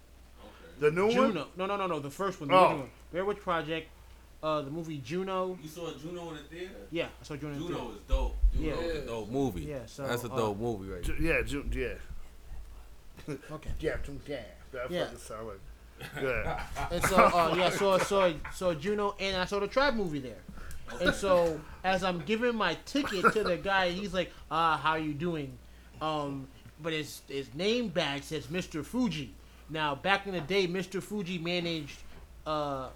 the 0.79 0.89
new 0.89 1.05
one. 1.05 1.13
Juno. 1.13 1.47
No, 1.55 1.65
no, 1.67 1.77
no, 1.77 1.85
no, 1.87 1.99
the 1.99 2.09
first 2.09 2.39
one, 2.39 2.49
the 2.49 2.55
Oh. 2.55 2.61
original 2.61 2.79
one. 2.79 2.89
Blair 3.11 3.25
Witch 3.25 3.39
Project, 3.39 3.89
uh, 4.41 4.61
the 4.63 4.71
movie 4.71 4.97
Juno. 4.97 5.57
You 5.61 5.69
saw 5.69 5.91
Juno 5.93 6.29
in 6.31 6.37
the 6.37 6.43
theater? 6.43 6.73
Yeah, 6.89 7.05
I 7.21 7.23
saw 7.23 7.35
Juno. 7.35 7.53
in 7.53 7.59
the 7.59 7.67
Juno 7.67 7.79
theater. 7.79 7.93
is 7.95 8.01
dope. 8.07 8.35
Juno 8.55 8.65
Yeah. 8.67 8.81
is 8.87 9.03
a 9.03 9.05
dope 9.05 9.29
movie. 9.29 9.61
Yeah, 9.61 9.85
so, 9.85 10.07
That's 10.07 10.23
a 10.23 10.31
uh, 10.31 10.35
dope 10.37 10.57
movie 10.59 10.89
right 10.89 11.03
Ju- 11.03 11.15
Yeah, 11.19 11.41
Ju- 11.43 11.69
yeah. 11.71 11.93
Okay. 13.51 13.69
Yeah, 13.79 13.97
Ju- 14.03 14.19
yeah. 14.27 14.41
That 14.71 14.89
Yeah. 14.91 15.03
fucking 15.05 15.19
sound 15.19 15.47
like. 15.47 15.59
Yeah. 16.21 16.63
And 16.91 17.03
so 17.05 17.15
uh, 17.17 17.55
yeah, 17.57 17.69
so 17.69 17.97
so 17.97 18.33
so 18.53 18.73
Juno 18.73 19.15
and 19.19 19.37
I 19.37 19.45
saw 19.45 19.59
the 19.59 19.67
Tribe 19.67 19.95
movie 19.95 20.19
there. 20.19 20.41
And 21.01 21.13
so 21.13 21.59
as 21.83 22.03
I'm 22.03 22.19
giving 22.19 22.55
my 22.55 22.77
ticket 22.85 23.31
to 23.33 23.43
the 23.43 23.57
guy, 23.57 23.89
he's 23.89 24.13
like, 24.13 24.31
"Ah, 24.51 24.77
how 24.77 24.95
you 24.95 25.13
doing?" 25.13 25.57
Um, 26.01 26.47
but 26.81 26.93
his 26.93 27.21
his 27.27 27.53
name 27.55 27.87
badge 27.89 28.23
says 28.23 28.47
Mr. 28.47 28.83
Fuji. 28.85 29.33
Now 29.69 29.95
back 29.95 30.27
in 30.27 30.33
the 30.33 30.41
day, 30.41 30.67
Mr. 30.67 31.01
Fuji 31.01 31.37
managed 31.39 31.97
uh, 32.45 32.89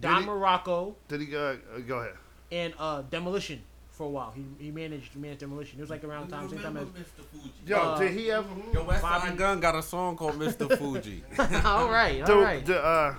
Don 0.00 0.14
Did 0.14 0.22
he- 0.24 0.28
Muraco 0.30 0.94
Did 1.08 1.20
he 1.20 1.26
go? 1.26 1.58
Uh, 1.74 1.78
go 1.80 1.98
ahead. 2.00 2.14
and 2.50 2.72
uh, 2.78 3.02
Demolition 3.10 3.62
for 3.96 4.04
a 4.04 4.10
while. 4.10 4.32
He, 4.34 4.44
he 4.66 4.70
managed 4.70 5.12
he 5.14 5.18
managed 5.18 5.40
Demolition. 5.40 5.78
It 5.78 5.82
was 5.82 5.90
like 5.90 6.04
around 6.04 6.28
time 6.28 6.48
same 6.48 6.58
time 6.60 6.76
as. 6.76 6.88
Mr. 6.88 7.24
Fuji? 7.32 7.52
Yo, 7.66 7.76
Uh, 7.78 7.98
did 7.98 8.12
he 8.12 8.30
ever? 8.30 8.48
Yo, 8.72 8.84
West 8.84 9.02
Bobby- 9.02 9.28
Side 9.28 9.38
Gunn 9.38 9.60
got 9.60 9.74
a 9.74 9.82
song 9.82 10.16
called 10.16 10.34
Mr. 10.34 10.76
Fuji. 10.78 11.22
all 11.64 11.88
right, 11.88 12.20
all 12.20 12.26
Dude, 12.26 12.42
right. 12.44 12.66
the, 12.66 12.84
uh, 12.84 13.14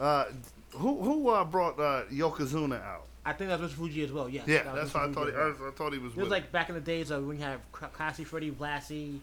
uh, 0.00 0.24
who 0.72 1.00
who 1.02 1.28
uh, 1.28 1.44
brought 1.44 1.78
uh, 1.78 2.04
Yokozuna 2.12 2.82
out? 2.82 3.06
I 3.24 3.32
think 3.34 3.50
that's 3.50 3.62
Mr. 3.62 3.70
Fuji 3.76 4.02
as 4.02 4.12
well. 4.12 4.28
Yes. 4.28 4.44
Yeah, 4.48 4.62
that 4.64 4.74
that's 4.74 4.90
Mr. 4.90 4.94
what 4.94 5.02
I 5.02 5.12
thought. 5.12 5.28
He. 5.28 5.64
I, 5.64 5.68
I 5.68 5.70
thought 5.72 5.92
he 5.92 5.98
was. 5.98 6.12
It 6.12 6.16
with 6.16 6.24
was 6.24 6.30
like 6.30 6.50
back 6.52 6.68
in 6.68 6.74
the 6.74 6.80
days 6.80 7.10
of 7.10 7.26
when 7.26 7.36
you 7.38 7.44
have 7.44 7.60
Classy 7.72 8.24
Freddie 8.24 8.50
Blassie, 8.50 9.18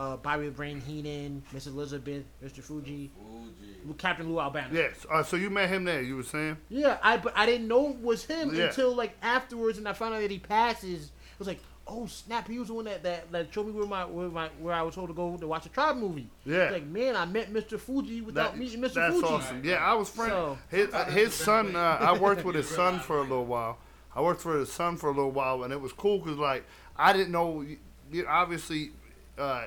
uh, 0.00 0.16
Bobby 0.16 0.46
the 0.46 0.50
Brain 0.50 0.80
Heenan, 0.80 1.42
Miss 1.52 1.66
Elizabeth, 1.66 2.24
Mr. 2.42 2.62
Fuji, 2.62 3.10
Fuji. 3.14 3.94
Captain 3.98 4.26
Lou 4.28 4.40
Albano. 4.40 4.68
Yes. 4.72 5.04
Uh, 5.10 5.22
so 5.22 5.36
you 5.36 5.50
met 5.50 5.68
him 5.68 5.84
there. 5.84 6.00
You 6.00 6.16
were 6.16 6.22
saying? 6.22 6.56
Yeah, 6.70 6.96
I 7.02 7.18
but 7.18 7.34
I 7.36 7.44
didn't 7.44 7.68
know 7.68 7.90
it 7.90 8.00
was 8.00 8.24
him 8.24 8.54
Yeah. 8.54 8.64
until 8.64 8.94
like 8.94 9.14
afterwards, 9.22 9.76
and 9.78 9.86
I 9.86 9.92
found 9.92 10.14
out 10.14 10.20
that 10.22 10.30
he 10.30 10.38
passes. 10.38 11.04
It 11.06 11.38
was 11.38 11.48
like, 11.48 11.60
oh 11.86 12.06
snap, 12.06 12.48
he 12.48 12.58
was 12.58 12.68
the 12.68 12.74
one 12.74 12.86
that 12.86 13.02
that, 13.02 13.30
that 13.32 13.52
showed 13.52 13.66
me 13.66 13.72
where 13.72 13.86
my 13.86 14.04
where 14.06 14.28
my 14.30 14.48
where 14.58 14.74
I 14.74 14.80
was 14.82 14.94
told 14.94 15.08
to 15.08 15.14
go 15.14 15.36
to 15.36 15.46
watch 15.46 15.66
a 15.66 15.68
Tribe 15.68 15.96
movie. 15.98 16.30
Yeah. 16.46 16.64
It's 16.64 16.72
like 16.74 16.86
man, 16.86 17.14
I 17.14 17.26
met 17.26 17.52
Mr. 17.52 17.78
Fuji 17.78 18.22
without 18.22 18.52
That- 18.52 18.58
meeting 18.58 18.80
Mr. 18.80 18.94
That's 18.94 19.14
Fuji. 19.14 19.26
awesome. 19.26 19.62
Yeah, 19.64 19.76
I 19.84 19.92
was 19.94 20.08
friend. 20.08 20.30
So- 20.32 20.58
his 20.70 20.94
uh, 20.94 21.04
his 21.06 21.34
son. 21.34 21.76
Uh, 21.76 21.98
I 22.00 22.18
worked 22.18 22.44
with 22.44 22.54
his 22.54 22.68
son 22.68 23.00
for 23.00 23.18
a 23.18 23.22
little 23.22 23.44
while. 23.44 23.76
I 24.14 24.22
worked 24.22 24.40
for 24.40 24.58
his 24.58 24.72
son 24.72 24.96
for 24.96 25.08
a 25.08 25.12
little 25.12 25.30
while, 25.30 25.62
and 25.62 25.72
it 25.74 25.80
was 25.80 25.92
cool 25.92 26.18
because 26.20 26.38
like 26.38 26.64
I 26.96 27.12
didn't 27.12 27.32
know. 27.32 27.60
You, 27.60 27.76
you 28.12 28.26
obviously, 28.26 28.90
uh, 29.38 29.66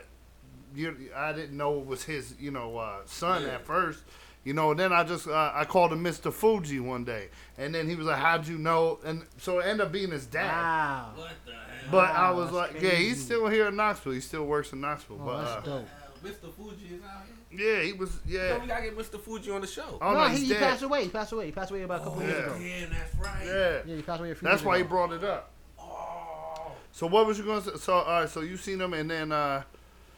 you, 0.75 1.09
I 1.15 1.33
didn't 1.33 1.57
know 1.57 1.79
it 1.79 1.85
was 1.85 2.03
his. 2.03 2.35
You 2.39 2.51
know, 2.51 2.77
uh, 2.77 2.97
son 3.05 3.43
Yeah. 3.43 3.55
at 3.55 3.65
first. 3.65 4.03
You 4.43 4.53
know, 4.53 4.71
and 4.71 4.79
then 4.79 4.91
I 4.91 5.05
just 5.05 5.25
uh, 5.27 5.51
I 5.55 5.63
called 5.63 5.93
him 5.93 6.03
Mr. 6.03 6.31
Fuji 6.31 6.81
one 6.81 7.05
day, 7.05 7.29
and 7.57 7.73
then 7.73 7.87
he 7.87 7.95
was 7.95 8.07
like, 8.07 8.17
"How'd 8.19 8.45
you 8.45 8.57
know?" 8.57 8.99
And 9.05 9.25
so 9.37 9.59
it 9.59 9.67
ended 9.67 9.85
up 9.85 9.93
being 9.93 10.11
his 10.11 10.25
dad. 10.25 10.51
Wow. 10.51 11.11
What 11.15 11.29
the 11.45 11.51
hell? 11.53 11.61
But 11.91 12.09
I 12.09 12.31
was 12.31 12.51
that's 12.51 12.73
like, 12.73 12.81
yeah, 12.81 12.89
he's 12.91 13.23
still 13.23 13.47
here 13.47 13.67
in 13.69 13.77
Knoxville. 13.77 14.11
He 14.11 14.19
still 14.19 14.43
works 14.45 14.73
in 14.73 14.81
Knoxville. 14.81 15.19
Oh, 15.21 15.25
but 15.25 15.43
that's 15.43 15.67
uh, 15.67 15.71
dope. 15.71 15.87
Mr. 16.25 16.53
Fuji 16.53 16.95
is 16.95 17.01
out 17.03 17.23
here. 17.51 17.77
yeah, 17.77 17.83
he 17.83 17.93
was. 17.93 18.19
Yo, 18.25 18.39
Yeah. 18.39 18.57
we 18.59 18.67
gotta 18.67 18.83
get 18.83 18.97
Mr. 18.97 19.19
Fuji 19.19 19.49
on 19.51 19.61
the 19.61 19.67
show. 19.67 19.97
Oh 20.01 20.11
no, 20.13 20.19
no, 20.19 20.27
he, 20.27 20.37
he's 20.37 20.47
he 20.47 20.53
dead. 20.55 20.61
passed 20.63 20.83
away. 20.83 21.03
He 21.03 21.09
passed 21.09 21.31
away. 21.31 21.45
He 21.45 21.51
passed 21.53 21.71
away 21.71 21.83
about 21.83 22.01
a 22.01 22.03
couple 22.03 22.21
oh, 22.21 22.25
years 22.25 22.37
yeah. 22.37 22.45
ago. 22.45 22.55
yeah, 22.57 22.85
that's 22.91 23.15
right. 23.15 23.45
Yeah. 23.45 23.79
Yeah, 23.85 23.95
he 23.95 24.01
passed 24.01 24.19
away 24.19 24.31
a 24.31 24.35
few 24.35 24.47
That's 24.47 24.61
years 24.61 24.65
why 24.65 24.77
he 24.77 24.83
brought 24.83 25.11
it 25.13 25.23
up. 25.23 25.51
Oh. 25.79 26.71
So 26.91 27.07
what 27.07 27.25
was 27.27 27.37
you 27.37 27.45
going 27.45 27.61
to 27.63 27.71
say? 27.71 27.77
So 27.77 27.93
all 27.93 28.21
right, 28.21 28.29
so 28.29 28.41
you 28.41 28.57
seen 28.57 28.79
him 28.81 28.93
and 28.93 29.09
then 29.09 29.31
uh 29.31 29.63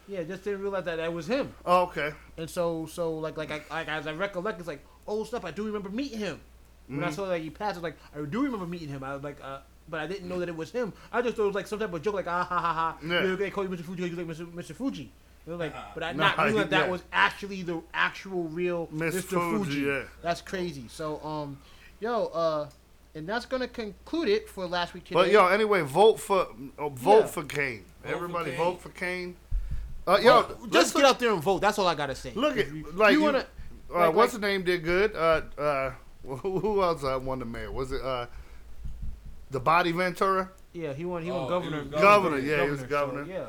Yeah, 0.08 0.24
just 0.24 0.44
didn't 0.44 0.62
realize 0.62 0.86
that 0.86 0.98
that 0.98 1.12
was 1.14 1.28
him. 1.28 1.54
oh, 1.66 1.84
okay. 1.84 2.12
And 2.38 2.50
so, 2.50 2.86
so 2.86 3.18
like, 3.18 3.38
like, 3.38 3.52
I, 3.52 3.62
like 3.80 3.88
as 3.88 4.06
I 4.08 4.14
recollect, 4.14 4.60
it's 4.60 4.68
like, 4.68 4.86
oh 5.08 5.24
snap! 5.24 5.46
I 5.46 5.52
do 5.52 5.66
remember 5.66 5.90
meeting 5.90 6.20
him. 6.20 6.40
When 6.88 7.00
Mm-hmm. 7.00 7.08
I 7.08 7.12
saw 7.12 7.26
that 7.26 7.40
he 7.42 7.50
passed, 7.50 7.76
I 7.78 7.80
was 7.80 7.84
like, 7.84 7.98
I 8.16 8.24
do 8.26 8.44
remember 8.44 8.68
meeting 8.68 8.90
him. 8.90 9.04
I 9.04 9.16
was 9.16 9.24
like, 9.24 9.38
uh, 9.44 9.60
but 9.90 10.00
I 10.02 10.06
didn't 10.08 10.30
know 10.30 10.40
that 10.40 10.50
it 10.50 10.56
was 10.56 10.72
him. 10.72 10.94
I 11.12 11.22
just 11.24 11.36
thought 11.36 11.44
it 11.44 11.48
was 11.48 11.56
like 11.56 11.66
some 11.68 11.80
type 11.80 11.92
of 11.92 12.02
joke, 12.04 12.14
like, 12.14 12.28
ah 12.28 12.44
ha 12.44 12.60
ha 12.60 12.74
ha. 12.74 12.98
Yeah. 13.02 13.22
You 13.24 13.28
know, 13.30 13.36
they 13.36 13.50
call 13.50 13.64
you 13.64 13.70
Mr. 13.72 13.82
Fuji, 13.84 14.04
you 14.08 14.16
like 14.16 14.28
Mr. 14.28 14.46
Mr. 14.54 14.76
Fuji. 14.76 15.12
You 15.48 15.54
know, 15.54 15.58
like, 15.58 15.74
but 15.96 16.04
I 16.04 16.12
Nah, 16.14 16.36
not 16.36 16.48
knew 16.52 16.58
that 16.58 16.70
that 16.70 16.86
yeah. 16.86 16.92
was 16.92 17.02
actually 17.12 17.64
the 17.64 17.82
actual 17.94 18.44
real 18.44 18.88
Miss 18.92 19.16
Mr. 19.16 19.24
Fuji, 19.24 19.64
Fuji. 19.66 19.82
yeah. 19.82 20.04
That's 20.22 20.42
crazy. 20.42 20.86
So, 20.90 21.20
um, 21.24 21.58
yo, 22.00 22.26
uh, 22.28 22.70
and 23.16 23.28
that's 23.28 23.46
gonna 23.48 23.68
conclude 23.68 24.28
it 24.28 24.48
for 24.50 24.68
last 24.68 24.94
week 24.94 25.06
today. 25.06 25.16
But 25.16 25.32
yo, 25.32 25.48
anyway, 25.48 25.82
vote 25.82 26.20
for 26.20 26.48
uh, 26.78 26.90
vote 26.90 27.20
Yeah. 27.22 27.26
for 27.26 27.44
Kane. 27.46 27.86
Vote 28.04 28.10
for 28.12 28.16
Everybody 28.16 28.52
Kane. 28.52 28.60
vote 28.60 28.82
for 28.82 28.90
Kane. 28.90 29.36
Uh, 30.08 30.18
yo, 30.22 30.24
Yo, 30.24 30.58
let's 30.62 30.72
just 30.72 30.94
get 30.94 31.02
look- 31.02 31.10
out 31.12 31.20
there 31.20 31.32
and 31.34 31.42
vote. 31.42 31.60
That's 31.62 31.80
all 31.80 31.88
I 31.88 31.96
gotta 31.96 32.16
say. 32.16 32.32
Look 32.36 32.58
at 32.58 32.68
you, 32.72 32.86
like 32.94 33.14
you 33.14 33.20
you, 33.20 33.24
wanna. 33.26 33.46
uh, 33.94 34.00
like- 34.00 34.14
what's 34.16 34.34
like- 34.34 34.42
the 34.42 34.48
name 34.48 34.64
did 34.64 34.84
good. 34.84 35.16
Uh, 35.16 35.42
uh, 35.60 35.92
who 36.26 36.36
who 36.60 36.84
else 36.84 37.04
uh, 37.04 37.20
won 37.22 37.40
the 37.40 37.46
mayor? 37.46 37.72
Was 37.72 37.92
it 37.92 38.02
uh, 38.04 38.28
the 39.52 39.60
Body 39.60 39.92
Ventura? 39.92 40.50
Yeah, 40.74 40.94
he 40.94 41.06
won. 41.06 41.24
He 41.24 41.32
Oh, 41.32 41.36
won 41.36 41.44
he 41.46 41.50
governor. 41.50 41.84
was 41.92 42.02
Governor, 42.02 42.38
yeah, 42.40 42.64
he 42.66 42.70
was 42.70 42.80
So, 42.82 42.86
governor. 42.88 43.24
yeah. 43.26 43.46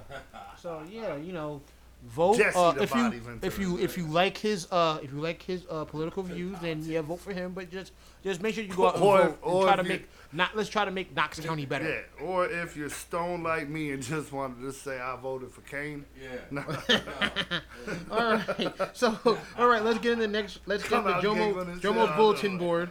So 0.60 0.82
yeah, 0.88 1.16
you 1.16 1.32
know, 1.32 1.60
vote. 2.06 2.36
Jesse 2.38 2.56
uh, 2.58 2.72
the 2.72 2.82
if 2.82 2.94
you 2.94 3.38
if 3.42 3.58
you 3.58 3.78
if 3.78 3.98
you 3.98 4.06
like 4.06 4.36
his 4.38 4.66
uh 4.70 4.98
if 5.02 5.12
you 5.12 5.20
like 5.20 5.42
his 5.42 5.64
uh 5.70 5.84
political 5.84 6.22
views, 6.22 6.56
then 6.60 6.82
yeah, 6.84 7.00
vote 7.02 7.20
for 7.20 7.32
him. 7.32 7.52
But 7.52 7.70
just 7.70 7.92
just 8.24 8.40
make 8.42 8.54
sure 8.54 8.64
you 8.64 8.72
go 8.74 8.86
out 8.88 8.94
and 8.96 9.04
Or- 9.04 9.18
vote 9.18 9.38
and 9.44 9.62
try 9.62 9.76
to 9.76 9.82
make 9.84 10.08
not. 10.32 10.56
Let's 10.56 10.68
try 10.68 10.84
to 10.84 10.90
make 10.90 11.14
Knox 11.14 11.40
County 11.40 11.66
better. 11.66 11.88
Yeah, 12.18 12.24
or 12.24 12.46
if 12.46 12.76
you're 12.76 12.90
stoned 12.90 13.44
like 13.44 13.68
me 13.68 13.90
and 13.92 14.02
just 14.02 14.32
wanted 14.32 14.62
to 14.62 14.72
say 14.72 14.98
I 15.00 15.16
voted 15.16 15.50
for 15.52 15.60
Kane. 15.62 16.04
Yeah. 16.20 16.64
All 18.10 18.34
right. 18.34 18.72
So, 18.96 19.16
all 19.58 19.68
right, 19.68 19.82
let's 19.84 19.98
get 19.98 20.12
in 20.12 20.18
the 20.18 20.28
next. 20.28 20.60
Let's 20.66 20.82
get 20.82 20.92
in 20.92 21.02
Come 21.02 21.04
the 21.04 21.14
out 21.16 21.22
Jomo 21.24 21.80
Jomo's 21.80 22.08
shit. 22.08 22.16
Bulletin 22.16 22.58
board. 22.58 22.90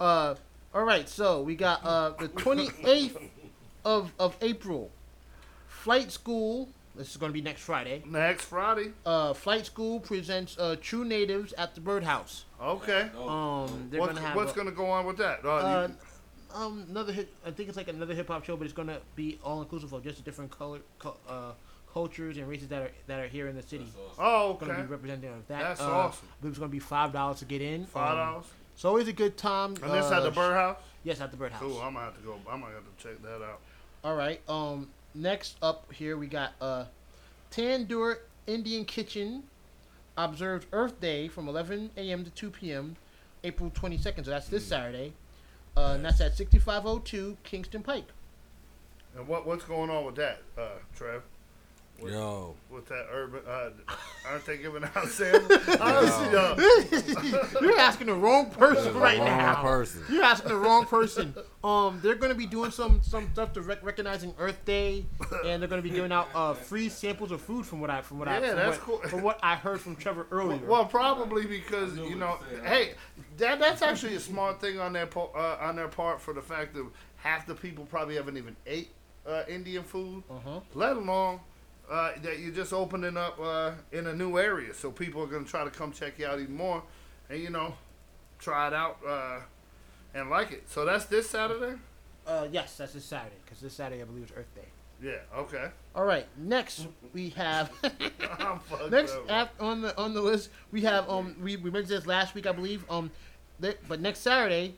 Uh, 0.00 0.34
all 0.74 0.84
right. 0.84 1.08
So 1.08 1.42
we 1.42 1.54
got 1.56 1.84
uh 1.84 2.10
the 2.18 2.28
28th 2.28 3.16
of 3.84 4.12
of 4.18 4.36
April. 4.40 4.90
Flight 5.68 6.10
School. 6.10 6.68
This 6.96 7.10
is 7.10 7.16
going 7.16 7.30
to 7.30 7.34
be 7.34 7.42
next 7.42 7.62
Friday. 7.62 8.02
Next 8.06 8.44
Friday. 8.44 8.92
Uh, 9.04 9.32
Flight 9.34 9.66
School 9.66 9.98
presents 9.98 10.56
uh, 10.58 10.76
True 10.80 11.04
Natives 11.04 11.52
at 11.54 11.74
the 11.74 11.80
Birdhouse. 11.80 12.44
Okay. 12.62 13.10
Um, 13.18 13.88
they're 13.90 14.00
What's, 14.00 14.14
gonna 14.14 14.26
have 14.26 14.36
what's 14.36 14.52
a- 14.52 14.54
gonna 14.54 14.70
go 14.70 14.86
on 14.86 15.04
with 15.04 15.16
that? 15.18 15.44
Uh, 15.44 15.48
uh, 15.54 15.88
you- 15.88 15.96
um, 16.56 16.86
another 16.88 17.12
hit. 17.12 17.28
I 17.44 17.50
think 17.50 17.68
it's 17.68 17.76
like 17.76 17.88
another 17.88 18.14
hip 18.14 18.28
hop 18.28 18.44
show, 18.44 18.56
but 18.56 18.64
it's 18.64 18.72
gonna 18.72 19.00
be 19.16 19.40
all 19.42 19.60
inclusive 19.60 19.92
of 19.92 20.04
just 20.04 20.24
different 20.24 20.52
color, 20.56 20.78
co- 21.00 21.16
uh, 21.28 21.50
cultures 21.92 22.36
and 22.36 22.48
races 22.48 22.68
that 22.68 22.80
are 22.82 22.90
that 23.08 23.18
are 23.18 23.26
here 23.26 23.48
in 23.48 23.56
the 23.56 23.62
city. 23.62 23.88
oh, 24.20 24.54
Gonna 24.54 24.72
okay. 24.74 24.82
be 24.82 24.86
representative 24.88 25.36
of 25.36 25.48
that. 25.48 25.62
That's 25.62 25.80
uh, 25.80 25.90
awesome. 25.90 26.28
I 26.30 26.34
believe 26.42 26.52
it's 26.52 26.58
gonna 26.60 26.70
be 26.70 26.78
five 26.78 27.12
dollars 27.12 27.40
to 27.40 27.44
get 27.44 27.60
in. 27.60 27.86
Five 27.86 28.12
Um, 28.12 28.16
dollars. 28.18 28.44
it's 28.72 28.84
always 28.84 29.08
a 29.08 29.12
good 29.12 29.36
time. 29.36 29.70
and 29.82 29.92
this 29.92 30.06
uh, 30.12 30.18
at 30.18 30.22
the 30.22 30.30
Birdhouse. 30.30 30.76
Yes, 31.02 31.20
at 31.20 31.32
the 31.32 31.36
Birdhouse. 31.36 31.60
Cool. 31.60 31.78
I'm 31.80 31.94
gonna 31.94 32.04
have 32.06 32.16
to 32.16 32.22
go. 32.22 32.34
I'm 32.48 32.60
gonna 32.60 32.72
have 32.74 32.84
to 32.84 33.02
check 33.02 33.20
that 33.22 33.42
out. 33.44 33.58
All 34.04 34.14
right. 34.14 34.40
Um, 34.48 34.90
next 35.14 35.56
up 35.62 35.92
here 35.92 36.16
we 36.16 36.26
got 36.26 36.52
uh, 36.60 36.84
Tandoor 37.50 38.16
Indian 38.46 38.84
Kitchen 38.84 39.44
observes 40.16 40.66
Earth 40.72 41.00
Day 41.00 41.28
from 41.28 41.48
11 41.48 41.90
a.m. 41.96 42.24
to 42.24 42.30
2 42.30 42.50
p.m. 42.50 42.96
April 43.42 43.70
22nd. 43.70 44.24
So 44.24 44.30
that's 44.30 44.48
this 44.48 44.64
Saturday. 44.64 45.12
Uh, 45.76 45.92
and 45.96 46.04
that's 46.04 46.20
at 46.20 46.36
6502 46.36 47.36
Kingston 47.42 47.82
Pike. 47.82 48.06
And 49.16 49.26
what 49.28 49.46
what's 49.46 49.64
going 49.64 49.90
on 49.90 50.04
with 50.04 50.16
that, 50.16 50.42
uh, 50.58 50.78
Trev? 50.94 51.22
Yo. 52.02 52.54
With 52.70 52.86
that 52.88 53.06
urban, 53.10 53.40
uh, 53.48 53.70
aren't 54.28 54.44
they 54.44 54.58
giving 54.58 54.84
out 54.84 55.08
samples? 55.08 55.58
Honestly, 55.80 56.28
You're 57.62 57.78
asking 57.78 58.08
the 58.08 58.14
wrong 58.14 58.50
person 58.50 58.94
right 58.94 59.18
Wrong 59.18 59.26
now. 59.28 59.62
person. 59.62 60.02
You're 60.10 60.24
asking 60.24 60.48
the 60.50 60.56
wrong 60.56 60.84
person. 60.86 61.34
Um, 61.62 62.00
they're 62.02 62.16
going 62.16 62.32
to 62.32 62.36
be 62.36 62.46
doing 62.46 62.70
some 62.72 63.00
some 63.02 63.30
stuff 63.32 63.52
to 63.54 63.62
rec- 63.62 63.82
recognizing 63.84 64.34
Earth 64.38 64.62
Day, 64.64 65.06
and 65.46 65.62
they're 65.62 65.68
going 65.68 65.82
to 65.82 65.88
be 65.88 65.94
giving 65.94 66.12
out 66.12 66.28
uh, 66.34 66.52
free 66.52 66.88
samples 66.88 67.30
of 67.30 67.40
food 67.40 67.64
from 67.64 67.80
what 67.80 67.90
I 67.90 68.02
from 68.02 68.18
what 68.18 68.28
I 68.28 68.40
Yeah, 68.40 68.48
from 68.48 68.56
that's 68.56 68.76
what, 68.78 69.00
cool. 69.02 69.08
from 69.10 69.22
what 69.22 69.38
I 69.42 69.54
heard 69.54 69.80
from 69.80 69.96
Trevor 69.96 70.26
earlier. 70.30 70.60
Well, 70.66 70.84
probably 70.84 71.46
because 71.46 71.96
you 71.96 72.16
know, 72.16 72.38
hey, 72.64 72.94
that 73.38 73.60
that's 73.60 73.82
actually 73.82 74.16
a 74.16 74.20
smart 74.20 74.60
thing 74.60 74.78
on 74.80 74.92
their 74.92 75.06
po- 75.06 75.30
uh, 75.34 75.58
on 75.60 75.76
their 75.76 75.88
part 75.88 76.20
for 76.20 76.34
the 76.34 76.42
fact 76.42 76.74
that 76.74 76.84
half 77.16 77.46
the 77.46 77.54
people 77.54 77.84
probably 77.86 78.16
haven't 78.16 78.36
even 78.36 78.56
ate 78.66 78.90
uh, 79.26 79.44
Indian 79.48 79.84
food, 79.84 80.22
Uh-huh. 80.30 80.60
let 80.74 80.96
alone 80.96 81.40
uh, 81.90 82.12
that 82.22 82.38
you're 82.38 82.52
just 82.52 82.72
opening 82.72 83.16
up 83.16 83.38
uh, 83.40 83.72
in 83.92 84.06
a 84.06 84.14
new 84.14 84.38
area, 84.38 84.72
so 84.74 84.90
people 84.90 85.22
are 85.22 85.26
gonna 85.26 85.44
try 85.44 85.64
to 85.64 85.70
come 85.70 85.92
check 85.92 86.18
you 86.18 86.26
out 86.26 86.40
even 86.40 86.56
more, 86.56 86.82
and 87.28 87.40
you 87.40 87.50
know, 87.50 87.74
try 88.38 88.68
it 88.68 88.74
out 88.74 88.98
uh, 89.06 89.40
and 90.14 90.30
like 90.30 90.52
it. 90.52 90.68
So 90.68 90.84
that's 90.84 91.04
this 91.06 91.28
Saturday. 91.28 91.78
Uh, 92.26 92.48
yes, 92.50 92.76
that's 92.76 92.94
this 92.94 93.04
Saturday 93.04 93.36
because 93.44 93.60
this 93.60 93.74
Saturday 93.74 94.00
I 94.02 94.04
believe 94.04 94.24
is 94.24 94.32
Earth 94.36 94.54
Day. 94.54 94.68
Yeah. 95.02 95.18
Okay. 95.36 95.68
All 95.94 96.04
right, 96.04 96.26
next 96.36 96.86
we 97.12 97.30
have 97.30 97.70
I'm 98.38 98.58
fucked 98.60 98.90
next 98.90 99.16
on 99.60 99.82
the 99.82 99.96
on 99.98 100.14
the 100.14 100.22
list 100.22 100.50
we 100.72 100.82
have 100.82 101.08
um 101.10 101.36
we, 101.42 101.56
we 101.56 101.70
mentioned 101.70 101.98
this 101.98 102.06
last 102.06 102.34
week 102.34 102.46
I 102.46 102.52
believe 102.52 102.84
um 102.90 103.10
th- 103.60 103.76
but 103.86 104.00
next 104.00 104.20
Saturday 104.20 104.74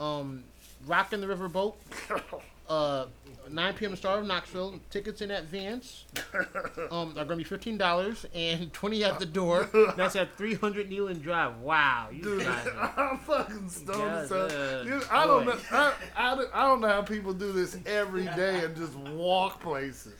um 0.00 0.44
Rockin' 0.86 1.20
the 1.20 1.28
River 1.28 1.48
Boat 1.48 1.76
uh 2.68 3.06
9 3.50 3.74
p.m. 3.74 3.96
Star 3.96 4.18
of 4.18 4.26
Knoxville 4.26 4.80
tickets 4.90 5.20
in 5.20 5.30
advance 5.30 6.04
um 6.90 7.10
are 7.16 7.24
gonna 7.24 7.36
be 7.36 7.44
fifteen 7.44 7.76
dollars 7.78 8.26
and 8.34 8.72
twenty 8.72 9.04
at 9.04 9.18
the 9.18 9.26
door 9.26 9.68
that's 9.96 10.16
at 10.16 10.36
300 10.36 10.90
Neyland 10.90 11.22
Drive 11.22 11.58
wow 11.58 12.08
you 12.12 12.22
Dude, 12.22 12.42
guys 12.42 12.66
are- 12.76 12.94
I'm 12.96 13.18
fucking 13.18 13.68
stoned. 13.68 13.98
Yes, 14.00 14.28
son. 14.28 14.50
uh, 14.50 14.82
You- 14.86 15.02
I 15.10 15.26
don't 15.26 15.44
boy. 15.44 15.52
know. 15.52 15.58
I, 15.72 15.92
I, 16.16 16.34
don't- 16.34 16.50
I 16.54 16.62
don't 16.62 16.80
know 16.80 16.88
how 16.88 17.02
people 17.02 17.32
do 17.32 17.52
this 17.52 17.76
every 17.86 18.24
day 18.24 18.64
and 18.64 18.74
just 18.76 18.94
walk 18.94 19.60
places. 19.60 20.14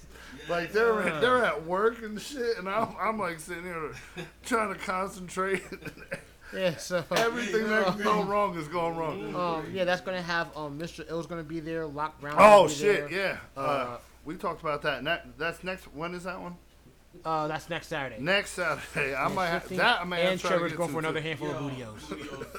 Like 0.48 0.72
they're 0.72 1.02
at, 1.02 1.20
they're 1.20 1.44
at 1.44 1.66
work 1.66 2.02
and 2.02 2.20
shit, 2.20 2.56
and 2.58 2.68
I'm 2.68 2.94
I'm 3.00 3.18
like 3.18 3.38
sitting 3.40 3.64
here 3.64 3.92
trying 4.44 4.72
to 4.72 4.78
concentrate. 4.80 5.62
Yeah 6.54 6.76
so 6.76 7.04
Everything 7.16 7.68
that 7.68 7.87
can 7.87 8.02
go 8.02 8.22
wrong 8.24 8.56
is 8.58 8.68
going 8.68 8.96
wrong. 8.96 9.34
um 9.34 9.66
yeah 9.72 9.84
that's 9.84 10.00
gonna 10.00 10.22
have 10.22 10.54
um 10.56 10.78
Mr. 10.78 11.08
Ill's 11.11 11.26
gonna 11.26 11.42
be 11.42 11.61
there 11.61 11.87
Lock 11.87 12.20
Brown 12.20 12.37
Oh 12.38 12.68
be 12.68 12.74
shit! 12.74 13.11
there. 13.11 13.38
Yeah. 13.56 13.62
Uh, 13.62 13.96
we 14.24 14.37
talked 14.37 14.61
about 14.62 14.82
that. 14.82 14.98
And 14.98 15.06
that 15.06 15.26
that's 15.38 15.62
next. 15.64 15.84
When 15.94 16.14
is 16.14 16.24
that 16.24 16.40
one? 16.40 16.56
uh 17.24 17.48
that's 17.48 17.68
next 17.70 17.88
Saturday 17.88 18.20
Next 18.22 18.50
Saturday. 18.50 19.14
I 19.14 19.28
might 19.28 19.46
have 19.48 19.62
15 19.62 19.78
that. 19.78 20.00
I 20.02 20.04
may 20.04 20.20
have 20.22 20.32
and 20.32 20.40
to 20.40 20.46
try 20.46 20.56
to 20.56 20.58
Trevor's 20.58 20.76
going 20.76 20.92
for 20.92 20.98
another 21.00 21.20
too. 21.20 21.26
handful 21.26 21.50
of 21.50 21.56
bootios. 21.56 22.54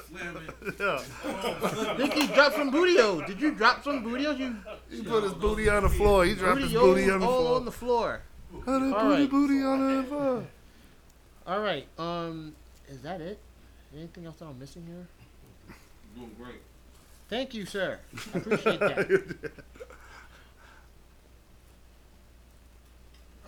Yeah. 0.80 1.96
Nicky 1.98 2.26
dropped 2.26 2.56
some 2.56 2.70
bootios. 2.72 3.26
Did 3.26 3.40
you 3.40 3.52
drop 3.52 3.82
some 3.84 4.04
bootios? 4.04 4.38
You 4.38 4.56
He 4.90 5.02
put 5.02 5.22
his 5.22 5.32
booty 5.34 5.68
on 5.68 5.82
the 5.84 5.88
floor. 5.88 6.24
He 6.24 6.34
dropped 6.34 6.60
his 6.60 6.72
booty 6.72 7.08
on 7.10 7.20
the 7.20 7.26
all 7.26 7.40
floor. 7.42 7.56
on 7.56 7.64
the 7.64 7.72
floor. 7.72 8.22
Put 8.64 8.82
his 8.82 8.92
All 8.92 9.04
booty, 9.04 9.20
right. 9.22 9.30
booty 9.30 9.62
on 9.62 9.96
the 9.96 10.02
floor. 10.08 10.46
All 11.46 11.60
right. 11.60 11.86
Um, 11.98 12.54
is 12.88 13.00
that 13.02 13.20
it? 13.20 13.38
Anything 13.94 14.26
else 14.26 14.36
that 14.36 14.46
I'm 14.46 14.58
missing 14.58 14.84
here? 14.86 15.06
Doing 16.16 16.34
great. 16.40 16.60
Thank 17.28 17.54
you, 17.54 17.64
sir. 17.66 17.98
I 18.34 18.38
appreciate 18.38 18.80
that. 18.80 19.50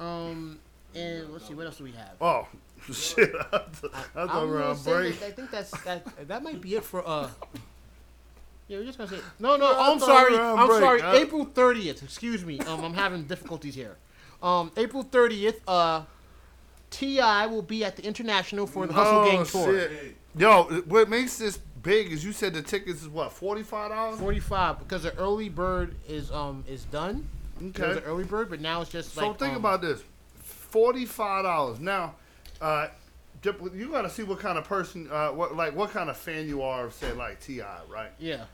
Um, 0.01 0.59
and 0.95 1.31
let's 1.33 1.47
see, 1.47 1.55
what 1.55 1.67
else 1.67 1.79
do 1.79 1.85
we 1.85 1.93
have? 1.93 2.15
Oh 2.21 2.49
shit! 2.93 3.33
I, 3.53 3.59
th- 3.81 3.93
I 4.17 4.27
thought 4.27 4.43
we 4.47 4.51
were 4.53 4.63
on 4.63 4.77
break. 4.83 5.21
that- 5.21 5.27
I 5.27 5.31
think 5.31 5.51
that's 5.51 5.71
that. 5.85 6.05
That 6.29 6.43
might 6.43 6.61
be 6.61 6.75
it 6.75 6.85
for 6.85 7.07
uh. 7.07 7.29
Yeah, 8.69 8.79
we're 8.79 8.85
just 8.85 8.99
gonna 8.99 9.11
say 9.11 9.19
no, 9.39 9.57
no. 9.57 9.71
Yeah, 9.71 9.77
I 9.79 9.93
I'm 9.93 9.99
thought 9.99 10.07
sorry. 10.07 10.33
we 10.33 10.39
were 10.39 10.45
on 10.45 10.59
I'm 10.59 10.67
break, 10.67 10.81
sorry. 10.81 11.01
huh? 11.01 11.13
April 11.15 11.47
30th. 11.47 12.03
Excuse 12.03 12.45
me. 12.45 12.59
Um, 12.61 12.85
I'm 12.85 12.95
having 12.95 13.25
difficulties 13.25 13.75
here. 13.75 13.97
Um, 14.43 14.73
April 14.77 15.05
30th. 15.05 15.61
Uh, 15.69 16.03
T.I. 16.91 17.47
will 17.47 17.63
be 17.63 17.85
at 17.85 17.97
the 17.97 18.05
International 18.05 18.67
for 18.67 18.87
the 18.87 18.93
Hustle 18.93 19.19
oh 19.21 19.31
Gang 19.31 19.45
tour. 19.47 19.73
shit! 19.89 20.17
Yo, 20.37 20.65
what 20.87 21.09
makes 21.09 21.37
this 21.39 21.59
big 21.83 22.13
is 22.13 22.25
you 22.25 22.33
said 22.33 22.55
the 22.55 22.63
tickets 22.63 23.03
is 23.03 23.09
what 23.09 23.33
forty 23.33 23.63
five 23.63 23.91
dollars. 23.91 24.19
45 24.19 24.79
because 24.79 25.03
the 25.03 25.15
early 25.19 25.49
bird 25.49 25.95
is 26.09 26.31
um 26.31 26.65
is 26.69 26.85
done. 26.85 27.29
There 27.61 27.89
was 27.89 27.97
Okay. 27.99 28.05
an 28.07 28.11
early 28.11 28.25
bird, 28.25 28.49
but 28.51 28.61
now 28.61 28.81
it's 28.81 28.91
just 28.91 29.13
So 29.15 29.29
like. 29.29 29.39
think 29.39 29.53
um, 29.53 29.59
about 29.59 29.83
this: 29.83 30.03
forty-five 30.43 31.45
dollars. 31.45 31.79
Now, 31.81 32.15
uh, 32.61 32.89
you 33.75 33.91
got 33.91 34.03
to 34.03 34.11
see 34.11 34.23
what 34.23 34.39
kind 34.39 34.57
of 34.57 34.65
person, 34.65 35.09
uh, 35.11 35.29
what 35.29 35.55
like 35.55 35.77
what 35.77 35.91
kind 35.91 36.09
of 36.09 36.17
fan 36.17 36.49
you 36.49 36.63
are 36.63 36.87
of, 36.87 36.95
say, 36.95 37.13
like 37.13 37.41
T.I., 37.41 37.81
right? 37.89 38.11
Yeah. 38.19 38.45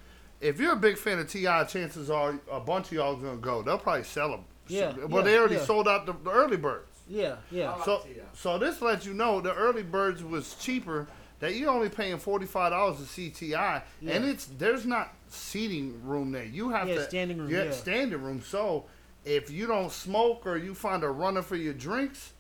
If 0.41 0.61
you're 0.61 0.73
a 0.73 0.77
big 0.77 0.97
fan 0.99 1.19
of 1.19 1.29
T.I., 1.31 1.65
chances 1.65 2.11
are 2.11 2.39
a 2.51 2.61
bunch 2.61 2.87
of 2.87 2.93
y'all 2.93 3.17
gonna 3.17 3.37
go. 3.37 3.63
They'll 3.63 3.79
probably 3.79 4.05
sell 4.05 4.31
them. 4.31 4.45
Yeah, 4.67 4.93
Well, 5.07 5.23
yeah, 5.25 5.31
they 5.31 5.39
already 5.39 5.55
yeah. 5.57 5.65
sold 5.65 5.89
out 5.89 6.05
the, 6.07 6.13
the 6.13 6.31
early 6.31 6.59
birds. 6.59 6.91
Yeah. 7.09 7.37
Yeah. 7.51 7.83
So, 7.85 8.07
so 8.35 8.59
this 8.59 8.83
lets 8.83 9.07
you 9.07 9.15
know 9.15 9.41
the 9.41 9.55
early 9.55 9.83
birds 9.83 10.23
was 10.23 10.55
cheaper. 10.57 11.07
That 11.41 11.55
you're 11.55 11.71
only 11.71 11.89
paying 11.89 12.19
forty 12.19 12.47
five 12.47 12.73
dollars 12.73 12.97
to 12.99 13.03
CTI, 13.05 13.35
T.I., 13.35 13.83
and 14.07 14.25
it's 14.25 14.47
there's 14.59 14.85
not 14.85 15.15
seating 15.29 16.05
room 16.05 16.33
there. 16.33 16.45
You 16.45 16.71
have 16.71 16.89
Yeah, 16.89 16.95
to 16.97 17.05
standing 17.05 17.39
room, 17.39 17.51
Yeah, 17.51 17.65
yeah. 17.65 17.71
standing 17.71 18.21
room. 18.21 18.43
So 18.43 18.87
if 19.25 19.51
you 19.51 19.67
don't 19.67 19.93
smoke 19.93 20.47
or 20.47 20.57
you 20.57 20.75
find 20.75 21.05
a 21.05 21.09
runner 21.11 21.43
for 21.43 21.55
your 21.57 21.75
drinks, 21.75 22.33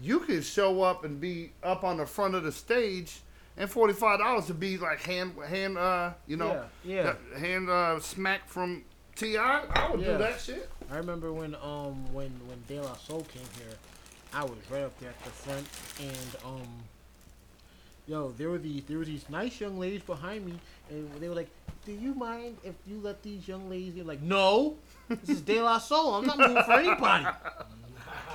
you 0.00 0.20
can 0.20 0.42
show 0.42 0.82
up 0.82 1.04
and 1.04 1.20
be 1.20 1.52
up 1.62 1.82
on 1.84 1.96
the 1.96 2.06
front 2.06 2.34
of 2.36 2.44
the 2.44 2.52
stage, 2.52 3.20
and 3.56 3.68
forty 3.68 3.92
five 3.94 4.20
dollars 4.20 4.46
to 4.46 4.54
be 4.54 4.78
like 4.78 5.00
hand 5.02 5.34
hand 5.48 5.76
uh 5.76 6.12
you 6.26 6.36
know 6.36 6.64
Yeah, 6.84 7.14
yeah. 7.34 7.38
hand 7.38 7.68
uh 7.68 7.98
smack 8.00 8.48
from 8.48 8.84
Ti. 9.16 9.36
I 9.36 9.88
would 9.90 10.00
Yeah. 10.00 10.12
do 10.12 10.18
that 10.18 10.40
shit. 10.40 10.68
I 10.92 10.96
remember 10.98 11.32
when 11.32 11.54
um 11.56 12.12
when 12.12 12.30
when 12.46 12.62
De 12.68 12.80
La 12.80 12.94
Soul 12.98 13.22
came 13.24 13.42
here, 13.58 13.74
I 14.32 14.44
was 14.44 14.58
right 14.70 14.82
up 14.82 14.96
there 15.00 15.10
at 15.10 15.24
the 15.24 15.30
front, 15.30 15.66
and 16.00 16.36
um, 16.44 16.68
yo, 18.06 18.32
there 18.36 18.50
were 18.50 18.58
these 18.58 18.82
there 18.84 18.98
were 18.98 19.04
these 19.04 19.28
nice 19.28 19.60
young 19.60 19.78
ladies 19.78 20.02
behind 20.02 20.44
me, 20.46 20.54
and 20.90 21.10
they 21.20 21.28
were 21.28 21.34
like, 21.34 21.50
"Do 21.84 21.92
you 21.92 22.14
mind 22.14 22.56
if 22.64 22.74
you 22.86 23.00
let 23.02 23.22
these 23.22 23.46
young 23.48 23.68
ladies?" 23.70 23.94
You're 23.94 24.04
like, 24.04 24.22
"No, 24.22 24.76
this 25.08 25.28
is 25.28 25.40
De 25.40 25.60
La 25.60 25.78
Soul. 25.78 26.14
I'm 26.14 26.26
not 26.26 26.38
moving 26.38 26.62
for 26.62 26.72
anybody." 26.72 27.26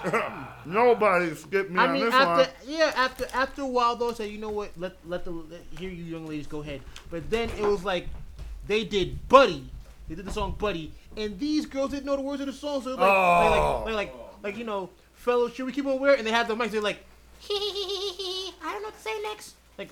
Nobody 0.65 1.35
skipped 1.35 1.71
me 1.71 1.79
I 1.79 1.91
mean, 1.91 2.05
this 2.05 2.13
after 2.13 2.51
yeah, 2.65 2.93
after 2.95 3.27
after 3.33 3.61
a 3.63 3.67
while 3.67 3.95
though, 3.95 4.13
say 4.13 4.27
you 4.29 4.37
know 4.37 4.49
what, 4.49 4.71
let 4.77 4.95
let 5.05 5.25
the 5.25 5.31
let, 5.31 5.61
here 5.77 5.89
you 5.89 6.03
young 6.03 6.25
ladies 6.27 6.47
go 6.47 6.61
ahead. 6.61 6.81
But 7.09 7.29
then 7.29 7.49
it 7.57 7.63
was 7.65 7.83
like 7.83 8.07
they 8.67 8.83
did 8.85 9.27
Buddy, 9.27 9.65
they 10.07 10.15
did 10.15 10.25
the 10.25 10.31
song 10.31 10.55
Buddy, 10.57 10.93
and 11.17 11.37
these 11.39 11.65
girls 11.65 11.91
didn't 11.91 12.05
know 12.05 12.15
the 12.15 12.21
words 12.21 12.39
of 12.41 12.47
the 12.47 12.53
song, 12.53 12.81
so 12.81 12.91
like 12.91 12.99
like, 12.99 13.09
Oh. 13.09 13.83
like, 13.85 13.93
like 13.95 13.95
like 13.95 14.13
like 14.43 14.57
you 14.57 14.63
know 14.63 14.89
fellow, 15.15 15.49
should 15.49 15.65
we 15.65 15.71
keep 15.73 15.85
on 15.85 15.99
wearing? 15.99 16.19
And 16.19 16.27
they 16.27 16.31
had 16.31 16.47
the 16.47 16.55
mics. 16.55 16.71
They're 16.71 16.81
like, 16.81 17.03
I 18.63 18.71
don't 18.73 18.81
know 18.81 18.87
what 18.87 18.95
to 18.95 19.01
say 19.01 19.21
next. 19.23 19.55
Like, 19.77 19.89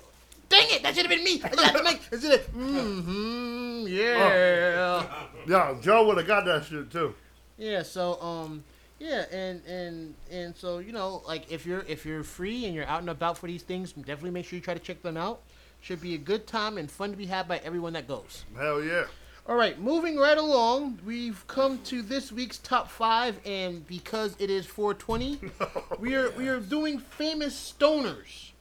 dang 0.49 0.67
it, 0.69 0.83
that 0.83 0.95
should 0.95 1.05
have 1.05 1.15
been 1.15 1.23
me. 1.23 1.41
I 1.43 1.49
just 1.49 1.61
had 1.61 1.75
the 1.75 1.83
mic. 1.83 2.01
Instead 2.11 2.39
of, 2.39 2.53
mm-hmm, 2.53 3.87
yeah. 3.87 5.03
Yeah, 5.47 5.75
Joe 5.81 6.07
would 6.07 6.17
have 6.17 6.27
got 6.27 6.45
that 6.45 6.65
shit 6.65 6.91
too. 6.91 7.15
Yeah, 7.57 7.83
so 7.83 8.21
um 8.21 8.63
yeah, 8.99 9.25
and 9.31 9.63
and 9.65 10.15
and 10.31 10.55
so 10.55 10.79
you 10.79 10.91
know, 10.91 11.23
like 11.27 11.51
if 11.51 11.65
you're 11.65 11.85
if 11.87 12.05
you're 12.05 12.23
free 12.23 12.65
and 12.65 12.73
you're 12.73 12.87
out 12.87 12.99
and 12.99 13.09
about 13.09 13.37
for 13.37 13.47
these 13.47 13.63
things, 13.63 13.93
definitely 13.93 14.31
make 14.31 14.45
sure 14.45 14.57
you 14.57 14.63
try 14.63 14.73
to 14.73 14.79
check 14.79 15.01
them 15.01 15.17
out. 15.17 15.41
Should 15.81 16.01
be 16.01 16.15
a 16.15 16.17
good 16.17 16.47
time 16.47 16.77
and 16.77 16.89
fun 16.89 17.11
to 17.11 17.17
be 17.17 17.27
had 17.27 17.47
by 17.47 17.59
everyone 17.59 17.93
that 17.93 18.07
goes. 18.07 18.45
Hell 18.57 18.83
yeah. 18.83 19.05
All 19.47 19.55
right, 19.55 19.79
moving 19.79 20.17
right 20.17 20.37
along, 20.37 20.99
we've 21.05 21.47
come 21.47 21.79
to 21.83 22.01
this 22.01 22.33
week's 22.33 22.57
top 22.57 22.89
five, 22.91 23.39
and 23.45 23.87
because 23.87 24.35
it 24.39 24.49
is 24.49 24.65
420, 24.65 25.39
we 25.99 26.15
are 26.15 26.31
we 26.31 26.49
are 26.49 26.59
doing 26.59 26.99
famous 26.99 27.55
stoners. 27.55 28.51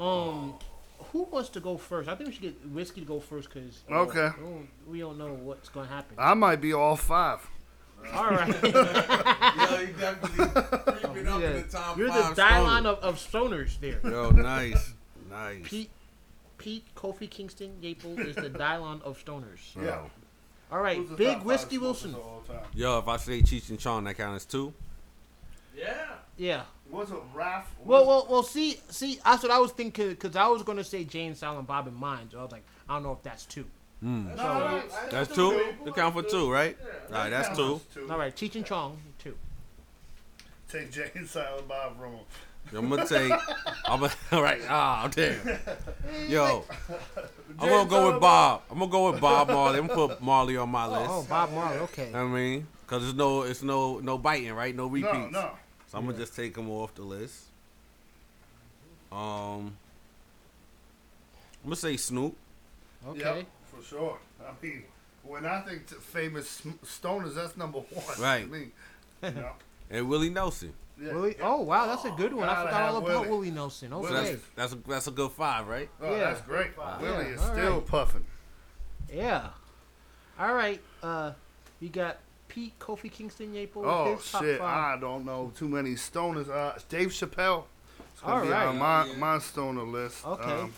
Um, 0.00 0.54
who 1.12 1.24
wants 1.24 1.48
to 1.50 1.60
go 1.60 1.76
first? 1.76 2.08
I 2.08 2.14
think 2.14 2.28
we 2.28 2.32
should 2.32 2.42
get 2.42 2.68
whiskey 2.70 3.00
to 3.02 3.06
go 3.06 3.20
first 3.20 3.48
because 3.52 3.82
Okay. 3.90 4.30
we 4.38 4.44
don't, 4.44 4.68
we 4.86 4.98
don't 5.00 5.18
know 5.18 5.32
what's 5.34 5.68
gonna 5.68 5.88
happen. 5.88 6.16
I 6.18 6.34
might 6.34 6.60
be 6.60 6.72
all 6.72 6.96
five. 6.96 7.46
All 8.14 8.30
right. 8.30 8.48
Yo, 8.64 8.70
you 8.70 9.92
definitely 9.98 10.46
creeping 10.46 11.28
up 11.28 11.40
Yeah. 11.40 11.50
in 11.50 11.62
the 11.62 11.68
top 11.70 11.98
You're 11.98 12.06
the 12.08 12.14
five 12.14 12.36
dialogue 12.36 12.84
stoners. 12.84 12.86
of, 12.86 12.98
of 13.04 13.14
stoners 13.16 13.80
there. 13.80 14.00
Yo, 14.04 14.30
nice, 14.30 14.94
nice. 15.30 15.60
Pete, 15.64 15.90
Pete, 16.56 16.84
Kofi 16.96 17.28
Kingston, 17.28 17.76
Yaple 17.82 18.18
is 18.26 18.36
the 18.36 18.48
Dylon 18.50 19.02
of 19.02 19.22
stoners. 19.22 19.60
Yeah. 19.80 20.00
All 20.72 20.80
right, 20.80 21.00
Big 21.16 21.42
Whiskey 21.42 21.76
Wilson. 21.78 22.14
Yo, 22.74 22.98
if 23.00 23.08
I 23.08 23.16
say 23.18 23.42
Cheech 23.42 23.68
and 23.70 23.78
Chong, 23.78 24.04
that 24.04 24.14
counts 24.16 24.44
too? 24.46 24.72
Yeah. 25.76 26.06
Yeah. 26.36 26.62
What's 26.90 27.10
a 27.10 27.14
Raph? 27.36 27.64
Well, 27.84 28.06
well, 28.06 28.26
well. 28.28 28.42
See, 28.42 28.80
see, 28.88 29.20
that's 29.24 29.42
what 29.42 29.52
I 29.52 29.58
was 29.58 29.70
thinking 29.72 30.08
because 30.10 30.34
I 30.34 30.46
was 30.48 30.62
gonna 30.62 30.84
say 30.84 31.04
Jane, 31.04 31.34
Silent 31.34 31.66
Bob, 31.66 31.86
and 31.86 31.96
Mine. 31.96 32.28
So 32.32 32.38
I 32.38 32.42
was 32.42 32.52
like, 32.52 32.64
I 32.88 32.94
don't 32.94 33.04
know 33.04 33.12
if 33.12 33.22
that's 33.22 33.44
two. 33.46 33.64
That's 34.02 35.34
two. 35.34 35.74
You 35.84 35.92
count 35.92 36.14
for 36.14 36.22
two, 36.22 36.50
right? 36.50 36.76
All 37.08 37.14
right, 37.14 37.30
that's 37.30 37.56
two. 37.56 37.80
All 38.10 38.18
right, 38.18 38.34
Cheech 38.34 38.56
and 38.56 38.64
Chong, 38.64 38.96
two. 39.18 39.36
Take 40.68 40.90
Jay 40.90 41.10
and 41.14 41.28
Silent 41.28 41.68
Bob 41.68 41.98
from 41.98 42.12
him. 42.12 42.20
I'm 42.72 42.88
gonna 42.88 43.06
take. 43.06 43.32
I'm 43.86 44.00
gonna. 44.00 44.12
All 44.32 44.42
right. 44.42 44.60
Ah, 44.68 45.08
damn. 45.12 45.58
Yo, 46.28 46.64
I'm 47.58 47.68
gonna 47.68 47.90
go 47.90 48.12
with 48.12 48.20
Bob. 48.20 48.62
I'm 48.70 48.78
gonna 48.78 48.90
go 48.90 49.10
with 49.10 49.20
Bob 49.20 49.48
Marley. 49.48 49.78
I'm 49.78 49.86
gonna 49.86 50.08
put 50.08 50.22
Marley 50.22 50.56
on 50.56 50.68
my 50.68 50.86
list. 50.86 51.10
Oh, 51.10 51.26
Bob 51.28 51.52
Marley. 51.52 51.78
Okay. 51.78 52.10
I 52.14 52.24
mean, 52.24 52.66
cause 52.86 53.04
it's 53.04 53.14
no, 53.16 53.42
it's 53.42 53.62
no, 53.62 53.98
no 53.98 54.18
biting, 54.18 54.52
right? 54.52 54.74
No 54.74 54.86
repeats. 54.86 55.12
No, 55.12 55.28
no. 55.30 55.50
So 55.90 55.98
I'm 55.98 56.06
gonna 56.06 56.16
just 56.18 56.36
take 56.36 56.56
him 56.56 56.70
off 56.70 56.94
the 56.94 57.02
list. 57.02 57.44
Um, 59.10 59.76
I'm 61.62 61.64
gonna 61.64 61.76
say 61.76 61.96
Snoop. 61.96 62.36
Okay. 63.08 63.18
Yep, 63.20 63.46
for 63.74 63.82
sure. 63.84 64.18
I 64.40 64.52
mean, 64.64 64.84
when 65.24 65.46
I 65.46 65.60
think 65.62 65.88
t- 65.88 65.96
famous 65.96 66.62
stoners, 66.84 67.34
that's 67.34 67.56
number 67.56 67.78
one. 67.80 68.20
Right. 68.20 68.42
I 68.44 68.46
mean, 68.46 68.72
you 69.22 69.30
know, 69.32 69.50
And 69.90 70.08
Willie 70.08 70.30
Nelson. 70.30 70.72
yeah. 71.00 71.12
Willie. 71.12 71.36
Oh 71.42 71.62
wow, 71.62 71.86
that's 71.86 72.04
a 72.04 72.10
good 72.12 72.32
one. 72.32 72.48
I 72.48 72.54
Gotta 72.54 72.68
forgot 72.68 72.82
all 72.90 72.96
about 72.98 73.08
Willie. 73.22 73.28
Willie 73.28 73.50
Nelson. 73.50 73.90
So 73.90 73.96
Okay. 74.04 74.12
that's 74.14 74.42
that's 74.54 74.72
a, 74.74 74.76
that's 74.88 75.06
a 75.08 75.10
good 75.10 75.32
five, 75.32 75.66
right? 75.66 75.88
Oh, 76.00 76.10
Yeah. 76.12 76.18
that's 76.20 76.42
great. 76.42 76.70
Willie 77.00 77.26
is 77.26 77.40
all 77.40 77.52
still 77.52 77.74
right. 77.78 77.86
puffing. 77.86 78.24
Yeah. 79.12 79.48
All 80.38 80.54
right. 80.54 80.80
Uh, 81.02 81.32
we 81.80 81.88
got 81.88 82.18
Pete, 82.50 82.78
Kofi 82.78 83.10
Kingston, 83.10 83.52
Yaple. 83.54 83.84
Oh 83.84 84.16
his 84.16 84.30
top 84.30 84.42
shit! 84.42 84.58
five. 84.58 84.98
I 84.98 85.00
don't 85.00 85.24
know 85.24 85.52
too 85.56 85.68
many 85.68 85.90
stoners. 85.94 86.50
Uh, 86.50 86.78
Dave 86.88 87.08
Chappelle. 87.08 87.64
It's 88.12 88.20
gonna 88.20 88.34
All 88.34 88.42
be 88.42 88.48
right. 88.50 88.66
on 88.66 88.78
my 88.78 89.06
Yeah. 89.06 89.16
my 89.16 89.38
stoner 89.38 89.82
list. 89.84 90.26
Okay. 90.26 90.50
Um, 90.52 90.72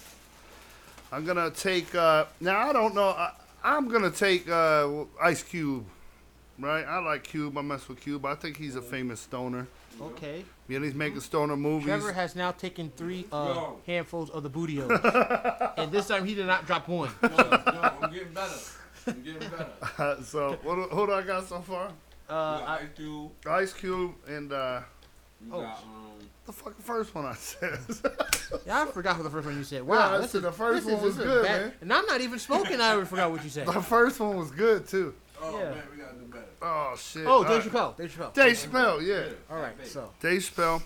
I'm 1.11 1.25
gonna 1.25 1.51
take. 1.51 1.95
Uh, 1.95 2.27
now 2.41 2.69
I 2.69 2.73
don't 2.73 2.95
know. 2.95 3.09
I, 3.09 3.33
I'm 3.65 3.89
gonna 3.89 4.11
take 4.11 4.49
uh, 4.49 5.05
Ice 5.23 5.43
Cube. 5.43 5.85
Right? 6.59 6.85
I 6.85 6.99
like 7.01 7.25
Cube. 7.25 7.57
I 7.59 7.63
mess 7.63 7.89
with 7.89 8.01
Cube. 8.01 8.25
I 8.27 8.35
think 8.35 8.57
he's 8.59 8.77
a 8.77 8.83
famous 8.83 9.21
stoner. 9.21 9.67
Okay. 10.01 10.45
Yeah, 10.69 10.79
he's 10.81 10.95
making 10.95 11.21
stoner 11.21 11.57
movies. 11.57 11.87
Trevor 11.87 12.13
has 12.13 12.37
now 12.37 12.53
taken 12.53 12.91
three 12.97 13.27
uh, 13.33 13.53
Yo. 13.55 13.81
handfuls 13.87 14.31
of 14.31 14.43
the 14.43 14.51
bootios, 14.51 15.75
and 15.79 15.91
this 15.93 16.09
time 16.09 16.25
he 16.25 16.35
did 16.35 16.47
not 16.47 16.67
drop 16.67 16.89
one. 16.89 17.11
Yo, 17.23 17.29
I'm 18.01 18.13
getting 18.13 18.33
better. 18.33 18.55
I'm 19.07 19.23
getting 19.23 19.49
better. 19.49 20.17
so 20.25 20.59
what? 20.63 20.75
do- 20.77 20.95
Who 20.97 21.07
do 21.07 21.13
I 21.13 21.23
got 21.23 21.49
so 21.49 21.61
far? 21.61 21.89
Uh, 22.29 22.33
I, 22.35 22.75
I 22.77 22.81
do. 22.97 23.31
Ice 23.47 23.73
Cube 23.73 24.13
and 24.27 24.53
uh, 24.53 24.81
Oh. 25.51 25.61
got 25.61 25.79
um. 25.83 26.13
the 26.47 26.53
fucking 26.53 26.83
first 26.85 27.15
one 27.15 27.27
I 27.27 27.35
said. 27.35 27.79
yeah, 28.67 28.83
I 28.83 28.87
forgot 28.87 29.17
what 29.17 29.25
the 29.25 29.31
first 29.31 29.47
one 29.47 29.57
you 29.57 29.65
said. 29.65 29.83
Wow, 29.85 30.15
I 30.15 30.19
this 30.19 30.31
said 30.31 30.39
is, 30.39 30.43
the 30.45 30.53
first 30.53 30.85
one 30.87 30.95
is- 30.95 31.03
was 31.03 31.17
good, 31.17 31.45
bad. 31.45 31.61
man. 31.63 31.73
And 31.81 31.93
I'm 31.93 32.07
not 32.07 32.21
even 32.21 32.39
smoking. 32.39 32.81
I 32.81 32.91
already 32.93 33.07
forgot 33.09 33.31
what 33.33 33.43
you 33.45 33.51
said. 33.51 33.67
the 33.67 33.81
first 33.83 34.21
one 34.21 34.37
was 34.37 34.51
good 34.51 34.87
too. 34.87 35.15
Oh 35.43 35.59
Yeah. 35.59 35.71
man, 35.71 35.83
we 35.91 36.01
gotta 36.01 36.15
do 36.15 36.25
better. 36.27 36.45
Oh 36.63 36.95
shit! 36.97 37.27
Oh, 37.27 37.31
All 37.31 37.43
Dave 37.45 37.51
right. 37.51 37.73
Chappelle. 37.73 37.97
Dave 37.97 38.17
Chappelle. 38.17 38.33
Dave 38.35 38.57
Chappelle, 38.57 39.05
yeah. 39.07 39.33
All 39.51 39.61
right, 39.61 39.75
so 39.85 40.11
Dave 40.21 40.41
Chappelle. 40.43 40.81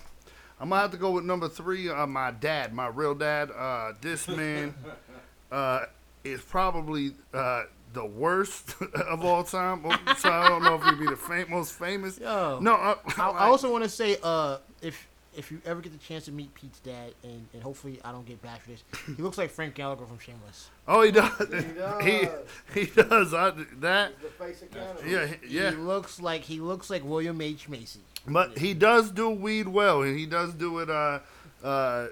I'm 0.59 0.69
gonna 0.69 0.81
have 0.81 0.89
to 0.91 0.97
go 0.97 1.11
with 1.11 1.23
number 1.23 1.47
three. 1.47 1.87
Uh, 1.87 2.07
my 2.07 2.31
dad, 2.31 2.73
my 2.73 2.87
real 2.87 3.13
dad. 3.13 3.51
Uh, 3.51 3.93
this 4.01 4.27
man 4.27 4.73
uh, 5.51 5.81
is 6.23 6.41
probably 6.41 7.13
uh, 7.31 7.63
the 7.97 8.05
worst 8.05 8.75
of 9.09 9.25
all 9.25 9.43
time. 9.43 9.83
So 10.17 10.29
I 10.31 10.47
don't 10.49 10.63
know 10.63 10.75
if 10.75 10.83
he'd 10.83 10.99
be 10.99 11.05
the 11.07 11.15
fam- 11.15 11.49
most 11.49 11.73
famous. 11.73 12.17
Yo. 12.19 12.59
No, 12.61 12.75
uh, 12.75 12.95
I, 13.17 13.29
I 13.29 13.45
also 13.45 13.71
want 13.71 13.83
to 13.83 13.89
say, 13.89 14.17
uh, 14.23 14.57
if 14.81 15.07
if 15.35 15.51
you 15.51 15.61
ever 15.65 15.81
get 15.81 15.91
the 15.91 15.99
chance 15.99 16.25
to 16.25 16.31
meet 16.31 16.51
Pete's 16.55 16.79
dad, 16.79 17.13
and, 17.23 17.45
and 17.53 17.61
hopefully 17.61 17.99
I 18.03 18.11
don't 18.11 18.25
get 18.25 18.41
bashed 18.41 18.63
for 18.63 18.71
this, 18.71 18.83
he 19.15 19.21
looks 19.21 19.37
like 19.37 19.51
Frank 19.51 19.75
Gallagher 19.75 20.05
from 20.05 20.17
Shameless. 20.17 20.69
Oh, 20.87 21.03
he 21.03 21.11
does. 21.11 21.37
does. 21.37 22.03
He 22.03 22.27
he 22.73 22.85
does. 22.87 23.33
I, 23.35 23.51
that. 23.79 24.19
The 24.21 24.27
face 24.29 24.61
of 24.63 24.71
Canada. 24.71 24.99
Yeah, 25.07 25.25
he- 25.27 25.57
yeah. 25.57 25.69
He 25.71 25.77
looks 25.77 26.19
like 26.19 26.41
he 26.41 26.59
looks 26.59 26.89
like 26.89 27.03
William 27.05 27.39
H 27.41 27.69
Macy. 27.69 27.99
But 28.27 28.57
he 28.57 28.73
does 28.73 29.11
do 29.11 29.29
weed 29.29 29.67
well, 29.67 30.01
and 30.01 30.17
he 30.17 30.25
does 30.25 30.53
do 30.53 30.79
it 30.79 30.89
uh, 30.89 31.19
uh, 31.63 31.67
uh, 31.67 32.07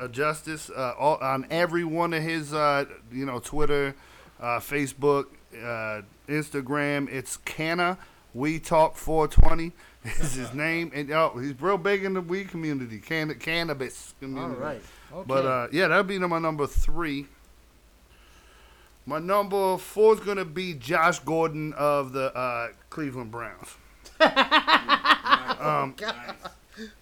uh, 0.00 0.08
justice 0.08 0.68
uh, 0.70 0.94
all, 0.98 1.16
on 1.18 1.46
every 1.50 1.84
one 1.84 2.12
of 2.12 2.22
his, 2.22 2.52
uh, 2.54 2.86
you 3.12 3.24
know, 3.26 3.38
Twitter, 3.40 3.94
uh, 4.40 4.58
Facebook, 4.60 5.26
uh, 5.54 6.02
Instagram. 6.28 7.08
It's 7.12 7.36
Canna 7.38 7.98
We 8.34 8.58
Talk 8.58 8.96
420 8.96 9.72
is 10.20 10.34
his 10.34 10.54
name, 10.54 10.90
and 10.94 11.10
oh, 11.10 11.36
he's 11.38 11.60
real 11.60 11.76
big 11.78 12.04
in 12.04 12.14
the 12.14 12.20
weed 12.20 12.48
community, 12.48 12.98
can- 12.98 13.34
cannabis 13.34 14.14
All 14.22 14.28
community. 14.28 14.60
right. 14.60 14.82
Okay. 15.12 15.24
But 15.26 15.44
uh, 15.46 15.68
yeah, 15.72 15.88
that'd 15.88 16.06
be 16.06 16.18
my 16.18 16.38
number 16.38 16.66
three. 16.66 17.26
My 19.06 19.18
number 19.18 19.76
four 19.76 20.14
is 20.14 20.20
gonna 20.20 20.44
be 20.44 20.74
Josh 20.74 21.18
Gordon 21.18 21.72
of 21.74 22.12
the 22.12 22.34
uh, 22.34 22.68
Cleveland 22.90 23.30
Browns. 23.30 23.76
um, 25.60 25.94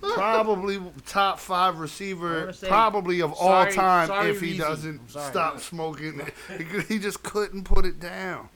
probably 0.02 0.80
top 1.06 1.38
five 1.38 1.78
receiver, 1.78 2.52
say, 2.52 2.68
probably 2.68 3.20
of 3.20 3.32
all 3.34 3.66
time 3.66 4.06
sorry, 4.08 4.30
if 4.30 4.40
he 4.40 4.54
Reezy. 4.54 4.58
doesn't 4.58 5.10
sorry. 5.10 5.30
stop 5.30 5.60
smoking. 5.60 6.20
he, 6.58 6.64
he 6.94 6.98
just 6.98 7.22
couldn't 7.22 7.64
put 7.64 7.84
it 7.84 8.00
down. 8.00 8.48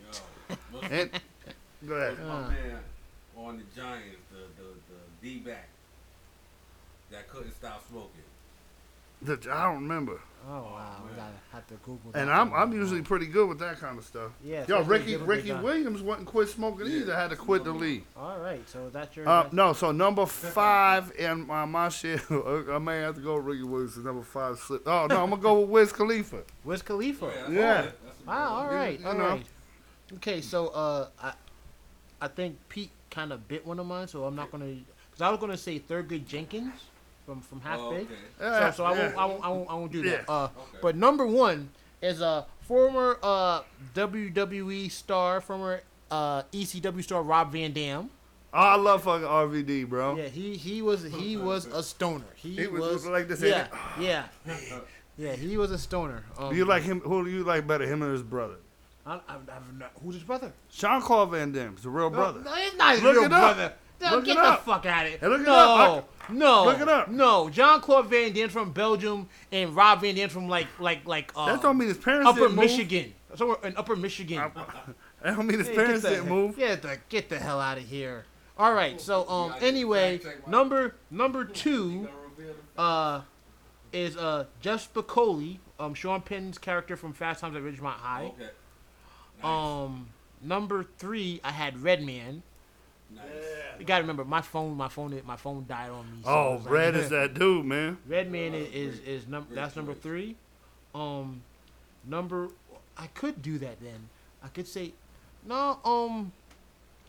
And, 0.90 1.10
go 1.86 1.94
ahead. 1.94 2.18
My 2.26 2.32
Uh. 2.34 2.48
man 2.48 2.78
on 3.36 3.56
the 3.58 3.80
Giants, 3.80 4.16
the 4.30 4.38
the 4.62 4.68
the 4.88 5.28
D 5.28 5.38
back 5.38 5.68
that 7.10 7.28
couldn't 7.28 7.52
stop 7.54 7.82
smoking. 7.88 8.08
The- 9.22 9.50
I 9.52 9.64
don't 9.64 9.82
remember. 9.82 10.20
Oh 10.48 10.52
wow, 10.62 10.96
we 11.08 11.14
gotta 11.16 11.32
have 11.52 11.66
to 11.68 11.74
Google. 11.84 12.10
And 12.14 12.30
I'm. 12.30 12.52
I'm 12.52 12.72
usually 12.72 13.02
pretty 13.02 13.26
good 13.26 13.48
with 13.48 13.58
that 13.60 13.78
kind 13.80 13.98
of 13.98 14.04
stuff. 14.04 14.32
Yeah, 14.44 14.64
Yo, 14.68 14.80
especially 14.80 14.86
Ricky 14.88 15.10
given 15.12 15.26
Ricky 15.26 15.48
the- 15.52 15.56
Williams 15.58 16.02
wouldn't 16.02 16.26
quit 16.26 16.48
smoking 16.48 16.86
Yeah. 16.86 16.96
either. 16.98 17.14
Had 17.16 17.30
to 17.30 17.36
quit 17.36 17.64
the 17.64 17.72
league. 17.72 18.04
All 18.16 18.38
right, 18.38 18.66
so 18.68 18.88
that's 18.90 19.16
your. 19.16 19.28
Uh, 19.28 19.48
no, 19.52 19.72
so 19.72 19.92
number 19.92 20.26
five 20.26 21.12
and 21.18 21.46
my, 21.46 21.64
my 21.64 21.88
shit. 21.88 22.20
I 22.30 22.78
may 22.78 22.98
have 23.00 23.14
to 23.16 23.20
go 23.20 23.36
with 23.36 23.44
Ricky 23.44 23.62
Williams. 23.64 23.96
as 23.98 24.04
Number 24.04 24.22
five 24.22 24.58
slip. 24.58 24.82
Oh 24.86 25.06
no, 25.08 25.22
I'm 25.22 25.30
gonna 25.30 25.42
go 25.42 25.60
with 25.60 25.70
Wiz 25.70 25.92
Khalifa. 25.92 26.42
Wiz 26.64 26.82
Khalifa. 26.82 27.32
Yeah. 27.50 27.90
Wow. 28.26 28.48
All 28.54 28.68
right. 28.68 28.98
you 29.00 29.06
All 29.06 29.14
know. 29.14 29.28
right. 29.28 29.46
Okay, 30.14 30.40
so 30.40 30.68
uh, 30.68 31.08
I, 31.22 31.32
I 32.20 32.28
think 32.28 32.56
Pete 32.68 32.90
kind 33.10 33.32
of 33.32 33.48
bit 33.48 33.66
one 33.66 33.78
of 33.78 33.86
mine, 33.86 34.08
so 34.08 34.24
I'm 34.24 34.36
not 34.36 34.50
gonna. 34.50 34.74
Cause 35.12 35.20
I 35.20 35.30
was 35.30 35.38
gonna 35.40 35.56
say 35.56 35.78
Thurgood 35.78 36.26
Jenkins 36.26 36.72
from 37.32 37.40
from 37.40 37.60
Half 37.60 37.78
Oh, 37.80 37.90
Baked. 37.92 38.10
okay. 38.10 38.20
Yeah, 38.40 38.70
so, 38.70 38.76
so 38.76 38.84
I, 38.84 38.90
won't, 38.92 39.16
I 39.16 39.24
won't, 39.24 39.44
I 39.44 39.48
won't, 39.48 39.70
I 39.70 39.74
won't 39.74 39.92
do 39.92 40.02
that. 40.02 40.24
Yeah. 40.28 40.34
Uh, 40.34 40.48
But 40.80 40.96
number 40.96 41.26
one 41.26 41.70
is 42.00 42.20
a 42.20 42.46
former 42.62 43.18
uh, 43.22 43.62
WWE 43.94 44.90
star, 44.90 45.40
former 45.40 45.80
uh, 46.10 46.42
ECW 46.52 47.02
star 47.02 47.22
Rob 47.22 47.52
Van 47.52 47.72
Dam. 47.72 48.10
Oh, 48.54 48.58
I 48.58 48.76
love 48.76 49.04
fucking 49.04 49.26
RVD, 49.26 49.88
bro. 49.88 50.16
Yeah, 50.16 50.24
he 50.28 50.56
he 50.56 50.82
was 50.82 51.04
he 51.04 51.36
was 51.38 51.64
a 51.66 51.82
stoner. 51.82 52.26
He, 52.36 52.54
He 52.56 52.66
was 52.66 52.80
was, 52.80 53.06
like 53.06 53.26
this, 53.28 53.40
Yeah, 53.40 53.68
yeah, 53.98 54.24
yeah. 55.16 55.32
He 55.32 55.56
was 55.56 55.70
a 55.70 55.78
stoner. 55.78 56.22
Um, 56.38 56.50
Do 56.50 56.56
you 56.56 56.66
like 56.66 56.82
him? 56.82 57.00
Who 57.00 57.24
do 57.24 57.30
you 57.30 57.44
like 57.44 57.66
better, 57.66 57.86
him 57.86 58.02
or 58.02 58.12
his 58.12 58.22
brother? 58.22 58.56
I, 59.06 59.14
I, 59.14 59.34
I've 59.36 59.78
not, 59.78 59.92
who's 60.02 60.14
his 60.16 60.22
brother? 60.24 60.52
Jean 60.70 61.00
Claude 61.00 61.30
Van 61.30 61.50
Damme's 61.50 61.82
the 61.82 61.88
real 61.88 62.10
brother. 62.10 62.40
No, 62.40 62.52
it's 62.56 62.76
not 62.76 62.92
his 62.94 63.02
Look 63.02 63.14
real 63.14 63.24
it 63.24 63.32
up. 63.32 63.40
brother. 63.40 63.72
No, 64.00 64.10
Look 64.16 64.24
get 64.26 64.36
it 64.36 64.42
the 64.42 64.52
fuck 64.64 64.84
out 64.86 65.06
of 65.06 65.12
it. 65.12 65.20
Hey, 65.20 65.28
look 65.28 65.40
it 65.40 65.44
no, 65.44 65.54
up. 65.54 66.11
No, 66.30 66.64
Look 66.64 66.80
it 66.80 66.88
up. 66.88 67.08
No, 67.08 67.50
John 67.50 67.80
Claude 67.80 68.06
Van 68.08 68.32
Damme 68.32 68.48
from 68.48 68.72
Belgium 68.72 69.28
and 69.50 69.74
Rob 69.74 70.00
Van 70.02 70.14
Dam 70.14 70.28
from 70.28 70.48
like 70.48 70.68
like 70.78 71.06
like 71.06 71.32
uh, 71.36 71.46
That 71.46 71.62
don't 71.62 71.76
mean 71.78 71.88
his 71.88 71.98
parents 71.98 72.28
Upper 72.28 72.40
didn't 72.40 72.56
move. 72.56 72.64
Michigan, 72.64 73.14
somewhere 73.34 73.56
in 73.64 73.76
Upper 73.76 73.96
Michigan. 73.96 74.42
That 75.22 75.36
don't 75.36 75.46
mean 75.46 75.58
his 75.60 75.68
Hey, 75.68 75.76
parents 75.76 76.02
the, 76.02 76.10
didn't 76.10 76.28
move. 76.28 76.56
Get 76.56 76.82
the 76.82 76.98
get 77.08 77.28
the 77.28 77.38
hell 77.38 77.60
out 77.60 77.78
of 77.78 77.84
here. 77.84 78.24
All 78.58 78.72
right, 78.74 79.00
so 79.00 79.28
um 79.28 79.54
anyway, 79.60 80.18
fact 80.18 80.36
check 80.36 80.46
my- 80.46 80.50
number 80.50 80.94
number 81.10 81.44
two 81.44 82.08
uh 82.76 83.20
is 83.92 84.16
uh 84.16 84.46
Jeff 84.60 84.92
Spicoli, 84.92 85.58
um 85.78 85.94
Sean 85.94 86.20
Penn's 86.22 86.58
character 86.58 86.96
from 86.96 87.12
Fast 87.12 87.40
Times 87.40 87.54
at 87.56 87.62
Ridgemont 87.62 87.94
High. 87.98 88.32
Okay. 88.34 88.50
Um 89.42 90.08
number 90.40 90.84
three 90.98 91.40
I 91.44 91.52
had 91.52 91.82
Redman. 91.82 92.42
Nice. 93.14 93.24
You 93.78 93.84
gotta 93.84 94.02
remember 94.02 94.24
my 94.24 94.40
phone 94.40 94.76
my 94.76 94.88
phone 94.88 95.20
my 95.24 95.36
phone 95.36 95.64
died 95.68 95.90
on 95.90 96.10
me. 96.10 96.22
so 96.24 96.30
Oh, 96.30 96.54
was 96.54 96.64
like- 96.64 96.72
Red 96.74 96.96
is 96.96 97.08
that 97.16 97.34
dude, 97.34 97.64
man. 97.66 97.98
Redman 98.06 98.54
is 98.54 98.68
is, 98.72 98.98
is 99.00 99.28
num- 99.28 99.46
that's 99.50 99.76
number 99.76 99.94
three. 99.94 100.36
Um, 100.94 101.42
number 102.04 102.48
I 102.96 103.06
could 103.08 103.42
do 103.42 103.58
that 103.58 103.80
then. 103.80 104.08
I 104.42 104.48
could 104.48 104.66
say 104.68 104.92
no. 105.46 105.78
Um, 105.84 106.32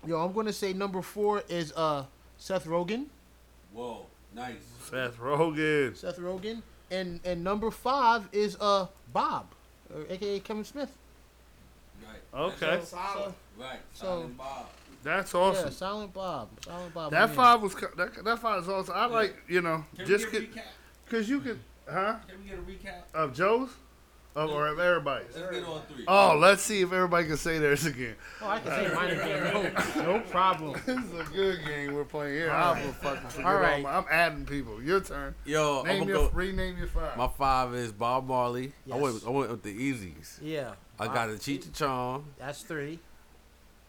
yo, 0.06 0.18
I'm 0.24 0.34
gonna 0.34 0.54
say 0.54 0.74
number 0.74 1.02
four 1.02 1.44
is 1.50 1.74
uh 1.76 2.06
Seth 2.38 2.66
Rogen. 2.66 3.06
Whoa. 3.74 4.06
Nice. 4.36 4.56
Seth 4.90 5.18
Rogen. 5.20 5.96
Seth 5.96 6.18
Rogen, 6.18 6.62
and 6.90 7.20
and 7.24 7.44
number 7.44 7.70
five 7.72 8.28
is 8.32 8.58
uh 8.60 8.88
Bob, 9.12 9.46
or 9.94 10.06
AKA 10.10 10.40
Kevin 10.40 10.64
Smith. 10.64 10.92
Right. 12.04 12.42
Okay. 12.42 12.82
So, 12.84 13.34
Right. 13.60 13.80
So- 13.94 14.30
Bob. 14.38 14.66
That's 15.04 15.34
yeah, 15.34 15.40
awesome. 15.40 15.72
Silent 15.72 16.14
Bob, 16.14 16.50
Silent 16.66 16.94
Bob. 16.94 17.12
That 17.12 17.28
man. 17.28 17.36
five 17.36 17.62
was 17.62 17.76
that, 17.76 18.24
that 18.24 18.40
five 18.40 18.64
is 18.64 18.70
awesome. 18.70 18.94
I 18.96 19.06
like 19.06 19.36
you 19.48 19.62
know 19.62 19.84
Can 19.98 20.06
just 20.06 20.32
get 20.32 20.42
a 20.44 20.46
get 20.46 20.56
recap? 20.56 20.62
because 21.06 21.30
you 21.30 21.40
can 21.42 21.60
huh 21.90 22.16
Can 22.28 22.42
we 22.44 22.50
get 22.50 22.60
a 22.60 22.62
recap? 22.62 23.02
of 23.14 23.34
Joe's 23.36 23.70
of 24.36 24.50
or 24.50 24.68
of 24.68 24.80
everybody's. 24.80 25.36
Let's 25.36 25.52
get 25.52 25.64
on 25.64 25.82
three. 25.94 26.06
Oh, 26.08 26.36
let's 26.40 26.64
see 26.64 26.82
if 26.82 26.92
everybody 26.92 27.28
can 27.28 27.38
say 27.38 27.60
theirs 27.60 27.86
again. 27.86 28.16
Oh, 28.42 28.48
I 28.50 28.60
can 28.60 28.68
say 28.72 28.96
mine 28.96 29.12
again. 29.12 29.84
No, 29.98 30.14
no 30.14 30.20
problem. 30.22 30.74
This 30.88 30.98
is 30.98 31.14
a 31.20 31.32
good 31.32 31.64
game 31.68 31.94
we're 31.94 32.04
playing 32.04 32.34
here. 32.34 32.50
I'm 32.50 32.80
gonna 32.82 32.94
fucking 32.94 33.30
forget 33.30 33.46
All 33.46 33.54
all 33.56 33.62
right. 33.62 33.84
my- 33.84 33.96
I'm 33.96 34.06
adding 34.10 34.46
people. 34.48 34.82
Your 34.82 35.02
turn. 35.02 35.36
Yo, 35.46 35.82
I'm 35.82 35.86
Name 35.88 36.00
gonna 36.00 36.12
your 36.14 36.30
go. 36.30 36.36
rename 36.36 36.80
your 36.80 36.88
five. 36.88 37.16
My 37.16 37.28
five 37.28 37.76
is 37.76 37.92
Bob 37.92 38.26
Marley. 38.28 38.72
I 38.92 38.96
went. 38.98 39.24
I 39.24 39.30
went 39.30 39.52
with 39.52 39.62
the 39.62 39.76
easies. 39.78 40.40
Yeah, 40.42 40.72
I 41.00 41.06
got 41.06 41.30
a 41.30 41.34
Cheech 41.34 41.66
and 41.66 41.74
Chong. 41.76 42.26
that's 42.40 42.64
three. 42.64 42.98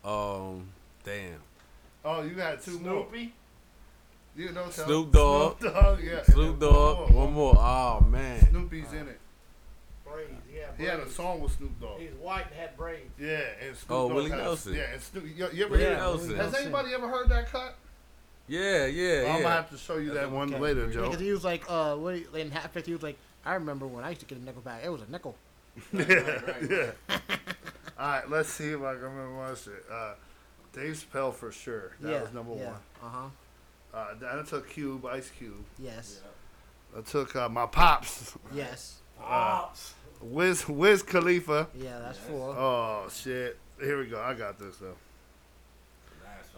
Um, 0.05 0.69
damn. 1.05 1.41
oh, 2.05 2.23
you 2.23 2.31
got 2.35 2.63
two 2.63 2.79
more. 2.81 3.07
You 4.37 4.51
know 4.53 4.63
tell- 4.65 4.87
Snoop 4.87 5.13
Dogg. 5.13 5.61
Snoop 5.61 5.75
Dogg. 5.75 6.01
Yeah. 6.03 6.23
Snoop 6.25 6.59
Dogg. 6.61 7.11
One 7.11 7.33
more. 7.33 7.55
Oh 7.57 8.05
man. 8.09 8.49
Snoopy's 8.51 8.93
in 8.93 9.09
it. 9.09 9.21
Braids, 10.05 10.31
yeah. 10.53 10.63
He 10.77 10.85
had 10.85 10.95
a 10.95 11.03
braids. 11.03 11.15
song 11.15 11.41
with 11.41 11.53
Snoop 11.57 11.81
Dogg. 11.81 12.01
He's 12.01 12.11
white 12.21 12.47
and 12.51 12.55
had 12.61 12.77
braids. 12.77 13.11
Yeah, 13.19 13.41
and 13.65 13.77
Snoop 13.77 13.91
Oh, 13.91 14.09
Dogg 14.09 14.17
Willie 14.17 14.31
has- 14.31 14.41
Nelson. 14.43 14.75
Yeah, 14.75 14.83
and 14.93 15.03
Snoop. 15.03 15.25
You, 15.25 15.31
you 15.53 15.65
ever 15.65 15.71
Willie 15.73 15.85
hear? 15.85 15.97
Nelson. 15.97 16.37
Has 16.37 16.55
anybody 16.55 16.95
ever 16.95 17.09
heard 17.09 17.29
that 17.29 17.47
cut? 17.51 17.77
Yeah, 18.47 18.87
yeah, 18.87 19.21
I'm 19.21 19.27
gonna 19.27 19.39
yeah. 19.41 19.55
have 19.55 19.71
to 19.71 19.79
show 19.79 19.97
you 19.97 20.13
that 20.15 20.31
one 20.31 20.53
Okay. 20.53 20.61
later, 20.63 20.91
Joe. 20.91 21.05
because 21.05 21.21
he 21.21 21.31
was 21.33 21.45
like, 21.45 21.63
uh, 21.69 21.95
what, 21.97 22.17
in 22.35 22.51
half 22.51 22.73
fifth, 22.73 22.85
he 22.87 22.93
was 22.93 23.03
like, 23.03 23.17
I 23.47 23.55
remember 23.55 23.87
when 23.87 24.05
I 24.05 24.11
used 24.11 24.21
to 24.21 24.27
get 24.27 24.37
a 24.37 24.45
nickel 24.45 24.61
back. 24.61 24.83
It 24.85 24.91
was 24.91 25.01
a 25.01 25.11
nickel. 25.11 25.35
Right, 25.93 26.09
right. 26.09 26.57
yeah. 26.71 26.91
All 27.99 28.09
right, 28.09 28.29
let's 28.31 28.51
see 28.51 28.69
if 28.71 28.83
I 28.83 28.93
can 28.95 29.03
remember 29.03 29.31
my 29.49 29.55
shit. 29.55 29.83
Uh, 29.91 30.13
Dave 30.75 31.07
Chappelle 31.13 31.33
for 31.33 31.53
sure. 31.53 31.93
That 32.01 32.11
yeah, 32.13 32.23
was 32.23 32.33
number 32.33 32.55
yeah. 32.57 32.67
one. 32.67 32.81
Uh 33.03 33.09
huh. 33.09 33.27
Uh, 33.95 34.15
then 34.21 34.39
I 34.41 34.43
took 34.43 34.69
Cube, 34.69 35.07
Ice 35.07 35.31
Cube. 35.31 35.65
Yes. 35.79 36.21
I 36.97 37.01
took 37.01 37.35
uh, 37.37 37.49
my 37.49 37.67
pops, 37.67 38.37
Yes. 38.55 39.01
uh, 39.23 39.67
Wiz 40.21 40.69
Wiz 40.69 41.03
Khalifa. 41.03 41.69
Yeah, 41.75 41.99
that's 42.01 42.19
four. 42.19 42.57
Oh 42.57 43.09
shit! 43.13 43.59
Here 43.81 43.99
we 43.99 44.07
go. 44.07 44.21
I 44.21 44.35
got 44.35 44.59
this 44.59 44.77
though. 44.77 44.97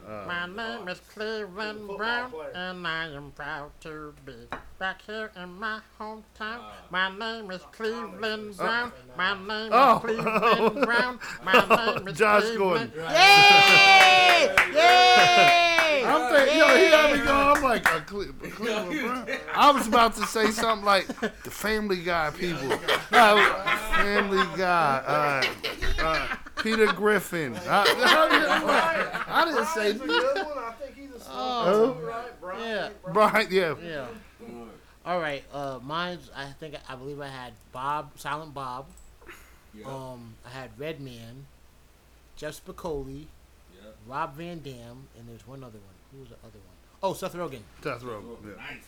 Uh, 0.04 0.24
My 0.26 0.46
name 0.46 0.88
is 0.88 1.00
Cleveland 1.12 1.78
Football 1.80 1.96
Brown, 1.96 2.30
player. 2.30 2.50
and 2.54 2.86
I 2.86 3.06
am 3.12 3.32
proud 3.32 3.70
to 3.80 4.14
be 4.24 4.34
back 4.78 5.02
here 5.02 5.32
in 5.40 5.48
my 5.58 5.80
hometown. 5.98 6.60
My 6.90 7.10
name 7.16 7.50
is 7.50 7.60
Cleveland 7.72 8.56
Brown. 8.56 8.92
My 9.16 9.34
name 9.34 9.70
Oh. 9.72 9.96
is 9.96 10.00
Cleveland 10.02 10.86
Brown. 10.86 11.18
My 11.44 11.94
name 11.94 12.08
is 12.08 12.18
Josh 12.18 12.42
Cleveland. 12.44 12.92
Gordon. 12.94 13.10
Yay! 13.14 14.54
Yay! 14.74 16.04
I'm 16.06 16.32
thinking, 16.34 16.58
yo, 16.58 16.66
he 16.76 16.84
had 16.84 17.12
me 17.18 17.24
go. 17.24 17.32
I'm 17.34 17.62
like, 17.62 17.84
a 17.86 18.00
Cle- 18.02 18.20
a 18.44 18.48
Cleveland 18.50 19.00
Brown. 19.00 19.38
I 19.54 19.70
was 19.72 19.88
about 19.88 20.14
to 20.16 20.26
say 20.26 20.50
something 20.52 20.84
like 20.84 21.06
the 21.20 21.50
Family 21.50 22.02
Guy 22.02 22.30
people. 22.30 22.72
Uh, 23.10 23.64
family 23.96 24.44
Guy. 24.56 25.42
Uh, 25.98 26.02
uh, 26.04 26.36
Peter 26.66 26.86
Griffin. 26.92 27.54
I, 27.68 29.22
I, 29.28 29.42
I 29.42 29.44
didn't 29.44 29.66
say 29.66 29.92
That's 29.92 30.02
a 30.02 30.06
good 30.06 30.36
one. 30.46 30.58
I 30.58 30.72
think 30.72 30.96
he's 30.96 31.10
a 31.22 31.24
Oh. 31.30 31.96
Right, 32.02 32.40
Brian. 32.40 32.60
Yeah. 32.62 32.88
Brian. 33.12 33.46
Yeah. 33.50 33.74
Yeah. 33.82 34.06
All 35.04 35.20
right. 35.20 35.44
Uh, 35.52 35.78
mine's. 35.82 36.28
I 36.34 36.46
think 36.58 36.74
I 36.88 36.96
believe 36.96 37.20
I 37.20 37.28
had 37.28 37.52
Bob, 37.72 38.10
Silent 38.18 38.52
Bob. 38.52 38.86
Yeah. 39.72 39.86
Um, 39.86 40.34
I 40.44 40.48
had 40.50 40.70
Redman, 40.78 41.46
Jeff 42.36 42.60
Spicoli, 42.64 43.26
Yeah. 43.74 43.90
Rob 44.06 44.34
Van 44.36 44.58
Dam, 44.60 45.06
and 45.18 45.28
there's 45.28 45.46
one 45.46 45.62
other 45.62 45.78
one. 45.78 45.94
Who 46.12 46.20
was 46.20 46.30
the 46.30 46.36
other 46.36 46.58
one? 46.58 46.76
Oh, 47.02 47.12
Seth 47.14 47.34
Rogen. 47.34 47.60
Seth 47.82 48.02
Rogen. 48.02 48.36
Yeah. 48.44 48.50
Nice. 48.56 48.86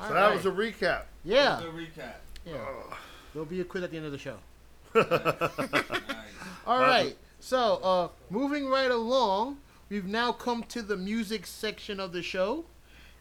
All 0.00 0.08
So 0.08 0.14
that 0.14 0.34
was 0.34 0.46
a 0.46 0.50
recap. 0.50 1.02
yeah. 1.24 1.60
Good 1.62 1.74
recap. 1.74 2.14
Yeah. 2.44 2.64
There'll 3.32 3.46
be 3.46 3.60
a 3.60 3.64
quiz 3.64 3.84
at 3.84 3.90
the 3.92 3.96
end 3.98 4.06
of 4.06 4.12
the 4.12 4.18
show. 4.18 4.38
All 6.66 6.78
right. 6.80 7.16
So, 7.38 7.80
uh, 7.82 8.08
moving 8.28 8.68
right 8.68 8.90
along, 8.90 9.58
we've 9.88 10.06
now 10.06 10.32
come 10.32 10.62
to 10.64 10.82
the 10.82 10.96
music 10.96 11.46
section 11.46 12.00
of 12.00 12.12
the 12.12 12.22
show, 12.22 12.64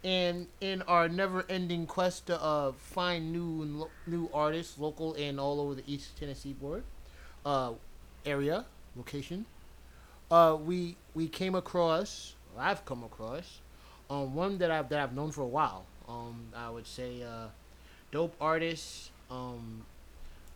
and 0.04 0.48
in 0.62 0.82
our 0.84 1.08
never-ending 1.08 1.86
quest 1.86 2.28
to 2.28 2.42
uh, 2.42 2.72
find 2.74 3.32
new 3.32 3.88
new 4.08 4.30
artists, 4.34 4.78
local 4.80 5.14
and 5.14 5.40
all 5.40 5.60
over 5.62 5.76
the 5.76 5.84
East 5.88 6.18
Tennessee 6.18 6.54
board, 6.54 6.84
uh, 7.46 7.74
area, 8.26 8.66
location, 8.96 9.46
uh, 10.32 10.58
we 10.60 10.96
we 11.14 11.28
came 11.28 11.56
across, 11.56 12.36
or 12.56 12.64
I've 12.64 12.84
come 12.86 13.04
across, 13.04 13.60
um, 14.10 14.34
one 14.36 14.58
that 14.58 14.72
I've 14.72 14.90
that 14.90 15.00
I've 15.00 15.14
known 15.14 15.32
for 15.32 15.42
a 15.44 15.48
while. 15.48 15.86
Um, 16.08 16.50
I 16.56 16.70
would 16.70 16.88
say, 16.88 17.22
uh, 17.24 17.48
dope 18.12 18.36
artist. 18.42 19.12
Um, 19.30 19.86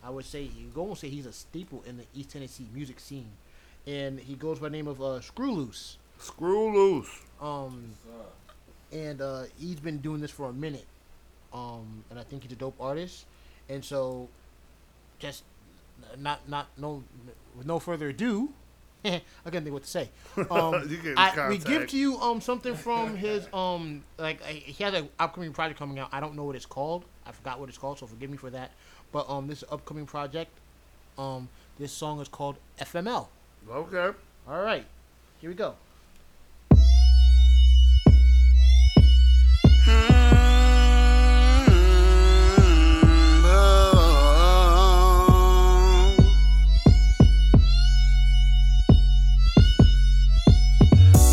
I 0.04 0.10
would 0.10 0.24
say 0.24 0.42
you 0.42 0.68
go 0.74 0.86
and 0.86 0.98
say 0.98 1.08
he's 1.08 1.26
a 1.26 1.32
staple 1.32 1.82
in 1.86 1.96
the 1.96 2.04
East 2.14 2.30
Tennessee 2.30 2.66
music 2.74 3.00
scene, 3.00 3.30
and 3.86 4.20
he 4.20 4.34
goes 4.34 4.58
by 4.58 4.68
the 4.68 4.76
name 4.76 4.86
of 4.86 5.00
uh, 5.00 5.20
Screw 5.20 5.52
Loose. 5.52 5.98
Screw 6.18 6.72
loose. 6.72 7.10
Um, 7.40 7.94
and 8.92 9.20
uh, 9.20 9.44
he's 9.58 9.80
been 9.80 9.98
doing 9.98 10.20
this 10.20 10.30
for 10.30 10.48
a 10.48 10.52
minute. 10.52 10.86
Um, 11.52 12.04
and 12.10 12.18
I 12.18 12.22
think 12.22 12.42
he's 12.42 12.52
a 12.52 12.56
dope 12.56 12.76
artist. 12.80 13.26
And 13.68 13.84
so, 13.84 14.28
just 15.18 15.44
not 16.18 16.48
not 16.48 16.68
no 16.76 17.02
with 17.56 17.66
no 17.66 17.78
further 17.78 18.08
ado, 18.08 18.50
I 19.04 19.20
can't 19.50 19.64
think 19.64 19.72
what 19.72 19.84
to 19.84 19.90
say. 19.90 20.08
Um, 20.50 20.88
You 20.88 21.14
I, 21.16 21.48
we 21.48 21.58
give 21.58 21.88
to 21.88 21.96
you 21.96 22.18
um 22.18 22.40
something 22.40 22.74
from 22.74 23.16
his 23.16 23.46
um 23.52 24.02
like 24.18 24.40
uh, 24.42 24.46
he 24.46 24.82
has 24.84 24.94
an 24.94 25.08
upcoming 25.18 25.52
project 25.52 25.78
coming 25.78 25.98
out. 25.98 26.08
I 26.12 26.20
don't 26.20 26.34
know 26.36 26.44
what 26.44 26.56
it's 26.56 26.66
called. 26.66 27.04
I 27.26 27.32
forgot 27.32 27.60
what 27.60 27.68
it's 27.68 27.78
called, 27.78 27.98
so 27.98 28.06
forgive 28.06 28.30
me 28.30 28.36
for 28.36 28.50
that. 28.50 28.72
But 29.14 29.30
um, 29.30 29.46
this 29.46 29.62
upcoming 29.70 30.06
project, 30.06 30.50
um, 31.16 31.48
this 31.78 31.92
song 31.92 32.20
is 32.20 32.26
called 32.26 32.56
FML. 32.80 33.28
Okay. 33.70 34.18
All 34.48 34.60
right, 34.60 34.84
here 35.40 35.50
we 35.50 35.54
go. 35.54 35.76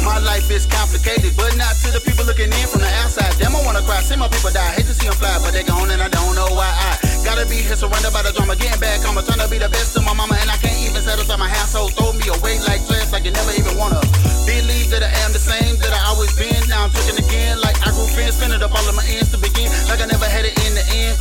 My 0.05 0.19
life 0.19 0.51
is 0.51 0.67
complicated, 0.67 1.33
but 1.35 1.57
not 1.57 1.73
to 1.81 1.89
the 1.89 2.01
people 2.05 2.25
looking 2.25 2.45
in 2.45 2.67
from 2.67 2.81
the 2.81 2.91
outside. 3.01 3.33
Damn, 3.39 3.55
I 3.55 3.65
wanna 3.65 3.81
cry, 3.81 4.01
see 4.01 4.15
my 4.17 4.27
people 4.27 4.51
die. 4.51 4.69
Hate 4.73 4.85
to 4.85 4.93
see 4.93 5.07
them 5.07 5.15
fly, 5.15 5.39
but 5.43 5.51
they 5.51 5.63
gone 5.63 5.89
and 5.89 5.99
I 5.99 6.09
don't 6.09 6.35
know 6.35 6.45
why 6.53 6.69
I 6.69 7.00
gotta 7.23 7.45
be 7.45 7.61
here 7.61 7.75
surrounded 7.75 8.13
by 8.13 8.21
the 8.21 8.33
drama. 8.33 8.55
Getting 8.55 8.79
back, 8.81 9.05
I'ma 9.05 9.21
be 9.51 9.57
the 9.57 9.69
best 9.69 9.93
to 9.95 10.01
my 10.01 10.13
mama, 10.13 10.35
and 10.39 10.49
I 10.49 10.57
can't 10.57 10.77
even 10.81 11.01
satisfy 11.01 11.35
my 11.37 11.49
household. 11.49 11.93
Throw 11.93 12.13
me 12.13 12.25
away 12.27 12.57
like 12.65 12.81
trash, 12.87 13.11
like 13.11 13.25
you 13.25 13.31
never 13.31 13.53
even 13.53 13.77
wanna 13.77 13.99
believe 14.47 14.89
that 14.89 15.03
I 15.03 15.11
am 15.23 15.31
the 15.31 15.41
same 15.41 15.77
that 15.83 15.91
I 15.93 16.01
always 16.09 16.33
been. 16.39 16.57
Now 16.67 16.87
I'm 16.87 16.91
tricking 16.91 17.19
again, 17.19 17.59
like 17.61 17.77
I 17.85 17.91
grew 17.91 18.07
thin, 18.11 18.31
spinning 18.31 18.63
up 18.63 18.71
all 18.73 18.85
of 18.85 18.95
my 18.95 19.05
ends 19.05 19.31
to 19.31 19.37
begin, 19.37 19.69
like 19.91 20.01
I 20.01 20.07
never 20.07 20.25
had 20.25 20.45
it 20.45 20.55
in 20.65 20.73
the 20.73 20.85
end. 20.87 21.15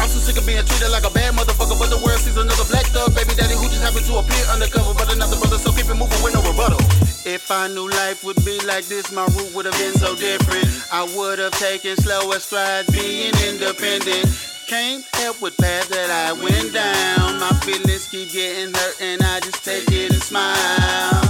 I'm 0.00 0.10
so 0.10 0.18
sick 0.18 0.36
of 0.40 0.44
being 0.44 0.64
treated 0.64 0.90
like 0.90 1.06
a 1.06 1.12
bad 1.12 1.36
motherfucker, 1.38 1.78
but 1.78 1.88
the 1.88 2.00
world 2.02 2.18
sees 2.18 2.36
another 2.36 2.66
black 2.66 2.88
thug 2.90 3.14
baby 3.14 3.36
daddy 3.38 3.54
who 3.54 3.70
just 3.70 3.84
happened 3.84 4.04
to 4.10 4.18
appear 4.18 4.44
undercover, 4.50 4.92
but 4.96 5.12
another 5.12 5.38
brother, 5.38 5.58
so 5.60 5.70
keep 5.70 5.86
it 5.86 5.94
moving 5.94 6.18
with 6.24 6.34
no 6.34 6.42
rebuttal. 6.42 6.80
If 7.24 7.50
I 7.50 7.68
knew 7.68 7.88
life 7.88 8.24
would 8.24 8.42
be 8.44 8.58
like 8.66 8.84
this, 8.90 9.12
my 9.12 9.24
route 9.36 9.54
would 9.54 9.66
have 9.68 9.78
been 9.78 9.94
so 9.94 10.16
different. 10.16 10.66
I 10.92 11.04
would 11.16 11.38
have 11.38 11.56
taken 11.56 11.96
slower 11.96 12.40
strides, 12.40 12.90
being 12.90 13.32
independent. 13.46 14.53
Can't 14.66 15.04
help 15.16 15.42
with 15.42 15.56
path 15.58 15.88
that 15.90 16.10
I 16.10 16.32
went 16.32 16.72
down. 16.72 17.38
My 17.38 17.52
feelings 17.60 18.08
keep 18.08 18.32
getting 18.32 18.72
hurt, 18.72 18.96
and 19.00 19.22
I 19.22 19.40
just 19.40 19.62
take 19.62 19.90
it 19.92 20.12
and 20.12 20.22
smile. 20.22 21.20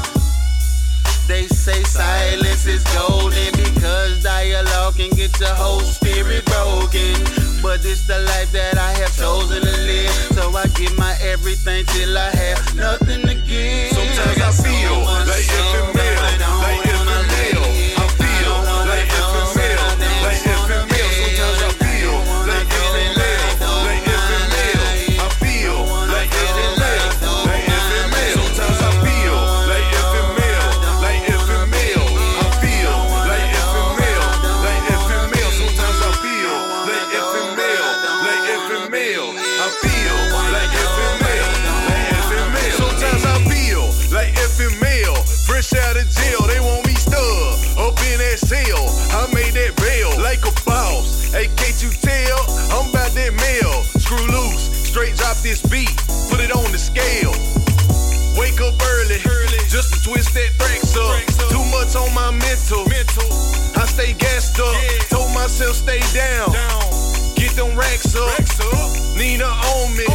They 1.26 1.49
say 1.49 1.82
silence 1.82 2.66
is 2.66 2.85
golden 2.95 3.51
because 3.53 4.22
dialogue 4.22 4.97
can 4.97 5.11
get 5.11 5.39
your 5.41 5.55
whole 5.55 5.80
spirit 5.80 6.45
broken. 6.45 7.18
But 7.61 7.85
it's 7.85 8.07
the 8.07 8.20
life 8.20 8.53
that 8.53 8.78
I 8.78 8.93
have 9.03 9.16
chosen 9.16 9.62
to 9.62 9.76
live. 9.82 10.14
So 10.37 10.55
I 10.55 10.66
give 10.78 10.97
my 10.97 11.16
everything 11.22 11.87
till 11.87 12.16
I 12.16 12.30
have 12.30 12.76
nothing 12.76 13.22
to 13.22 13.35
give. 13.35 13.91
Sometimes 13.93 14.41
I 14.41 14.53
feel 14.62 14.95
like 15.26 15.49
infant 15.49 15.74
male, 15.74 15.93
up. 68.17 69.17
Nina 69.17 69.45
on 69.45 69.97
me. 69.97 70.07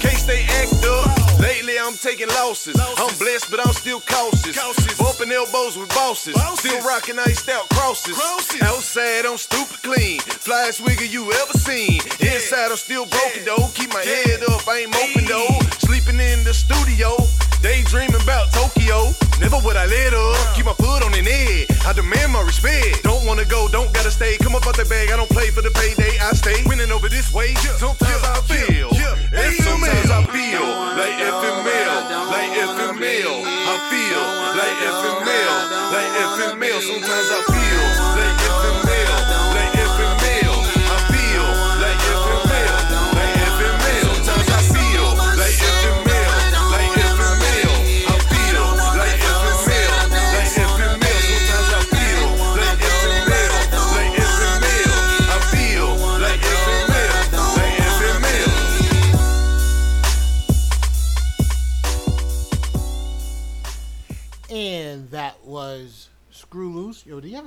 Can't 0.00 0.16
stay 0.16 0.44
act 0.60 0.84
up. 0.84 1.40
Lately 1.40 1.78
I'm 1.78 1.94
taking 1.94 2.28
losses. 2.28 2.76
I'm 2.78 3.14
blessed, 3.18 3.50
but 3.50 3.60
I'm 3.60 3.72
still 3.72 4.00
cautious. 4.00 4.56
Bumping 4.98 5.32
elbows 5.32 5.76
with 5.76 5.88
bosses. 5.90 6.34
Still 6.58 6.82
rocking 6.86 7.18
iced 7.18 7.48
out 7.48 7.68
crosses. 7.70 8.18
Outside 8.62 9.26
I'm 9.26 9.36
stupid 9.36 9.82
clean. 9.82 10.20
Flyest 10.20 10.80
wigger 10.82 11.08
you 11.08 11.32
ever 11.32 11.56
seen. 11.58 12.00
Inside 12.20 12.70
I'm 12.70 12.76
still 12.76 13.06
broken 13.06 13.44
though. 13.44 13.68
Keep 13.74 13.92
my 13.92 14.02
head 14.02 14.42
up, 14.48 14.66
I 14.68 14.84
ain't 14.84 14.92
moping 14.92 15.28
though. 15.28 15.58
Sleeping 15.78 16.20
in 16.20 16.44
the 16.44 16.54
studio. 16.54 17.16
Daydreaming 17.62 18.22
about 18.22 18.52
Tokyo. 18.52 19.12
Never 19.40 19.56
would 19.64 19.76
I 19.76 19.86
let 19.86 20.12
up. 20.12 20.54
Keep 20.54 20.66
my 20.66 20.74
foot 20.74 21.02
on 21.02 21.12
the 21.12 21.22
net. 21.22 21.72
I 21.86 21.92
demand 21.94 22.32
my 22.32 22.42
respect. 22.42 23.02
Don't 23.02 23.24
wanna 23.24 23.46
go, 23.46 23.68
don't 23.68 23.92
gotta 23.94 24.10
stay. 24.10 24.36
Come 24.36 24.54
up 24.54 24.66
out 24.66 24.76
the 24.76 24.84
bag. 24.84 25.10
I 25.10 25.16
don't 25.16 25.30
play 25.30 25.48
for 25.48 25.62
the 25.62 25.70
payday. 25.70 26.18
I 26.20 26.32
stay 26.32 26.62
winning 26.66 26.92
over 26.92 27.08
this 27.08 27.32
way. 27.32 27.54
Uh, 27.56 27.80
sometimes 27.80 28.22
I 28.22 28.36
feel. 28.44 28.92
And 29.32 29.54
sometimes 29.64 30.10
I 30.10 30.20
feel 30.28 30.66
like 31.00 31.16
infant 31.16 31.59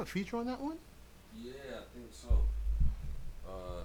a 0.03 0.05
feature 0.05 0.37
on 0.37 0.45
that 0.45 0.61
one? 0.61 0.77
Yeah, 1.41 1.51
I 1.71 1.97
think 1.97 2.07
so. 2.11 2.27
Uh, 3.47 3.81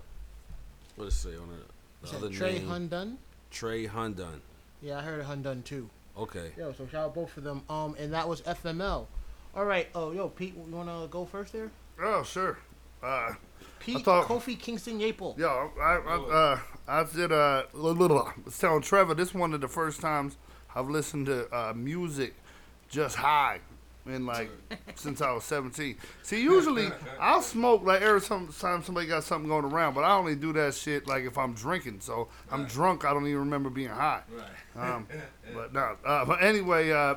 what 0.96 1.04
does 1.06 1.14
it 1.14 1.16
say 1.16 1.36
on 1.36 1.48
it? 1.50 2.04
Is 2.04 2.10
The 2.10 2.16
other 2.18 2.28
that 2.28 2.34
Trey 2.36 2.58
name, 2.58 2.68
Hundun? 2.68 3.16
Trey 3.50 3.86
Hundun. 3.86 4.40
Yeah, 4.82 4.98
I 4.98 5.02
heard 5.02 5.20
of 5.20 5.26
Hundun 5.26 5.64
too. 5.64 5.88
Okay. 6.16 6.50
Yo, 6.58 6.72
so 6.72 6.86
shout 6.88 7.06
out 7.06 7.14
both 7.14 7.36
of 7.36 7.44
them. 7.44 7.62
Um, 7.70 7.94
and 7.98 8.12
that 8.12 8.28
was 8.28 8.42
FML. 8.42 9.06
All 9.54 9.64
right. 9.64 9.88
Oh, 9.94 10.12
yo, 10.12 10.28
Pete, 10.28 10.54
you 10.54 10.74
wanna 10.76 11.06
go 11.10 11.24
first 11.24 11.52
there? 11.52 11.70
Oh, 12.02 12.22
sure. 12.24 12.58
Uh, 13.02 13.34
Pete, 13.78 14.04
thought- 14.04 14.26
Kofi 14.26 14.58
Kingston 14.58 14.98
Yaple. 14.98 15.38
Yo, 15.38 15.70
I, 15.80 15.82
I, 15.82 16.16
uh, 16.16 16.60
I 16.88 17.04
did 17.04 17.30
uh, 17.32 17.62
a 17.72 17.76
little. 17.76 18.18
I 18.18 18.32
was 18.44 18.58
telling 18.58 18.82
Trevor 18.82 19.14
this 19.14 19.32
one 19.32 19.54
of 19.54 19.60
the 19.60 19.68
first 19.68 20.00
times 20.00 20.36
I've 20.74 20.88
listened 20.90 21.26
to 21.26 21.48
uh, 21.56 21.72
music 21.74 22.34
just 22.88 23.16
high, 23.16 23.60
and 24.08 24.26
like 24.26 24.50
since 24.94 25.20
I 25.20 25.32
was 25.32 25.44
17. 25.44 25.96
See, 26.22 26.42
usually 26.42 26.88
I'll 27.20 27.42
smoke 27.42 27.84
like 27.84 28.02
every 28.02 28.20
time 28.20 28.50
somebody 28.50 29.06
got 29.06 29.24
something 29.24 29.48
going 29.48 29.64
around, 29.64 29.94
but 29.94 30.04
I 30.04 30.16
only 30.16 30.34
do 30.34 30.52
that 30.54 30.74
shit 30.74 31.06
like 31.06 31.24
if 31.24 31.38
I'm 31.38 31.54
drinking. 31.54 32.00
So 32.00 32.28
I'm 32.50 32.66
drunk, 32.66 33.04
I 33.04 33.12
don't 33.12 33.26
even 33.26 33.40
remember 33.40 33.70
being 33.70 33.88
high. 33.88 34.22
Um, 34.76 35.06
but 35.54 35.72
no. 35.72 35.96
Uh, 36.04 36.24
but 36.24 36.42
anyway, 36.42 36.90
uh, 36.90 37.16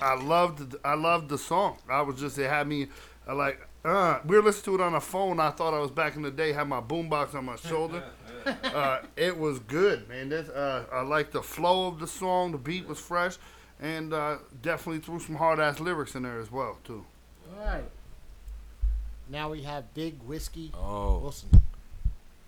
I 0.00 0.14
loved 0.14 0.76
I 0.84 0.94
loved 0.94 1.28
the 1.28 1.38
song. 1.38 1.78
I 1.88 2.02
was 2.02 2.20
just 2.20 2.38
it 2.38 2.48
had 2.48 2.66
me 2.68 2.88
uh, 3.28 3.34
like 3.34 3.66
uh, 3.84 4.18
we 4.26 4.36
were 4.36 4.42
listening 4.42 4.76
to 4.76 4.82
it 4.82 4.86
on 4.86 4.94
a 4.94 5.00
phone. 5.00 5.38
I 5.38 5.50
thought 5.50 5.72
I 5.72 5.78
was 5.78 5.92
back 5.92 6.16
in 6.16 6.22
the 6.22 6.30
day. 6.30 6.52
Had 6.52 6.68
my 6.68 6.80
boombox 6.80 7.34
on 7.34 7.44
my 7.44 7.56
shoulder. 7.56 8.02
uh, 8.64 8.98
it 9.16 9.38
was 9.38 9.60
good, 9.60 10.08
man. 10.08 10.28
This, 10.28 10.48
uh, 10.48 10.84
I 10.92 11.02
like 11.02 11.30
the 11.30 11.42
flow 11.42 11.86
of 11.86 12.00
the 12.00 12.06
song. 12.06 12.52
The 12.52 12.58
beat 12.58 12.88
was 12.88 12.98
fresh, 12.98 13.36
and 13.80 14.12
uh, 14.12 14.38
definitely 14.62 15.00
threw 15.00 15.20
some 15.20 15.36
hard 15.36 15.58
ass 15.60 15.80
lyrics 15.80 16.14
in 16.14 16.22
there 16.22 16.40
as 16.40 16.50
well 16.50 16.78
too. 16.84 17.04
All 17.58 17.64
right. 17.64 17.84
Now 19.28 19.50
we 19.50 19.62
have 19.62 19.92
Big 19.94 20.20
Whiskey 20.22 20.70
Oh, 20.74 21.18
Wilson. 21.18 21.48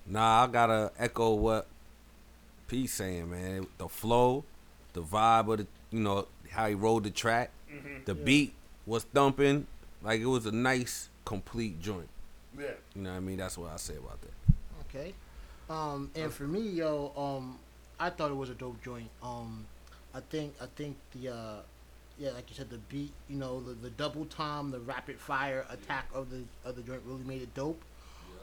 nah, 0.07 0.45
I 0.45 0.47
gotta 0.47 0.93
echo 0.99 1.35
what 1.35 1.67
P's 2.69 2.93
saying, 2.93 3.31
man. 3.31 3.67
The 3.79 3.89
flow, 3.89 4.45
the 4.93 5.03
vibe 5.03 5.53
of 5.53 5.59
the, 5.59 5.67
you 5.91 6.01
know, 6.01 6.27
how 6.51 6.69
he 6.69 6.75
rolled 6.75 7.05
the 7.05 7.11
track, 7.11 7.51
the 8.05 8.15
beat 8.15 8.55
was 8.87 9.05
thumping. 9.05 9.67
Like 10.03 10.21
it 10.21 10.27
was 10.27 10.47
a 10.47 10.53
nice, 10.53 11.09
complete 11.25 11.81
joint. 11.83 12.09
Yeah. 12.57 12.67
You 12.95 13.03
know 13.03 13.11
what 13.11 13.17
I 13.17 13.21
mean? 13.21 13.39
That's 13.39 13.59
what 13.59 13.71
I 13.73 13.77
say 13.77 13.97
about 13.97 14.19
that. 14.23 14.95
Okay. 14.97 15.13
Um, 15.69 16.11
and 16.15 16.33
for 16.33 16.45
me, 16.45 16.61
yo, 16.61 17.13
um, 17.17 17.59
I 18.01 18.11
thought 18.11 18.31
it 18.31 18.37
was 18.37 18.51
a 18.51 18.55
dope 18.55 18.83
joint. 18.83 19.09
Um, 19.23 19.67
I 20.19 20.21
think 20.31 20.55
I 20.61 20.67
think 20.75 20.97
the 21.13 21.29
uh, 21.29 21.57
yeah, 22.19 22.31
like 22.31 22.51
you 22.51 22.57
said, 22.57 22.71
the 22.71 22.79
beat, 22.79 23.13
you 23.29 23.37
know, 23.37 23.61
the, 23.61 23.75
the 23.75 23.91
double 23.91 24.25
time, 24.25 24.73
the 24.73 24.81
rapid 24.81 25.19
fire 25.21 25.65
attack 25.71 26.09
of 26.13 26.31
the 26.31 26.43
of 26.65 26.75
the 26.75 26.83
joint 26.83 27.03
really 27.07 27.23
made 27.23 27.43
it 27.43 27.55
dope. 27.55 27.81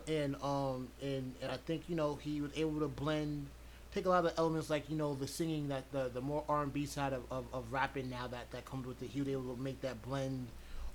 And 0.08 0.36
um 0.42 0.88
and, 1.02 1.34
and 1.42 1.52
I 1.52 1.58
think 1.66 1.84
you 1.90 1.96
know 1.96 2.16
he 2.22 2.40
was 2.40 2.52
able 2.56 2.80
to 2.80 2.88
blend, 2.88 3.48
take 3.94 4.06
a 4.06 4.10
lot 4.10 4.24
of 4.26 4.32
the 4.32 4.40
elements 4.40 4.70
like 4.70 4.90
you 4.90 4.96
know 4.96 5.16
the 5.16 5.28
singing 5.28 5.68
that 5.68 5.92
the 5.92 6.10
the 6.14 6.22
more 6.22 6.46
R 6.48 6.64
and 6.64 6.72
B 6.72 6.86
side 6.86 7.12
of, 7.12 7.24
of, 7.30 7.46
of 7.52 7.66
rapping 7.72 8.10
now 8.10 8.28
that 8.28 8.52
that 8.52 8.66
comes 8.66 8.88
with 8.88 9.02
it. 9.04 9.10
He 9.10 9.20
was 9.20 9.28
able 9.28 9.54
to 9.56 9.62
make 9.62 9.82
that 9.82 10.02
blend 10.02 10.48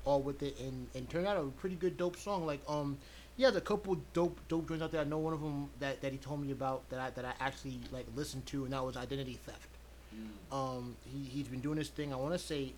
all 0.06 0.22
with 0.22 0.42
it 0.42 0.58
and 0.60 0.86
and 0.94 1.10
turn 1.10 1.26
out 1.26 1.36
a 1.36 1.42
pretty 1.60 1.76
good 1.76 1.98
dope 1.98 2.16
song. 2.16 2.46
Like 2.46 2.60
um 2.68 2.96
he 3.36 3.42
has 3.42 3.56
a 3.56 3.60
couple 3.60 3.98
dope 4.14 4.38
dope 4.48 4.68
joints 4.68 4.82
out 4.82 4.92
there. 4.92 5.02
I 5.02 5.04
know 5.04 5.18
one 5.18 5.34
of 5.34 5.40
them 5.42 5.68
that, 5.80 6.00
that 6.00 6.12
he 6.12 6.18
told 6.18 6.40
me 6.40 6.52
about 6.52 6.88
that 6.88 7.00
I 7.00 7.10
that 7.10 7.24
I 7.26 7.32
actually 7.44 7.80
like 7.92 8.06
listened 8.14 8.46
to, 8.46 8.64
and 8.64 8.72
that 8.72 8.84
was 8.84 8.96
Identity 8.96 9.38
Theft. 9.44 9.69
Um, 10.52 10.96
he 11.04 11.24
he's 11.28 11.48
been 11.48 11.60
doing 11.60 11.78
this 11.78 11.88
thing. 11.88 12.12
I 12.12 12.16
want 12.16 12.32
to 12.32 12.38
say, 12.38 12.72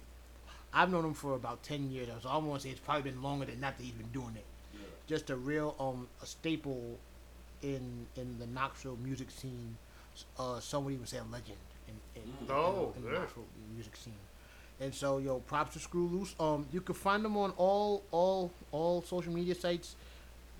I've 0.72 0.90
known 0.90 1.04
him 1.04 1.14
for 1.14 1.34
about 1.34 1.62
ten 1.62 1.90
years. 1.90 2.08
So 2.22 2.28
I 2.28 2.36
want 2.36 2.60
to 2.60 2.66
say 2.68 2.70
it's 2.72 2.80
probably 2.80 3.10
been 3.10 3.22
longer 3.22 3.46
than 3.46 3.60
that 3.62 3.78
that 3.78 3.82
he's 3.84 3.92
been 3.94 4.08
doing 4.12 4.34
it. 4.36 4.44
Yeah. 4.74 4.80
Just 5.06 5.30
a 5.30 5.36
real 5.36 5.74
um 5.80 6.08
a 6.22 6.26
staple 6.26 6.98
in 7.62 8.06
in 8.16 8.38
the 8.38 8.46
Knoxville 8.46 8.98
music 9.02 9.30
scene. 9.30 9.76
Uh, 10.38 10.60
some 10.60 10.84
would 10.84 10.92
even 10.94 11.06
say 11.06 11.16
a 11.16 11.24
legend 11.32 11.56
in, 11.88 11.94
in, 12.20 12.28
in- 12.28 12.50
Oh, 12.50 12.92
in, 12.96 13.04
the. 13.04 13.10
Knoxville 13.12 13.44
music 13.74 13.96
scene. 13.96 14.12
And 14.80 14.94
so, 14.94 15.18
yo, 15.18 15.38
props 15.38 15.72
to 15.74 15.78
Screw 15.78 16.06
Loose. 16.08 16.34
Um, 16.40 16.66
you 16.72 16.80
can 16.80 16.94
find 16.94 17.24
them 17.24 17.36
on 17.36 17.52
all 17.56 18.02
all 18.10 18.50
all 18.72 19.00
social 19.02 19.32
media 19.32 19.54
sites. 19.54 19.96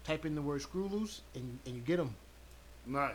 Type 0.05 0.25
in 0.25 0.35
the 0.35 0.43
word 0.43 0.62
Screw 0.62 0.87
Loose, 0.89 1.20
and 1.35 1.59
and 1.66 1.75
you 1.75 1.83
get 1.83 1.99
them. 1.99 2.14
Nice. 2.87 3.14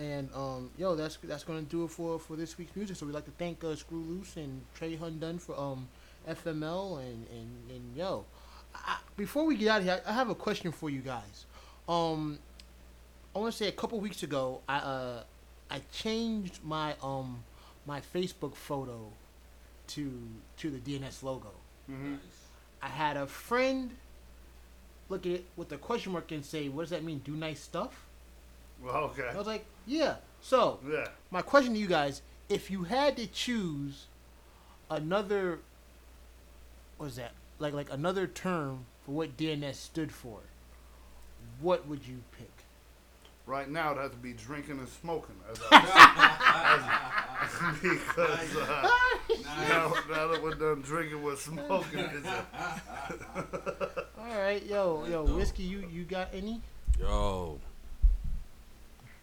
And 0.00 0.30
um, 0.34 0.70
yo, 0.78 0.94
that's 0.94 1.18
that's 1.22 1.44
gonna 1.44 1.60
do 1.60 1.84
it 1.84 1.90
for 1.90 2.18
for 2.18 2.34
this 2.34 2.56
week's 2.56 2.74
music. 2.74 2.96
So 2.96 3.04
we'd 3.04 3.14
like 3.14 3.26
to 3.26 3.30
thank 3.32 3.62
uh, 3.62 3.76
Screw 3.76 4.00
Loose 4.00 4.36
and 4.36 4.62
Trey 4.74 4.96
Hundun 4.96 5.38
for 5.38 5.58
um 5.60 5.88
FML, 6.26 7.00
and 7.00 7.26
and, 7.30 7.70
and 7.70 7.96
yo, 7.96 8.24
I, 8.74 8.96
before 9.16 9.44
we 9.44 9.56
get 9.56 9.68
out 9.68 9.78
of 9.80 9.84
here, 9.84 10.00
I, 10.06 10.10
I 10.10 10.14
have 10.14 10.30
a 10.30 10.34
question 10.34 10.72
for 10.72 10.88
you 10.88 11.00
guys. 11.00 11.44
Um, 11.86 12.38
I 13.36 13.40
want 13.40 13.52
to 13.52 13.58
say 13.58 13.68
a 13.68 13.72
couple 13.72 14.00
weeks 14.00 14.22
ago, 14.22 14.62
I 14.66 14.78
uh, 14.78 15.22
I 15.70 15.82
changed 15.92 16.60
my 16.64 16.94
um 17.02 17.44
my 17.84 18.00
Facebook 18.00 18.54
photo 18.54 19.12
to 19.88 20.12
to 20.56 20.70
the 20.70 20.78
DNS 20.78 21.22
logo. 21.22 21.50
Mm-hmm. 21.90 22.14
I 22.82 22.88
had 22.88 23.18
a 23.18 23.26
friend 23.26 23.90
look 25.10 25.26
at 25.26 25.32
it 25.32 25.44
with 25.56 25.70
a 25.72 25.76
question 25.76 26.12
mark 26.12 26.32
and 26.32 26.42
say, 26.42 26.70
"What 26.70 26.84
does 26.84 26.90
that 26.90 27.04
mean? 27.04 27.18
Do 27.18 27.36
nice 27.36 27.60
stuff?" 27.60 28.06
Well, 28.82 28.96
okay. 29.04 29.28
I 29.32 29.36
was 29.36 29.46
like, 29.46 29.64
"Yeah." 29.86 30.16
So 30.40 30.78
Yeah. 30.86 31.06
my 31.30 31.42
question 31.42 31.74
to 31.74 31.78
you 31.78 31.86
guys: 31.86 32.22
If 32.48 32.70
you 32.70 32.84
had 32.84 33.16
to 33.16 33.26
choose 33.26 34.06
another, 34.90 35.58
what 36.96 37.06
was 37.06 37.16
that? 37.16 37.32
Like 37.58 37.74
like 37.74 37.92
another 37.92 38.26
term 38.26 38.86
for 39.04 39.12
what 39.12 39.36
DNS 39.36 39.74
stood 39.74 40.12
for, 40.12 40.40
what 41.60 41.86
would 41.86 42.06
you 42.06 42.22
pick? 42.38 42.50
Right 43.46 43.68
now, 43.68 43.92
it 43.92 43.98
has 43.98 44.10
to 44.12 44.16
be 44.16 44.32
drinking 44.32 44.78
and 44.78 44.88
smoking. 44.88 45.34
As 45.50 45.58
I, 45.72 46.80
as, 47.72 47.80
because 47.80 48.56
uh, 48.56 48.88
now, 49.68 49.92
now 50.08 50.28
that 50.28 50.40
we're 50.40 50.54
done 50.54 50.82
drinking, 50.82 51.20
we're 51.22 51.34
smoking. 51.36 51.98
A, 51.98 52.44
All 54.20 54.38
right, 54.38 54.64
yo, 54.64 55.04
yo, 55.06 55.24
whiskey, 55.24 55.64
you 55.64 55.84
you 55.90 56.04
got 56.04 56.28
any? 56.32 56.60
Yo. 56.98 57.58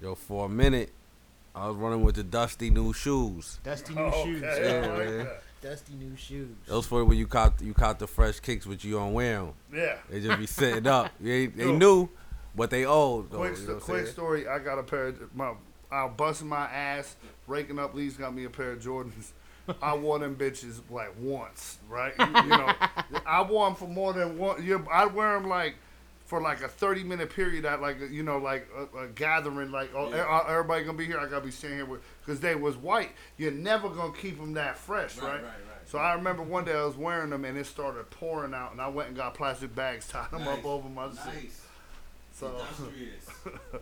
Yo, 0.02 0.14
for 0.14 0.46
a 0.46 0.50
minute, 0.50 0.92
I 1.56 1.68
was 1.68 1.78
running 1.78 2.04
with 2.04 2.16
the 2.16 2.24
dusty 2.24 2.70
new 2.70 2.94
shoes. 2.94 3.60
Dusty 3.64 3.96
new 3.96 4.02
okay, 4.02 4.24
shoes. 4.24 4.44
I 4.44 4.60
Yeah, 4.60 4.80
like 4.88 4.98
man. 5.08 5.18
that. 5.18 5.42
Dusty 5.62 5.94
new 5.94 6.16
shoes. 6.16 6.50
Those 6.68 6.86
for 6.86 7.04
when 7.04 7.18
you 7.18 7.26
caught 7.26 7.60
you 7.62 7.74
caught 7.74 7.98
the 7.98 8.06
fresh 8.06 8.40
kicks, 8.40 8.66
but 8.66 8.84
you 8.84 8.94
don't 8.94 9.14
wear 9.14 9.40
them. 9.40 9.54
Yeah. 9.74 9.98
They 10.10 10.22
just 10.22 10.38
be 10.40 10.46
sitting 10.46 10.86
up. 10.86 11.12
They, 11.20 11.48
they 11.48 11.64
Yo. 11.64 11.76
new, 11.76 12.10
but 12.56 12.70
they 12.70 12.86
old. 12.86 13.32
Though, 13.32 13.40
Quick, 13.40 13.58
you 13.60 13.68
know 13.68 13.76
quick 13.76 14.08
story. 14.08 14.48
I 14.48 14.60
got 14.60 14.78
a 14.78 14.84
pair. 14.84 15.08
Of, 15.08 15.36
my, 15.36 15.54
I 15.92 16.04
was 16.06 16.14
busting 16.16 16.48
my 16.48 16.66
ass, 16.66 17.16
raking 17.48 17.80
up 17.80 17.96
leaves. 17.96 18.18
Got 18.18 18.36
me 18.36 18.44
a 18.44 18.52
pair 18.52 18.74
of 18.74 18.80
Jordans. 18.80 19.32
I 19.82 19.96
wore 19.96 20.20
them 20.20 20.36
bitches 20.36 20.80
like 20.92 21.14
once, 21.20 21.80
right? 21.90 22.14
You, 22.20 22.26
you 22.26 22.50
know, 22.50 22.72
I 23.26 23.42
wore 23.42 23.66
them 23.66 23.76
for 23.76 23.88
more 23.88 24.14
than 24.14 24.38
one. 24.38 24.64
You, 24.64 24.86
I 24.92 25.08
wear 25.08 25.34
them 25.34 25.50
like 25.50 25.76
for 26.28 26.40
like 26.42 26.62
a 26.62 26.68
thirty 26.68 27.04
minute 27.04 27.32
period. 27.32 27.66
At 27.66 27.82
like 27.82 27.98
you 28.12 28.22
know, 28.22 28.38
like 28.38 28.68
a, 28.78 29.06
a 29.06 29.08
gathering. 29.08 29.72
Like 29.72 29.92
oh, 29.96 30.10
e- 30.10 30.48
everybody 30.48 30.84
gonna 30.84 30.98
be 30.98 31.06
here. 31.06 31.20
I 31.20 31.26
gotta 31.26 31.46
be 31.46 31.52
staying 31.52 31.76
here 31.76 31.86
with 31.86 32.02
because 32.24 32.40
they 32.40 32.54
was 32.54 32.78
white. 32.78 33.12
You're 33.38 33.52
never 33.52 33.90
gonna 33.90 34.14
keep 34.14 34.38
them 34.38 34.54
that 34.54 34.78
fresh, 34.78 35.18
right? 35.18 35.34
Right, 35.34 35.44
right. 35.44 35.52
So 35.88 35.98
I 35.98 36.14
remember 36.14 36.44
one 36.44 36.66
day 36.66 36.74
I 36.74 36.86
was 36.86 36.98
wearing 36.98 37.32
them 37.32 37.46
and 37.46 37.58
it 37.58 37.66
started 37.66 38.10
pouring 38.12 38.54
out, 38.54 38.74
and 38.74 38.82
I 38.82 38.90
went 38.90 39.08
and 39.08 39.18
got 39.18 39.34
plastic 39.34 39.74
bags, 39.74 40.08
tied 40.10 40.30
them 40.32 40.48
up 40.48 40.64
over 40.64 40.88
my 40.88 41.08
nice. 41.08 41.20
seat. 41.24 41.52
So. 42.34 42.54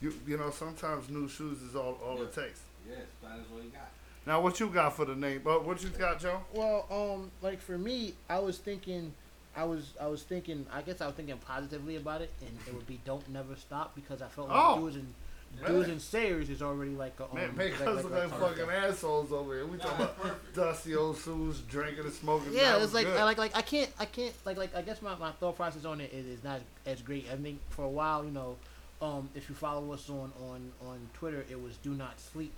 You 0.00 0.12
you 0.26 0.36
know 0.36 0.50
sometimes 0.50 1.08
new 1.08 1.26
shoes 1.28 1.62
is 1.62 1.74
all 1.74 1.98
all 2.04 2.20
it 2.20 2.34
takes. 2.34 2.60
Yes, 2.86 2.98
that 3.22 3.38
is 3.38 3.50
what 3.50 3.64
you 3.64 3.70
got. 3.70 3.88
Now 4.26 4.40
what 4.40 4.60
you 4.60 4.68
got 4.68 4.94
for 4.94 5.04
the 5.04 5.14
name? 5.14 5.40
But 5.42 5.64
what 5.64 5.82
you 5.82 5.88
got, 5.88 6.20
Joe? 6.20 6.40
Well, 6.52 6.86
um, 6.90 7.30
like 7.42 7.60
for 7.60 7.78
me, 7.78 8.14
I 8.28 8.38
was 8.38 8.58
thinking, 8.58 9.14
I 9.56 9.64
was, 9.64 9.92
I 10.00 10.06
was 10.06 10.22
thinking, 10.22 10.66
I 10.72 10.82
guess 10.82 11.00
I 11.00 11.06
was 11.06 11.14
thinking 11.14 11.36
positively 11.38 11.96
about 11.96 12.20
it, 12.20 12.30
and 12.40 12.50
it 12.66 12.74
would 12.74 12.86
be 12.86 13.00
"Don't 13.04 13.26
Never 13.30 13.56
Stop" 13.56 13.94
because 13.94 14.20
I 14.22 14.28
felt 14.28 14.48
like 14.48 14.58
Oh. 14.60 14.78
doers 14.80 14.96
and 14.96 15.14
Man. 15.62 15.70
doers 15.72 15.88
and 15.88 16.00
sayers 16.02 16.50
is 16.50 16.60
already 16.60 16.90
like 16.94 17.18
a 17.20 17.24
um, 17.24 17.30
Man, 17.34 17.56
make 17.56 17.72
like- 17.80 17.88
us 17.88 17.94
like- 17.96 18.04
look 18.04 18.12
like- 18.12 18.30
like 18.40 18.40
fucking 18.56 18.70
assholes 18.70 19.32
over 19.32 19.54
here. 19.54 19.66
We 19.66 19.78
talking 19.78 20.04
about 20.04 20.54
dusty 20.54 20.94
old 20.94 21.16
shoes, 21.18 21.60
drinking 21.62 22.04
and 22.04 22.12
smoking. 22.12 22.52
Yeah, 22.52 22.72
That 22.72 22.74
it's 22.74 22.82
was 22.82 22.94
like 22.94 23.06
good. 23.06 23.16
I 23.16 23.24
like 23.24 23.38
like 23.38 23.56
I 23.56 23.62
can't 23.62 23.90
I 23.98 24.04
can't 24.04 24.34
like 24.44 24.56
like 24.58 24.74
I 24.76 24.82
guess 24.82 25.00
my, 25.00 25.14
my 25.16 25.30
thought 25.32 25.56
process 25.56 25.84
on 25.86 26.00
it 26.02 26.12
is, 26.12 26.26
is 26.26 26.44
not 26.44 26.60
as 26.84 27.00
great. 27.00 27.26
I 27.32 27.36
think 27.36 27.58
for 27.70 27.84
a 27.84 27.88
while, 27.88 28.24
you 28.24 28.30
know, 28.32 28.56
um, 29.00 29.30
if 29.34 29.48
you 29.48 29.54
follow 29.54 29.90
us 29.92 30.10
on 30.10 30.32
on 30.50 30.72
on 30.86 30.98
Twitter, 31.14 31.44
it 31.50 31.62
was 31.62 31.76
"Do 31.78 31.90
Not 31.94 32.20
Sleep." 32.20 32.52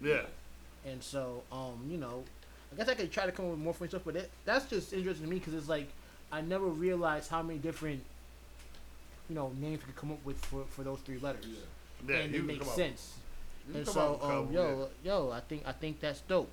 yeah. 0.00 0.22
And 0.84 1.02
so, 1.02 1.42
um, 1.52 1.84
you 1.88 1.98
know, 1.98 2.24
I 2.72 2.76
guess 2.76 2.88
I 2.88 2.94
could 2.94 3.12
try 3.12 3.26
to 3.26 3.32
come 3.32 3.44
up 3.44 3.50
with 3.50 3.60
more 3.60 3.74
funny 3.74 3.90
stuff, 3.90 4.00
but 4.04 4.14
that, 4.14 4.30
that's 4.46 4.64
just 4.64 4.92
interesting 4.94 5.26
to 5.26 5.30
me 5.30 5.38
because 5.38 5.52
it's 5.52 5.68
like 5.68 5.88
I 6.32 6.40
never 6.40 6.66
realized 6.66 7.30
how 7.30 7.42
many 7.42 7.58
different, 7.58 8.02
you 9.28 9.34
know, 9.34 9.52
names 9.60 9.80
we 9.80 9.86
could 9.86 9.96
come 9.96 10.12
up 10.12 10.24
with 10.24 10.38
for, 10.44 10.64
for 10.70 10.82
those 10.82 10.98
three 11.00 11.18
letters, 11.18 11.46
Yeah, 12.06 12.16
and 12.16 12.32
you 12.32 12.40
it 12.40 12.44
makes 12.44 12.60
come 12.60 12.68
up- 12.68 12.74
sense. 12.76 13.14
And 13.74 13.86
so, 13.86 14.00
up 14.00 14.10
with 14.12 14.22
a 14.22 14.24
um, 14.24 14.46
couple, 14.46 14.52
yo, 14.54 14.88
yo, 15.04 15.30
I 15.30 15.40
think 15.40 15.62
I 15.66 15.72
think 15.72 16.00
that's 16.00 16.20
dope. 16.22 16.52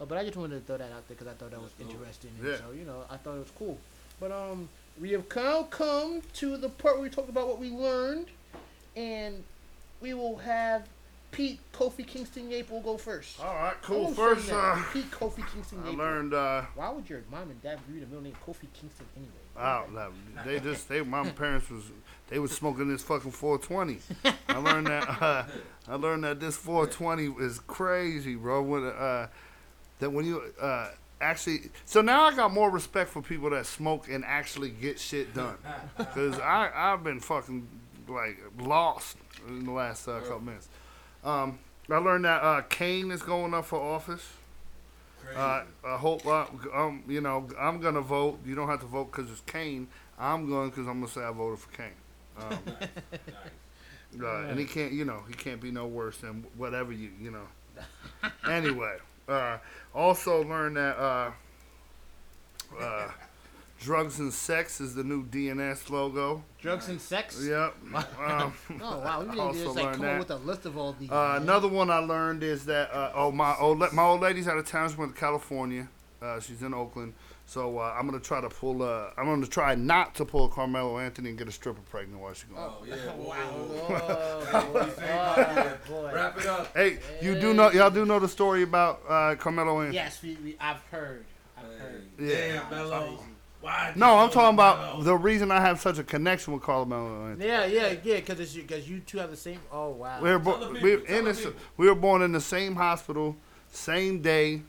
Uh, 0.00 0.04
but 0.04 0.16
I 0.16 0.24
just 0.24 0.36
wanted 0.36 0.60
to 0.60 0.66
throw 0.66 0.76
that 0.78 0.92
out 0.92 1.06
there 1.08 1.16
because 1.16 1.26
I 1.26 1.32
thought 1.32 1.50
that 1.50 1.60
was 1.60 1.72
interesting. 1.80 2.30
And 2.38 2.48
Yeah. 2.48 2.56
So 2.58 2.70
you 2.70 2.84
know, 2.84 3.02
I 3.10 3.16
thought 3.16 3.34
it 3.36 3.40
was 3.40 3.52
cool. 3.58 3.76
But 4.20 4.32
um, 4.32 4.68
we 5.00 5.10
have 5.12 5.24
now 5.34 5.64
come 5.64 6.22
to 6.34 6.56
the 6.56 6.68
part 6.68 6.94
where 6.96 7.02
we 7.02 7.10
talk 7.10 7.28
about 7.28 7.48
what 7.48 7.58
we 7.58 7.70
learned, 7.70 8.26
and 8.96 9.42
we 10.00 10.14
will 10.14 10.36
have 10.38 10.86
Pete 11.30 11.60
Kofi 11.72 12.06
Kingston 12.06 12.50
Yape 12.50 12.70
will 12.70 12.80
go 12.80 12.96
first. 12.96 13.38
All 13.40 13.54
right, 13.54 13.74
cool. 13.82 14.08
First, 14.12 14.50
uh, 14.50 14.82
Pete 14.92 15.10
Kofi 15.10 15.46
Kingston 15.52 15.82
I 15.84 15.90
Yape. 15.90 15.96
learned. 15.98 16.34
uh 16.34 16.62
Why 16.74 16.90
would 16.90 17.08
your 17.08 17.22
mom 17.30 17.50
and 17.50 17.62
dad 17.62 17.78
give 17.86 17.94
you 17.96 18.00
the 18.00 18.06
middle 18.06 18.22
name 18.22 18.36
Kofi 18.46 18.66
Kingston 18.72 19.06
anyway? 19.16 19.32
Wow, 19.56 19.86
no, 19.92 20.10
they 20.44 20.58
just 20.60 20.88
they 20.88 21.02
my 21.02 21.28
parents 21.30 21.68
was 21.70 21.84
they 22.28 22.38
was 22.38 22.52
smoking 22.52 22.88
this 22.88 23.02
fucking 23.02 23.30
420. 23.32 23.98
I 24.48 24.56
learned 24.58 24.86
that 24.86 25.22
uh, 25.22 25.44
I 25.88 25.94
learned 25.96 26.24
that 26.24 26.40
this 26.40 26.56
420 26.56 27.44
is 27.44 27.58
crazy, 27.60 28.34
bro. 28.34 28.62
When 28.62 28.84
uh, 28.86 29.28
that 29.98 30.10
when 30.10 30.24
you 30.24 30.42
uh 30.60 30.90
actually 31.20 31.70
so 31.84 32.00
now 32.00 32.24
I 32.24 32.34
got 32.34 32.52
more 32.52 32.70
respect 32.70 33.10
for 33.10 33.20
people 33.22 33.50
that 33.50 33.66
smoke 33.66 34.08
and 34.08 34.24
actually 34.24 34.70
get 34.70 34.98
shit 35.00 35.34
done 35.34 35.56
because 35.96 36.38
I 36.38 36.70
I've 36.74 37.02
been 37.04 37.20
fucking 37.20 37.66
like 38.08 38.38
lost 38.60 39.16
in 39.48 39.64
the 39.66 39.72
last 39.72 40.06
uh, 40.08 40.20
couple 40.20 40.40
minutes. 40.40 40.68
Um, 41.24 41.58
I 41.90 41.96
learned 41.98 42.24
that 42.24 42.42
uh, 42.42 42.62
Kane 42.62 43.10
is 43.10 43.22
going 43.22 43.54
up 43.54 43.66
for 43.66 43.80
office. 43.80 44.26
Uh, 45.36 45.62
I 45.86 45.96
hope, 45.96 46.26
uh, 46.26 46.46
um, 46.74 47.02
you 47.06 47.20
know, 47.20 47.48
I'm 47.58 47.80
gonna 47.80 48.00
vote. 48.00 48.38
You 48.46 48.54
don't 48.54 48.68
have 48.68 48.80
to 48.80 48.86
vote 48.86 49.12
because 49.12 49.30
it's 49.30 49.42
Kane. 49.42 49.88
I'm 50.18 50.48
going 50.48 50.70
because 50.70 50.86
I'm 50.86 51.00
gonna 51.00 51.12
say 51.12 51.22
I 51.22 51.30
voted 51.30 51.58
for 51.58 51.70
Kane. 51.70 51.92
Um, 52.38 52.58
uh, 54.22 54.36
and 54.46 54.58
he 54.58 54.64
can't, 54.64 54.92
you 54.92 55.04
know, 55.04 55.22
he 55.28 55.34
can't 55.34 55.60
be 55.60 55.70
no 55.70 55.86
worse 55.86 56.18
than 56.18 56.46
whatever 56.56 56.92
you, 56.92 57.10
you 57.20 57.30
know. 57.30 58.30
anyway, 58.50 58.96
uh, 59.28 59.58
also 59.94 60.44
learned 60.44 60.76
that 60.76 60.96
uh, 60.98 61.30
uh, 62.80 63.10
drugs 63.80 64.18
and 64.18 64.32
sex 64.32 64.80
is 64.80 64.94
the 64.94 65.04
new 65.04 65.24
DNS 65.26 65.88
logo. 65.90 66.44
Drugs 66.60 66.88
and 66.88 67.00
sex. 67.00 67.42
Yep. 67.44 67.74
Um, 68.18 68.52
Oh 68.82 68.98
wow, 68.98 69.20
we 69.22 69.26
need 69.30 69.34
to 69.36 69.42
Also 69.42 69.64
just 69.64 69.76
like 69.76 69.84
learned 69.84 69.96
come 69.96 70.02
that. 70.06 70.12
up 70.14 70.18
with 70.18 70.30
a 70.30 70.36
list 70.36 70.66
of 70.66 70.76
all 70.78 70.92
these. 70.98 71.10
Uh, 71.10 71.38
another 71.40 71.68
one 71.68 71.90
I 71.90 71.98
learned 71.98 72.42
is 72.42 72.64
that 72.66 72.92
uh, 72.92 73.12
oh 73.14 73.30
my 73.32 73.56
old 73.58 73.78
my 73.92 74.02
old 74.02 74.20
lady's 74.20 74.48
out 74.48 74.58
of 74.58 74.66
town. 74.66 74.90
She 74.90 74.96
went 74.96 75.14
to 75.14 75.20
California. 75.20 75.88
Uh, 76.20 76.40
she's 76.40 76.62
in 76.62 76.74
Oakland, 76.74 77.14
so 77.46 77.78
uh, 77.78 77.94
I'm 77.96 78.04
gonna 78.04 78.18
try 78.18 78.40
to 78.40 78.48
pull. 78.48 78.82
Uh, 78.82 79.10
I'm 79.16 79.26
gonna 79.26 79.46
try 79.46 79.76
not 79.76 80.16
to 80.16 80.24
pull 80.24 80.48
Carmelo 80.48 80.98
Anthony 80.98 81.28
and 81.28 81.38
get 81.38 81.46
a 81.46 81.52
stripper 81.52 81.80
pregnant 81.82 82.20
while 82.20 82.34
she's 82.34 82.50
gone. 82.50 82.72
Oh 82.80 82.84
yeah. 82.84 82.96
Wow. 83.16 83.34
whoa. 83.36 84.48
Oh, 84.52 85.78
boy. 85.88 86.10
Wrap 86.12 86.38
it 86.40 86.46
up. 86.46 86.76
Hey, 86.76 86.98
you 87.22 87.38
do 87.40 87.54
know 87.54 87.70
y'all 87.70 87.90
do 87.90 88.04
know 88.04 88.18
the 88.18 88.28
story 88.28 88.64
about 88.64 89.00
uh, 89.08 89.36
Carmelo 89.36 89.78
Anthony? 89.80 89.94
Yes, 89.94 90.20
we, 90.22 90.36
we, 90.42 90.56
I've 90.60 90.80
heard. 90.90 91.24
I've 91.56 91.78
heard. 91.78 92.08
Yeah. 92.18 92.62
Damn, 92.68 92.70
Melo. 92.70 93.24
Why? 93.68 93.92
No, 93.96 94.16
I'm 94.18 94.30
talking 94.30 94.54
about 94.54 95.04
the 95.04 95.14
reason 95.14 95.50
I 95.50 95.60
have 95.60 95.78
such 95.78 95.98
a 95.98 96.04
connection 96.04 96.54
with 96.54 96.62
Carmelo 96.62 97.26
Anthony. 97.28 97.46
Yeah, 97.46 97.66
yeah, 97.66 97.94
yeah. 98.02 98.16
Because 98.16 98.40
it's 98.40 98.54
because 98.54 98.88
you 98.88 99.00
two 99.00 99.18
have 99.18 99.30
the 99.30 99.36
same. 99.36 99.60
Oh 99.70 99.90
wow. 99.90 100.20
We 100.22 100.30
were, 100.30 100.38
Tell 100.38 100.58
bo- 100.58 100.70
we, 100.72 100.80
people, 100.80 101.06
tell 101.06 101.18
in 101.18 101.24
the 101.26 101.32
the, 101.32 101.54
we 101.76 101.86
were 101.86 101.94
born 101.94 102.22
in 102.22 102.32
the 102.32 102.40
same 102.40 102.74
hospital, 102.76 103.36
same 103.70 104.22
day, 104.22 104.62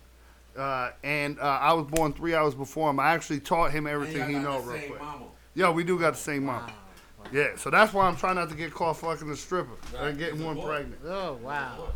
uh, 0.58 0.90
and 1.02 1.40
uh, 1.40 1.44
I 1.44 1.72
was 1.74 1.86
born 1.86 2.12
three 2.12 2.36
hours 2.36 2.56
before 2.56 2.90
him. 2.90 3.00
I 3.00 3.12
actually 3.14 3.40
taught 3.40 3.72
him 3.72 3.88
everything 3.88 4.28
he 4.28 4.36
know 4.36 4.60
real 4.60 4.82
quick. 4.82 5.02
Yeah, 5.56 5.72
we 5.72 5.86
do 5.86 5.98
got 5.98 6.16
the 6.16 6.20
same 6.20 6.46
mom. 6.46 6.64
Wow. 6.68 6.74
Yeah, 7.32 7.56
so 7.56 7.70
that's 7.70 7.94
why 7.94 8.06
I'm 8.06 8.18
trying 8.18 8.36
not 8.36 8.50
to 8.50 8.56
get 8.56 8.74
caught 8.74 8.98
fucking 8.98 9.30
a 9.30 9.36
stripper 9.36 9.78
and 9.98 10.18
getting 10.18 10.44
one 10.44 10.62
pregnant. 10.62 11.02
Oh 11.06 11.38
wow. 11.42 11.90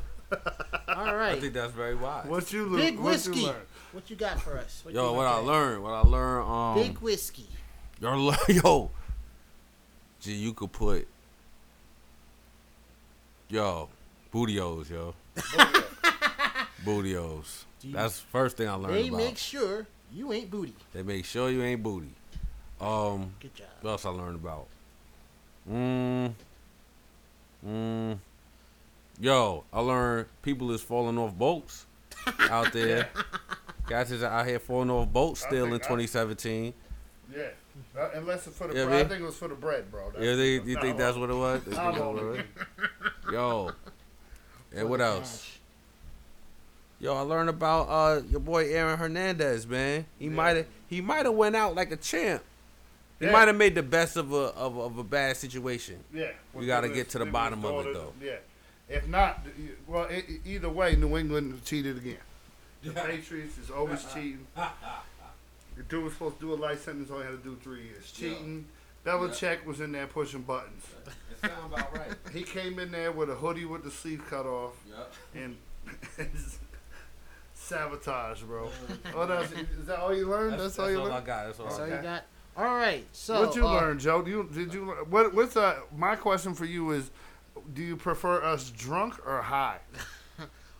All 0.88 1.16
right, 1.16 1.34
I 1.38 1.40
think 1.40 1.54
that's 1.54 1.74
very 1.74 1.96
wise. 1.96 2.26
What 2.28 2.52
you, 2.54 2.70
Big 2.76 2.96
lo- 2.98 3.04
what 3.04 3.26
you 3.26 3.32
whiskey. 3.32 3.46
learn? 3.46 3.56
What 3.94 4.10
you 4.10 4.16
got 4.16 4.42
for 4.42 4.58
us? 4.58 4.84
Yo, 4.90 5.14
what 5.14 5.28
I 5.28 5.38
learned, 5.38 5.84
what 5.84 5.94
I 5.94 6.02
learned, 6.02 6.50
um, 6.50 6.76
Big 6.76 6.98
whiskey. 6.98 7.48
Yo, 8.02 8.34
yo, 8.50 8.92
Gee, 10.20 10.34
you 10.34 10.54
could 10.54 10.72
put, 10.72 11.08
yo, 13.50 13.90
bootios, 14.34 14.90
yo, 14.90 15.14
bootios. 16.86 17.64
That's 17.86 18.20
first 18.20 18.58
thing 18.58 18.68
I 18.68 18.74
learned 18.74 18.96
They 18.96 19.08
about. 19.10 19.18
make 19.18 19.38
sure 19.38 19.86
you 20.14 20.32
ain't 20.34 20.50
booty. 20.50 20.74
they 20.94 21.04
make 21.04 21.26
sure 21.26 21.50
you 21.50 21.62
ain't 21.62 21.84
booty. 21.84 22.10
Um, 22.82 23.34
Good 23.40 23.54
job. 23.56 23.68
what 23.82 23.92
else 23.92 24.06
I 24.06 24.10
learned 24.10 24.36
about? 24.36 24.68
Mm, 25.72 26.34
mm, 27.66 28.18
yo, 29.20 29.64
I 29.72 29.80
learned 29.82 30.26
people 30.42 30.72
is 30.72 30.82
falling 30.82 31.18
off 31.18 31.34
boats 31.36 31.86
out 32.50 32.74
there. 32.74 33.10
Guys 33.94 34.12
is 34.12 34.24
out 34.24 34.48
here 34.48 34.58
falling 34.58 34.90
off 34.90 35.08
boats 35.14 35.42
still 35.42 35.66
in 35.66 35.70
think 35.70 35.84
I- 35.84 35.88
2017. 35.88 36.74
Yeah. 37.32 37.44
Uh, 37.96 38.10
unless 38.16 38.48
it's 38.48 38.58
for 38.58 38.66
the 38.68 38.74
Yeah, 38.76 38.86
bread. 38.86 38.96
I 38.96 38.98
man. 39.02 39.10
think 39.10 39.22
it 39.22 39.26
was 39.26 39.36
for 39.38 39.48
the 39.48 39.54
bread, 39.54 39.92
bro. 39.92 40.10
That's- 40.10 40.26
You 40.26 40.36
think, 40.36 40.68
you 40.68 40.76
no, 40.76 40.82
think 40.82 40.98
that's 40.98 41.16
what 41.16 41.30
it 41.30 41.34
was? 41.36 41.62
You 41.68 41.72
think 41.74 41.78
I'm 41.78 41.92
that's 41.94 42.04
what 42.04 42.18
it 42.24 42.46
was? 43.28 43.32
Yo. 43.32 43.72
And 44.76 44.90
what 44.90 45.00
else? 45.00 45.60
Yo, 47.00 47.16
I 47.16 47.20
learned 47.22 47.50
about 47.50 47.84
uh 47.88 48.22
your 48.32 48.40
boy 48.40 48.74
Aaron 48.74 48.98
Hernandez, 48.98 49.68
man. 49.68 50.08
He 50.18 50.26
Yeah. 50.26 50.32
might 50.32 50.58
have 50.58 50.66
he 50.90 51.00
might 51.00 51.26
have 51.28 51.36
went 51.36 51.56
out 51.56 51.76
like 51.76 51.92
a 51.92 51.98
champ. 51.98 52.42
He 53.20 53.26
Yeah. 53.28 53.32
might 53.32 53.48
have 53.48 53.58
made 53.58 53.76
the 53.76 53.84
best 53.84 54.18
of 54.18 54.32
a 54.34 54.36
of, 54.56 54.76
of 54.80 54.98
a 54.98 55.04
bad 55.04 55.38
situation. 55.38 56.04
Yeah. 56.12 56.32
We 56.56 56.66
gotta 56.66 56.90
get 56.90 57.10
to 57.10 57.20
the 57.20 57.26
his 57.26 57.32
bottom 57.32 57.64
of 57.64 57.72
it, 57.72 57.78
daughter, 57.78 57.94
though. 57.94 58.14
Yeah. 58.20 58.38
If 58.90 59.08
not, 59.08 59.46
well, 59.86 60.08
e- 60.12 60.24
e- 60.28 60.40
either 60.56 60.70
way, 60.70 60.96
New 60.96 61.16
England 61.16 61.64
cheated 61.64 61.98
again. 61.98 62.18
The 62.84 62.92
Patriots 62.92 63.58
is 63.58 63.70
always 63.72 64.04
cheating. 64.14 64.46
The 64.56 65.84
dude 65.90 66.04
was 66.04 66.14
supposed 66.14 66.40
to 66.40 66.46
do 66.48 66.54
a 66.54 66.56
life 66.56 66.84
sentence, 66.84 67.10
only 67.12 67.26
had 67.26 67.32
to 67.32 67.50
do 67.50 67.58
three 67.64 67.84
years. 67.84 68.12
Cheating. 68.12 68.66
Belichick 69.06 69.66
was 69.66 69.82
in 69.82 69.92
there 69.92 70.08
pushing 70.08 70.42
buttons. 70.44 70.84
It 71.08 71.50
sounds 71.50 71.74
about 71.74 71.94
right. 71.98 72.12
He 72.34 72.44
came 72.44 72.80
in 72.80 72.92
there 72.92 73.12
with 73.12 73.30
a 73.30 73.36
hoodie 73.36 73.66
with 73.66 73.84
the 73.84 73.92
sleeve 73.92 74.24
cut 74.30 74.46
off 74.46 74.74
Yup. 74.90 75.14
and 75.36 75.58
sabotage, 77.54 78.42
bro. 78.44 78.70
What 79.14 79.30
else? 79.32 79.52
Is 79.80 79.88
that 79.88 80.00
all 80.00 80.16
you 80.16 80.28
learned? 80.30 80.54
That's, 80.54 80.76
That's, 80.76 80.80
all 80.80 80.92
you 80.92 81.00
all 81.00 81.08
I 81.08 81.16
learned. 81.16 81.26
got. 81.26 81.46
That's 81.48 81.60
all 81.60 81.70
So 81.70 81.84
I 81.84 81.88
you 81.88 81.92
got. 81.96 82.04
got. 82.04 82.24
All 82.56 82.64
right. 82.76 83.06
So 83.12 83.46
what 83.48 83.56
you 83.56 83.68
uh, 83.68 83.74
learn, 83.74 84.00
Joe? 84.00 84.22
Do 84.22 84.30
you 84.30 84.50
did 84.54 84.74
you 84.74 84.86
learn- 84.86 85.10
what? 85.10 85.34
What's 85.34 85.58
uh? 85.58 85.80
My 85.96 86.16
question 86.16 86.54
for 86.54 86.66
you 86.66 86.92
is, 86.92 87.10
do 87.74 87.82
you 87.82 87.96
prefer 87.98 88.42
us 88.44 88.70
drunk 88.70 89.16
or 89.28 89.42
high? 89.42 89.80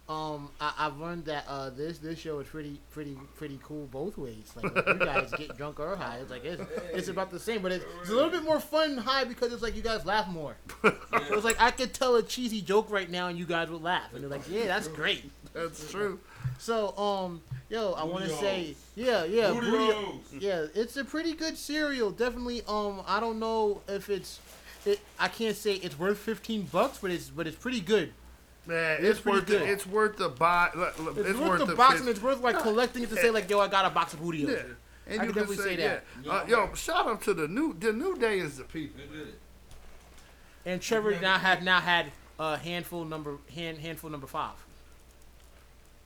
Um, 0.10 0.50
I, 0.60 0.74
I've 0.80 0.98
learned 0.98 1.26
that 1.26 1.46
uh, 1.48 1.70
this 1.70 1.98
this 2.00 2.20
show 2.20 2.40
is 2.40 2.48
pretty 2.48 2.82
pretty 2.92 3.18
pretty 3.38 3.58
cool 3.64 3.86
both 3.86 4.18
ways. 4.18 4.52
Like 4.56 4.76
you 4.86 4.96
guys 4.96 5.32
get 5.38 5.56
drunk 5.58 5.80
or 5.80 5.96
high, 5.96 6.18
it's 6.18 6.30
like 6.30 6.44
it's, 6.44 6.62
it's 6.94 7.08
about 7.08 7.32
the 7.32 7.40
same, 7.40 7.62
but 7.62 7.72
it's, 7.72 7.86
it's 8.02 8.10
a 8.10 8.14
little 8.14 8.30
bit 8.30 8.44
more 8.44 8.60
fun 8.60 8.98
high 8.98 9.24
because 9.24 9.54
it's 9.54 9.62
like 9.62 9.78
you 9.78 9.82
guys 9.82 10.06
laugh 10.06 10.28
more. 10.28 10.56
So 10.84 11.36
it's 11.36 11.46
like 11.46 11.62
I 11.62 11.72
could 11.72 11.94
tell 11.94 12.16
a 12.18 12.24
cheesy 12.24 12.62
joke 12.62 12.92
right 12.92 13.10
now 13.10 13.28
and 13.30 13.40
you 13.40 13.46
guys 13.46 13.70
would 13.70 13.82
laugh, 13.82 14.14
and 14.14 14.22
they're 14.22 14.30
like, 14.30 14.50
"Yeah, 14.50 14.66
that's 14.66 14.90
great." 14.90 15.32
That's 15.54 15.90
true. 15.90 16.20
So 16.58 16.96
um, 16.98 17.42
yo, 17.70 17.94
I 17.94 18.04
want 18.04 18.26
to 18.26 18.30
say, 18.32 18.76
yeah, 18.96 19.24
yeah, 19.24 19.52
booty- 19.54 20.20
yeah, 20.40 20.66
it's 20.76 20.98
a 20.98 21.06
pretty 21.06 21.34
good 21.34 21.58
cereal. 21.58 22.12
Definitely. 22.12 22.62
Um, 22.68 23.04
I 23.08 23.20
don't 23.22 23.40
know 23.40 23.82
if 23.88 24.10
it's, 24.10 24.40
it. 24.86 25.00
I 25.18 25.28
can't 25.30 25.56
say 25.56 25.76
it's 25.76 25.98
worth 25.98 26.18
fifteen 26.18 26.64
bucks, 26.64 26.98
but 27.02 27.10
it's 27.12 27.30
but 27.30 27.48
it's 27.48 27.56
pretty 27.58 27.80
good. 27.80 28.12
Man, 28.66 28.98
It's 29.00 29.06
it's, 29.10 29.20
pretty 29.20 29.40
worth 29.40 29.48
good. 29.48 29.62
the, 29.62 29.66
it's 29.72 29.86
worth 29.86 30.18
the 30.18 30.30
buy. 30.30 30.70
look, 30.74 30.98
look, 31.00 31.18
It's, 31.18 31.30
It's, 31.30 31.40
worth, 31.40 31.68
the 31.68 31.76
box 31.76 32.00
and 32.00 32.08
it's 32.08 32.22
worth 32.22 32.40
like 32.42 32.60
collecting 32.60 33.04
it 33.04 33.10
to 33.10 33.16
say 33.24 33.30
like, 33.30 33.50
yo, 33.50 33.60
I 33.60 33.68
got 33.68 33.86
a 33.86 33.90
box 33.90 34.14
of 34.14 34.22
Booty 34.22 34.40
yeah. 34.40 34.56
And 35.06 35.20
I 35.22 35.26
you 35.26 35.34
can 35.34 35.44
can 35.44 35.54
definitely 35.54 35.56
say, 35.58 35.64
say 35.64 35.76
that. 35.76 36.04
Yeah. 36.24 36.32
Uh, 36.32 36.46
yo, 36.48 36.74
shout 36.76 37.08
out 37.08 37.22
to 37.24 37.34
the 37.34 37.48
new 37.50 37.74
the 37.78 37.92
new 37.92 38.16
day 38.18 38.40
is 38.40 38.58
the 38.58 38.64
people. 38.64 39.02
And 40.66 40.82
Trevor 40.82 41.20
now 41.20 41.38
have 41.38 41.62
now 41.62 41.82
had 41.82 42.12
uh, 42.40 42.56
handful 42.56 43.04
number 43.04 43.38
hand 43.54 43.80
handful 43.80 44.10
number 44.10 44.28
five. 44.28 44.54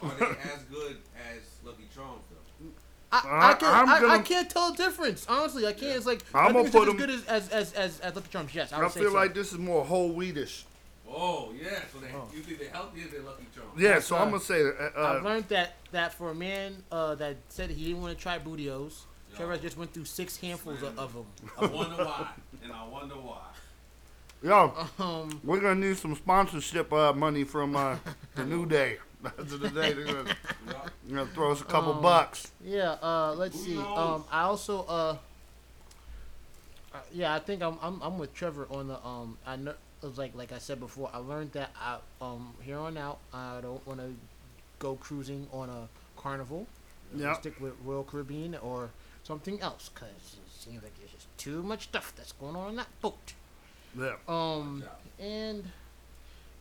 Are 0.01 0.09
they 0.19 0.25
as 0.25 0.63
good 0.71 0.97
as 1.31 1.43
Lucky 1.63 1.83
Charms 1.93 2.21
though? 2.31 2.67
I, 3.11 3.17
I- 3.23 3.49
I, 3.51 3.53
can't, 3.53 3.73
I'm 3.75 3.89
I, 4.11 4.13
I 4.15 4.19
can't 4.19 4.49
tell 4.49 4.71
the 4.71 4.77
difference. 4.77 5.25
Honestly, 5.29 5.65
I 5.67 5.73
can't. 5.73 5.95
It's 5.95 6.05
like 6.07 6.23
I'm 6.33 6.47
I 6.49 6.53
gonna 6.53 6.69
put 6.69 6.73
just 6.73 6.87
'em- 6.87 6.89
as 6.89 6.95
good 6.97 7.09
as 7.11 7.25
as 7.25 7.49
as 7.49 7.73
as, 7.73 7.99
as 7.99 8.15
Lucky 8.15 8.29
Charms. 8.31 8.55
Yes, 8.55 8.73
I, 8.73 8.83
I, 8.83 8.87
say 8.89 8.99
feel 9.01 9.11
so. 9.11 9.15
like 9.15 9.33
this 9.35 9.51
is 9.53 9.59
more 9.59 9.85
whole 9.85 10.11
wheatish. 10.13 10.63
Oh 11.09 11.53
yeah, 11.59 11.79
so 11.93 11.99
they, 11.99 12.07
Oh. 12.13 12.27
you 12.33 12.41
think 12.41 12.59
they're 12.59 12.69
healthier 12.69 13.07
than 13.07 13.25
Lucky 13.25 13.45
Charms? 13.55 13.71
Yeah, 13.77 13.93
That's, 13.95 14.07
so 14.07 14.17
uh, 14.17 14.19
I'm 14.19 14.29
gonna 14.31 14.41
say 14.43 14.61
uh, 14.63 14.71
I've 14.97 15.21
uh, 15.25 15.29
learned 15.29 15.47
that 15.49 15.73
that 15.91 16.13
for 16.13 16.29
a 16.31 16.35
man 16.35 16.83
uh, 16.91 17.15
that 17.15 17.37
said 17.49 17.69
he 17.69 17.85
didn't 17.85 18.01
want 18.01 18.17
to 18.17 18.21
try 18.21 18.37
Bootios, 18.39 19.01
Trevor 19.35 19.57
just 19.57 19.77
went 19.77 19.93
through 19.93 20.05
six 20.05 20.37
handfuls 20.37 20.81
of, 20.83 20.97
of 20.99 21.13
them. 21.13 21.25
I 21.59 21.65
wonder 21.67 22.03
why, 22.03 22.27
and 22.63 22.73
I 22.73 22.85
wonder 22.87 23.15
why. 23.15 23.39
yo, 24.43 24.73
Um, 24.99 25.39
we're 25.43 25.59
gonna 25.61 25.75
need 25.87 25.97
some 25.97 26.15
sponsorship 26.15 26.91
uh, 26.91 27.13
money 27.13 27.43
from 27.45 27.75
uh, 27.75 27.97
the 28.35 28.43
new 28.45 28.65
day. 28.77 28.97
After 29.25 29.57
the 29.57 29.69
day, 29.69 29.93
they're 29.93 30.05
gonna, 30.05 30.25
Yeah. 30.67 30.73
they're 31.07 31.17
gonna 31.17 31.31
throw 31.31 31.51
us 31.51 31.61
a 31.61 31.65
couple 31.65 31.93
Um, 31.93 32.01
bucks. 32.03 32.51
yeah. 32.63 32.97
Uh, 33.01 33.33
let's 33.35 33.59
see. 33.59 33.77
Um, 33.77 34.23
I 34.31 34.41
also 34.43 34.83
uh, 34.87 35.17
uh, 36.93 36.97
yeah, 37.11 37.33
I 37.33 37.39
think 37.39 37.61
I'm, 37.63 37.77
I'm 37.81 38.01
I'm 38.01 38.17
with 38.19 38.33
Trevor 38.33 38.67
on 38.69 38.87
the 38.89 39.03
um. 39.05 39.37
I 39.45 39.55
know 39.55 39.71
it 39.71 39.77
was 40.05 40.17
like 40.17 40.35
like 40.35 40.51
I 40.51 40.59
said 40.59 40.79
before. 40.79 41.09
I 41.13 41.17
learned 41.17 41.53
that 41.53 41.71
I 41.79 41.97
um 42.21 42.53
here 42.61 42.77
on 42.77 42.97
out 42.97 43.19
I 43.33 43.59
don't 43.61 43.85
want 43.87 43.99
to 43.99 44.13
go 44.79 44.95
cruising 44.95 45.47
on 45.51 45.69
a 45.69 45.87
carnival. 46.19 46.67
Yeah. 47.15 47.33
Stick 47.33 47.59
with 47.59 47.73
Royal 47.83 48.03
Caribbean 48.03 48.55
or 48.55 48.89
something 49.23 49.59
else 49.61 49.89
because 49.93 50.09
it 50.09 50.51
seems 50.51 50.83
like 50.83 50.97
there's 50.99 51.11
just 51.11 51.27
too 51.37 51.63
much 51.63 51.83
stuff 51.83 52.13
that's 52.15 52.31
going 52.33 52.55
on 52.55 52.71
in 52.71 52.75
that 52.77 52.87
boat. 53.01 53.33
Yeah. 53.97 54.15
Um, 54.27 54.83
and 55.19 55.63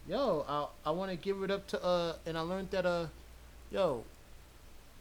yo, 0.09 0.45
I 0.49 0.89
I 0.89 0.93
want 0.93 1.11
to 1.11 1.17
give 1.17 1.43
it 1.43 1.51
up 1.51 1.67
to 1.69 1.83
uh, 1.85 2.15
and 2.25 2.39
I 2.39 2.41
learned 2.41 2.71
that 2.71 2.87
uh, 2.87 3.07
yo, 3.71 4.05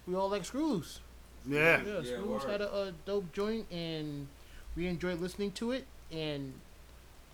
we 0.08 0.16
all 0.16 0.30
like 0.30 0.46
Screws. 0.46 1.00
Yeah. 1.48 1.82
Yeah, 1.86 2.02
Yeah, 2.02 2.18
Screws 2.18 2.44
had 2.44 2.62
a, 2.62 2.74
a 2.76 2.92
dope 3.06 3.32
joint, 3.34 3.68
and 3.72 4.28
we 4.76 4.88
enjoyed 4.88 5.22
listening 5.22 5.52
to 5.54 5.72
it. 5.72 5.86
And 6.12 6.54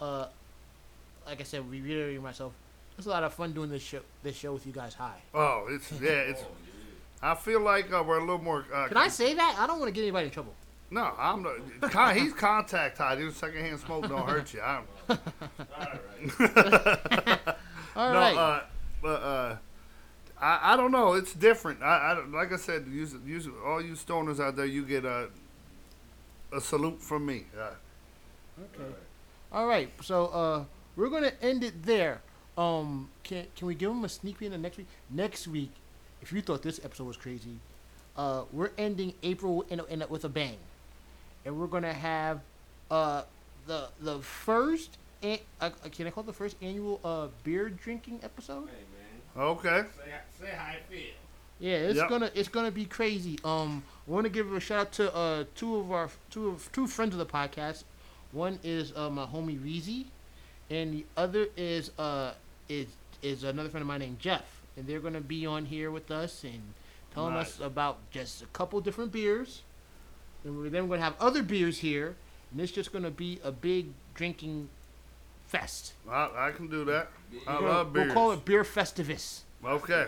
uh, 0.02 0.28
like 1.26 1.40
I 1.40 1.44
said, 1.44 1.70
reiterating 1.70 2.22
myself, 2.22 2.54
it's 2.98 3.08
a 3.08 3.10
lot 3.10 3.24
of 3.24 3.34
fun 3.34 3.54
doing 3.54 3.70
this 3.70 3.82
show 3.82 4.00
this 4.24 4.36
show 4.36 4.54
with 4.54 4.66
you 4.66 4.74
guys 4.74 4.94
Hi. 4.96 5.22
Oh, 5.34 5.68
it's 5.70 5.92
yeah, 6.02 6.10
it's. 6.12 6.44
I 7.22 7.36
feel 7.36 7.62
like 7.62 7.92
uh, 7.94 8.04
we're 8.06 8.18
a 8.18 8.22
little 8.22 8.42
more. 8.42 8.66
Uh, 8.74 8.88
Can 8.88 8.98
I 8.98 9.08
say 9.08 9.34
that? 9.36 9.56
I 9.60 9.68
don't 9.68 9.80
want 9.80 9.90
to 9.90 9.94
get 9.94 10.02
anybody 10.02 10.26
in 10.28 10.32
trouble. 10.32 10.54
No, 10.90 11.14
I'm 11.18 11.44
not. 11.44 11.92
Con, 11.92 12.16
he's 12.18 12.34
contact 12.34 12.98
high. 12.98 13.16
Dude, 13.16 13.34
secondhand 13.36 13.80
smoke 13.80 14.10
don't 14.10 14.28
hurt 14.28 14.54
you. 14.54 14.62
I'm, 14.62 14.84
All 17.96 18.14
no, 18.14 18.20
right. 18.20 18.36
uh, 18.38 18.62
but 19.02 19.08
uh, 19.22 19.56
I, 20.40 20.74
I 20.74 20.78
don't 20.78 20.92
know. 20.92 21.14
It's 21.14 21.34
different. 21.34 21.82
I, 21.82 21.86
I 22.18 22.26
like 22.28 22.52
I 22.52 22.58
said, 22.58 22.88
use, 22.92 23.16
use 23.26 23.48
all 23.66 23.82
you 23.82 23.94
stoners 23.94 24.40
out 24.40 24.56
there. 24.56 24.66
You 24.66 24.84
get 24.86 25.06
a 25.06 25.30
a 26.52 26.60
salute 26.62 27.02
from 27.02 27.26
me. 27.26 27.46
Uh, 27.58 27.72
Okay. 28.60 28.94
All 29.52 29.66
right. 29.66 29.90
So 30.02 30.26
uh, 30.28 30.64
we're 30.96 31.10
gonna 31.10 31.34
end 31.42 31.64
it 31.64 31.84
there. 31.84 32.22
Um, 32.58 33.10
can 33.24 33.46
can 33.56 33.68
we 33.68 33.76
give 33.76 33.90
them 33.90 34.04
a 34.04 34.10
sneak 34.10 34.40
peek 34.40 34.48
in 34.48 34.52
the 34.52 34.58
next 34.58 34.78
week? 34.78 34.88
Next 35.10 35.48
week, 35.48 35.72
if 36.22 36.32
you 36.34 36.42
thought 36.42 36.62
this 36.64 36.80
episode 36.84 37.06
was 37.08 37.18
crazy, 37.18 37.58
uh, 38.18 38.44
we're 38.52 38.72
ending 38.78 39.14
April 39.24 39.66
in 39.70 39.80
a, 39.80 39.86
in 39.86 40.02
a, 40.02 40.08
with 40.08 40.26
a 40.26 40.30
bang, 40.30 40.58
and 41.46 41.58
we're 41.60 41.68
gonna 41.68 41.94
have 41.94 42.42
uh 42.90 43.24
the 43.68 43.90
the 44.02 44.20
first. 44.20 44.98
An- 45.24 45.38
uh, 45.60 45.70
can 45.92 46.08
I 46.08 46.10
call 46.10 46.24
it 46.24 46.28
the 46.28 46.34
first 46.34 46.56
annual 46.62 47.00
uh 47.04 47.28
beer 47.44 47.70
drinking 47.70 48.20
episode? 48.24 48.68
okay. 49.38 49.84
Say, 49.98 50.12
say 50.46 50.52
how 50.56 50.66
I 50.74 50.78
feel. 50.90 51.00
Yeah, 51.60 51.76
it's 51.76 51.98
Yep. 51.98 52.10
gonna 52.10 52.32
it's 52.34 52.50
gonna 52.50 52.72
be 52.72 52.86
crazy. 52.86 53.38
Um, 53.46 53.84
I 54.08 54.12
want 54.12 54.26
to 54.26 54.30
give 54.32 54.52
a 54.52 54.60
shout 54.60 54.80
out 54.88 54.92
to 54.94 55.16
uh 55.16 55.44
two 55.56 55.76
of 55.78 55.92
our 55.92 56.10
two 56.32 56.50
of 56.50 56.70
two 56.74 56.88
friends 56.88 57.14
of 57.14 57.20
the 57.20 57.26
podcast. 57.26 57.84
One 58.32 58.60
is 58.64 58.92
uh 58.96 59.10
my 59.12 59.26
homie 59.26 59.60
Reezy, 59.60 60.06
and 60.72 60.94
the 60.94 61.06
other 61.18 61.46
is 61.56 61.92
uh 62.00 62.32
is 62.70 62.88
is 63.22 63.44
another 63.44 63.70
friend 63.70 63.82
of 63.84 63.88
mine 63.88 64.00
named 64.00 64.20
Jeff, 64.20 64.44
and 64.76 64.88
they're 64.88 65.00
gonna 65.00 65.22
be 65.22 65.46
on 65.46 65.66
here 65.66 65.92
with 65.92 66.10
us 66.10 66.44
and 66.44 66.62
telling 67.14 67.36
us 67.36 67.60
about 67.60 67.98
just 68.10 68.42
a 68.42 68.46
couple 68.48 68.80
different 68.82 69.12
beers, 69.12 69.62
and 70.44 70.58
we're 70.58 70.70
then 70.70 70.88
gonna 70.88 71.02
have 71.02 71.16
other 71.20 71.44
beers 71.44 71.80
here, 71.80 72.16
and 72.52 72.60
it's 72.62 72.72
just 72.72 72.92
gonna 72.92 73.12
be 73.12 73.40
a 73.44 73.52
big 73.52 73.88
drinking 74.16 74.70
fest. 75.48 75.94
I, 76.10 76.30
I 76.48 76.52
can 76.56 76.68
do 76.70 76.86
that. 76.86 77.10
I 77.46 77.54
We're 77.54 77.60
gonna- 77.60 77.68
love 77.68 77.94
beers. 77.94 78.06
We'll 78.08 78.14
call 78.16 78.32
it 78.32 78.46
Beer 78.46 78.64
Festivus. 78.64 79.42
Okay. 79.64 80.08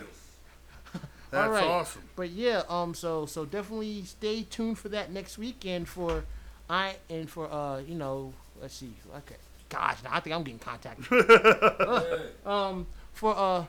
That's 1.30 1.50
right. 1.50 1.64
awesome. 1.64 2.02
But 2.16 2.30
yeah, 2.30 2.62
um, 2.68 2.94
so 2.94 3.26
so 3.26 3.44
definitely 3.44 4.02
stay 4.04 4.42
tuned 4.44 4.78
for 4.78 4.88
that 4.90 5.12
next 5.12 5.36
weekend 5.38 5.88
for 5.88 6.24
I 6.70 6.96
and 7.10 7.28
for 7.28 7.50
uh, 7.52 7.78
you 7.80 7.94
know, 7.94 8.32
let's 8.60 8.74
see, 8.74 8.94
okay, 9.18 9.36
gosh, 9.68 9.98
now 10.02 10.10
I 10.12 10.20
think 10.20 10.34
I'm 10.34 10.42
getting 10.42 10.58
contacted. 10.58 11.06
Ugh. 11.10 12.20
um, 12.46 12.86
for 13.12 13.36
uh, 13.36 13.64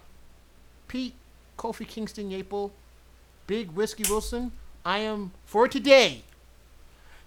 Pete, 0.87 1.13
Kofi 1.57 1.87
Kingston, 1.87 2.29
Yaple, 2.29 2.71
Big 3.47 3.71
Whiskey 3.71 4.03
Wilson, 4.09 4.51
I 4.85 4.99
am 4.99 5.31
for 5.45 5.67
today, 5.67 6.23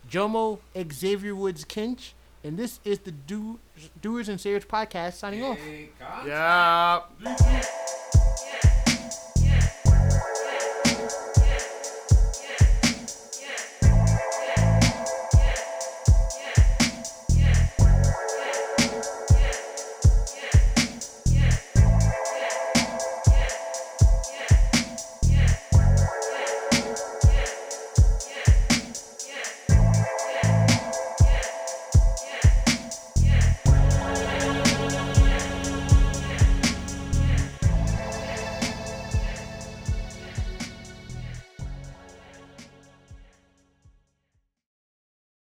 Jomo 0.09 0.61
Xavier 0.93 1.35
Woods 1.35 1.65
Kinch, 1.65 2.13
and 2.45 2.57
this 2.57 2.81
is 2.85 3.01
the 3.01 3.11
Do 3.13 3.59
Doers 4.01 4.29
and 4.29 4.41
Sayers 4.41 4.65
podcast 4.65 5.15
signing 5.15 5.43
off. 5.43 5.59
Hey, 5.59 5.91
God. 5.99 6.27
Yeah. 6.27 7.85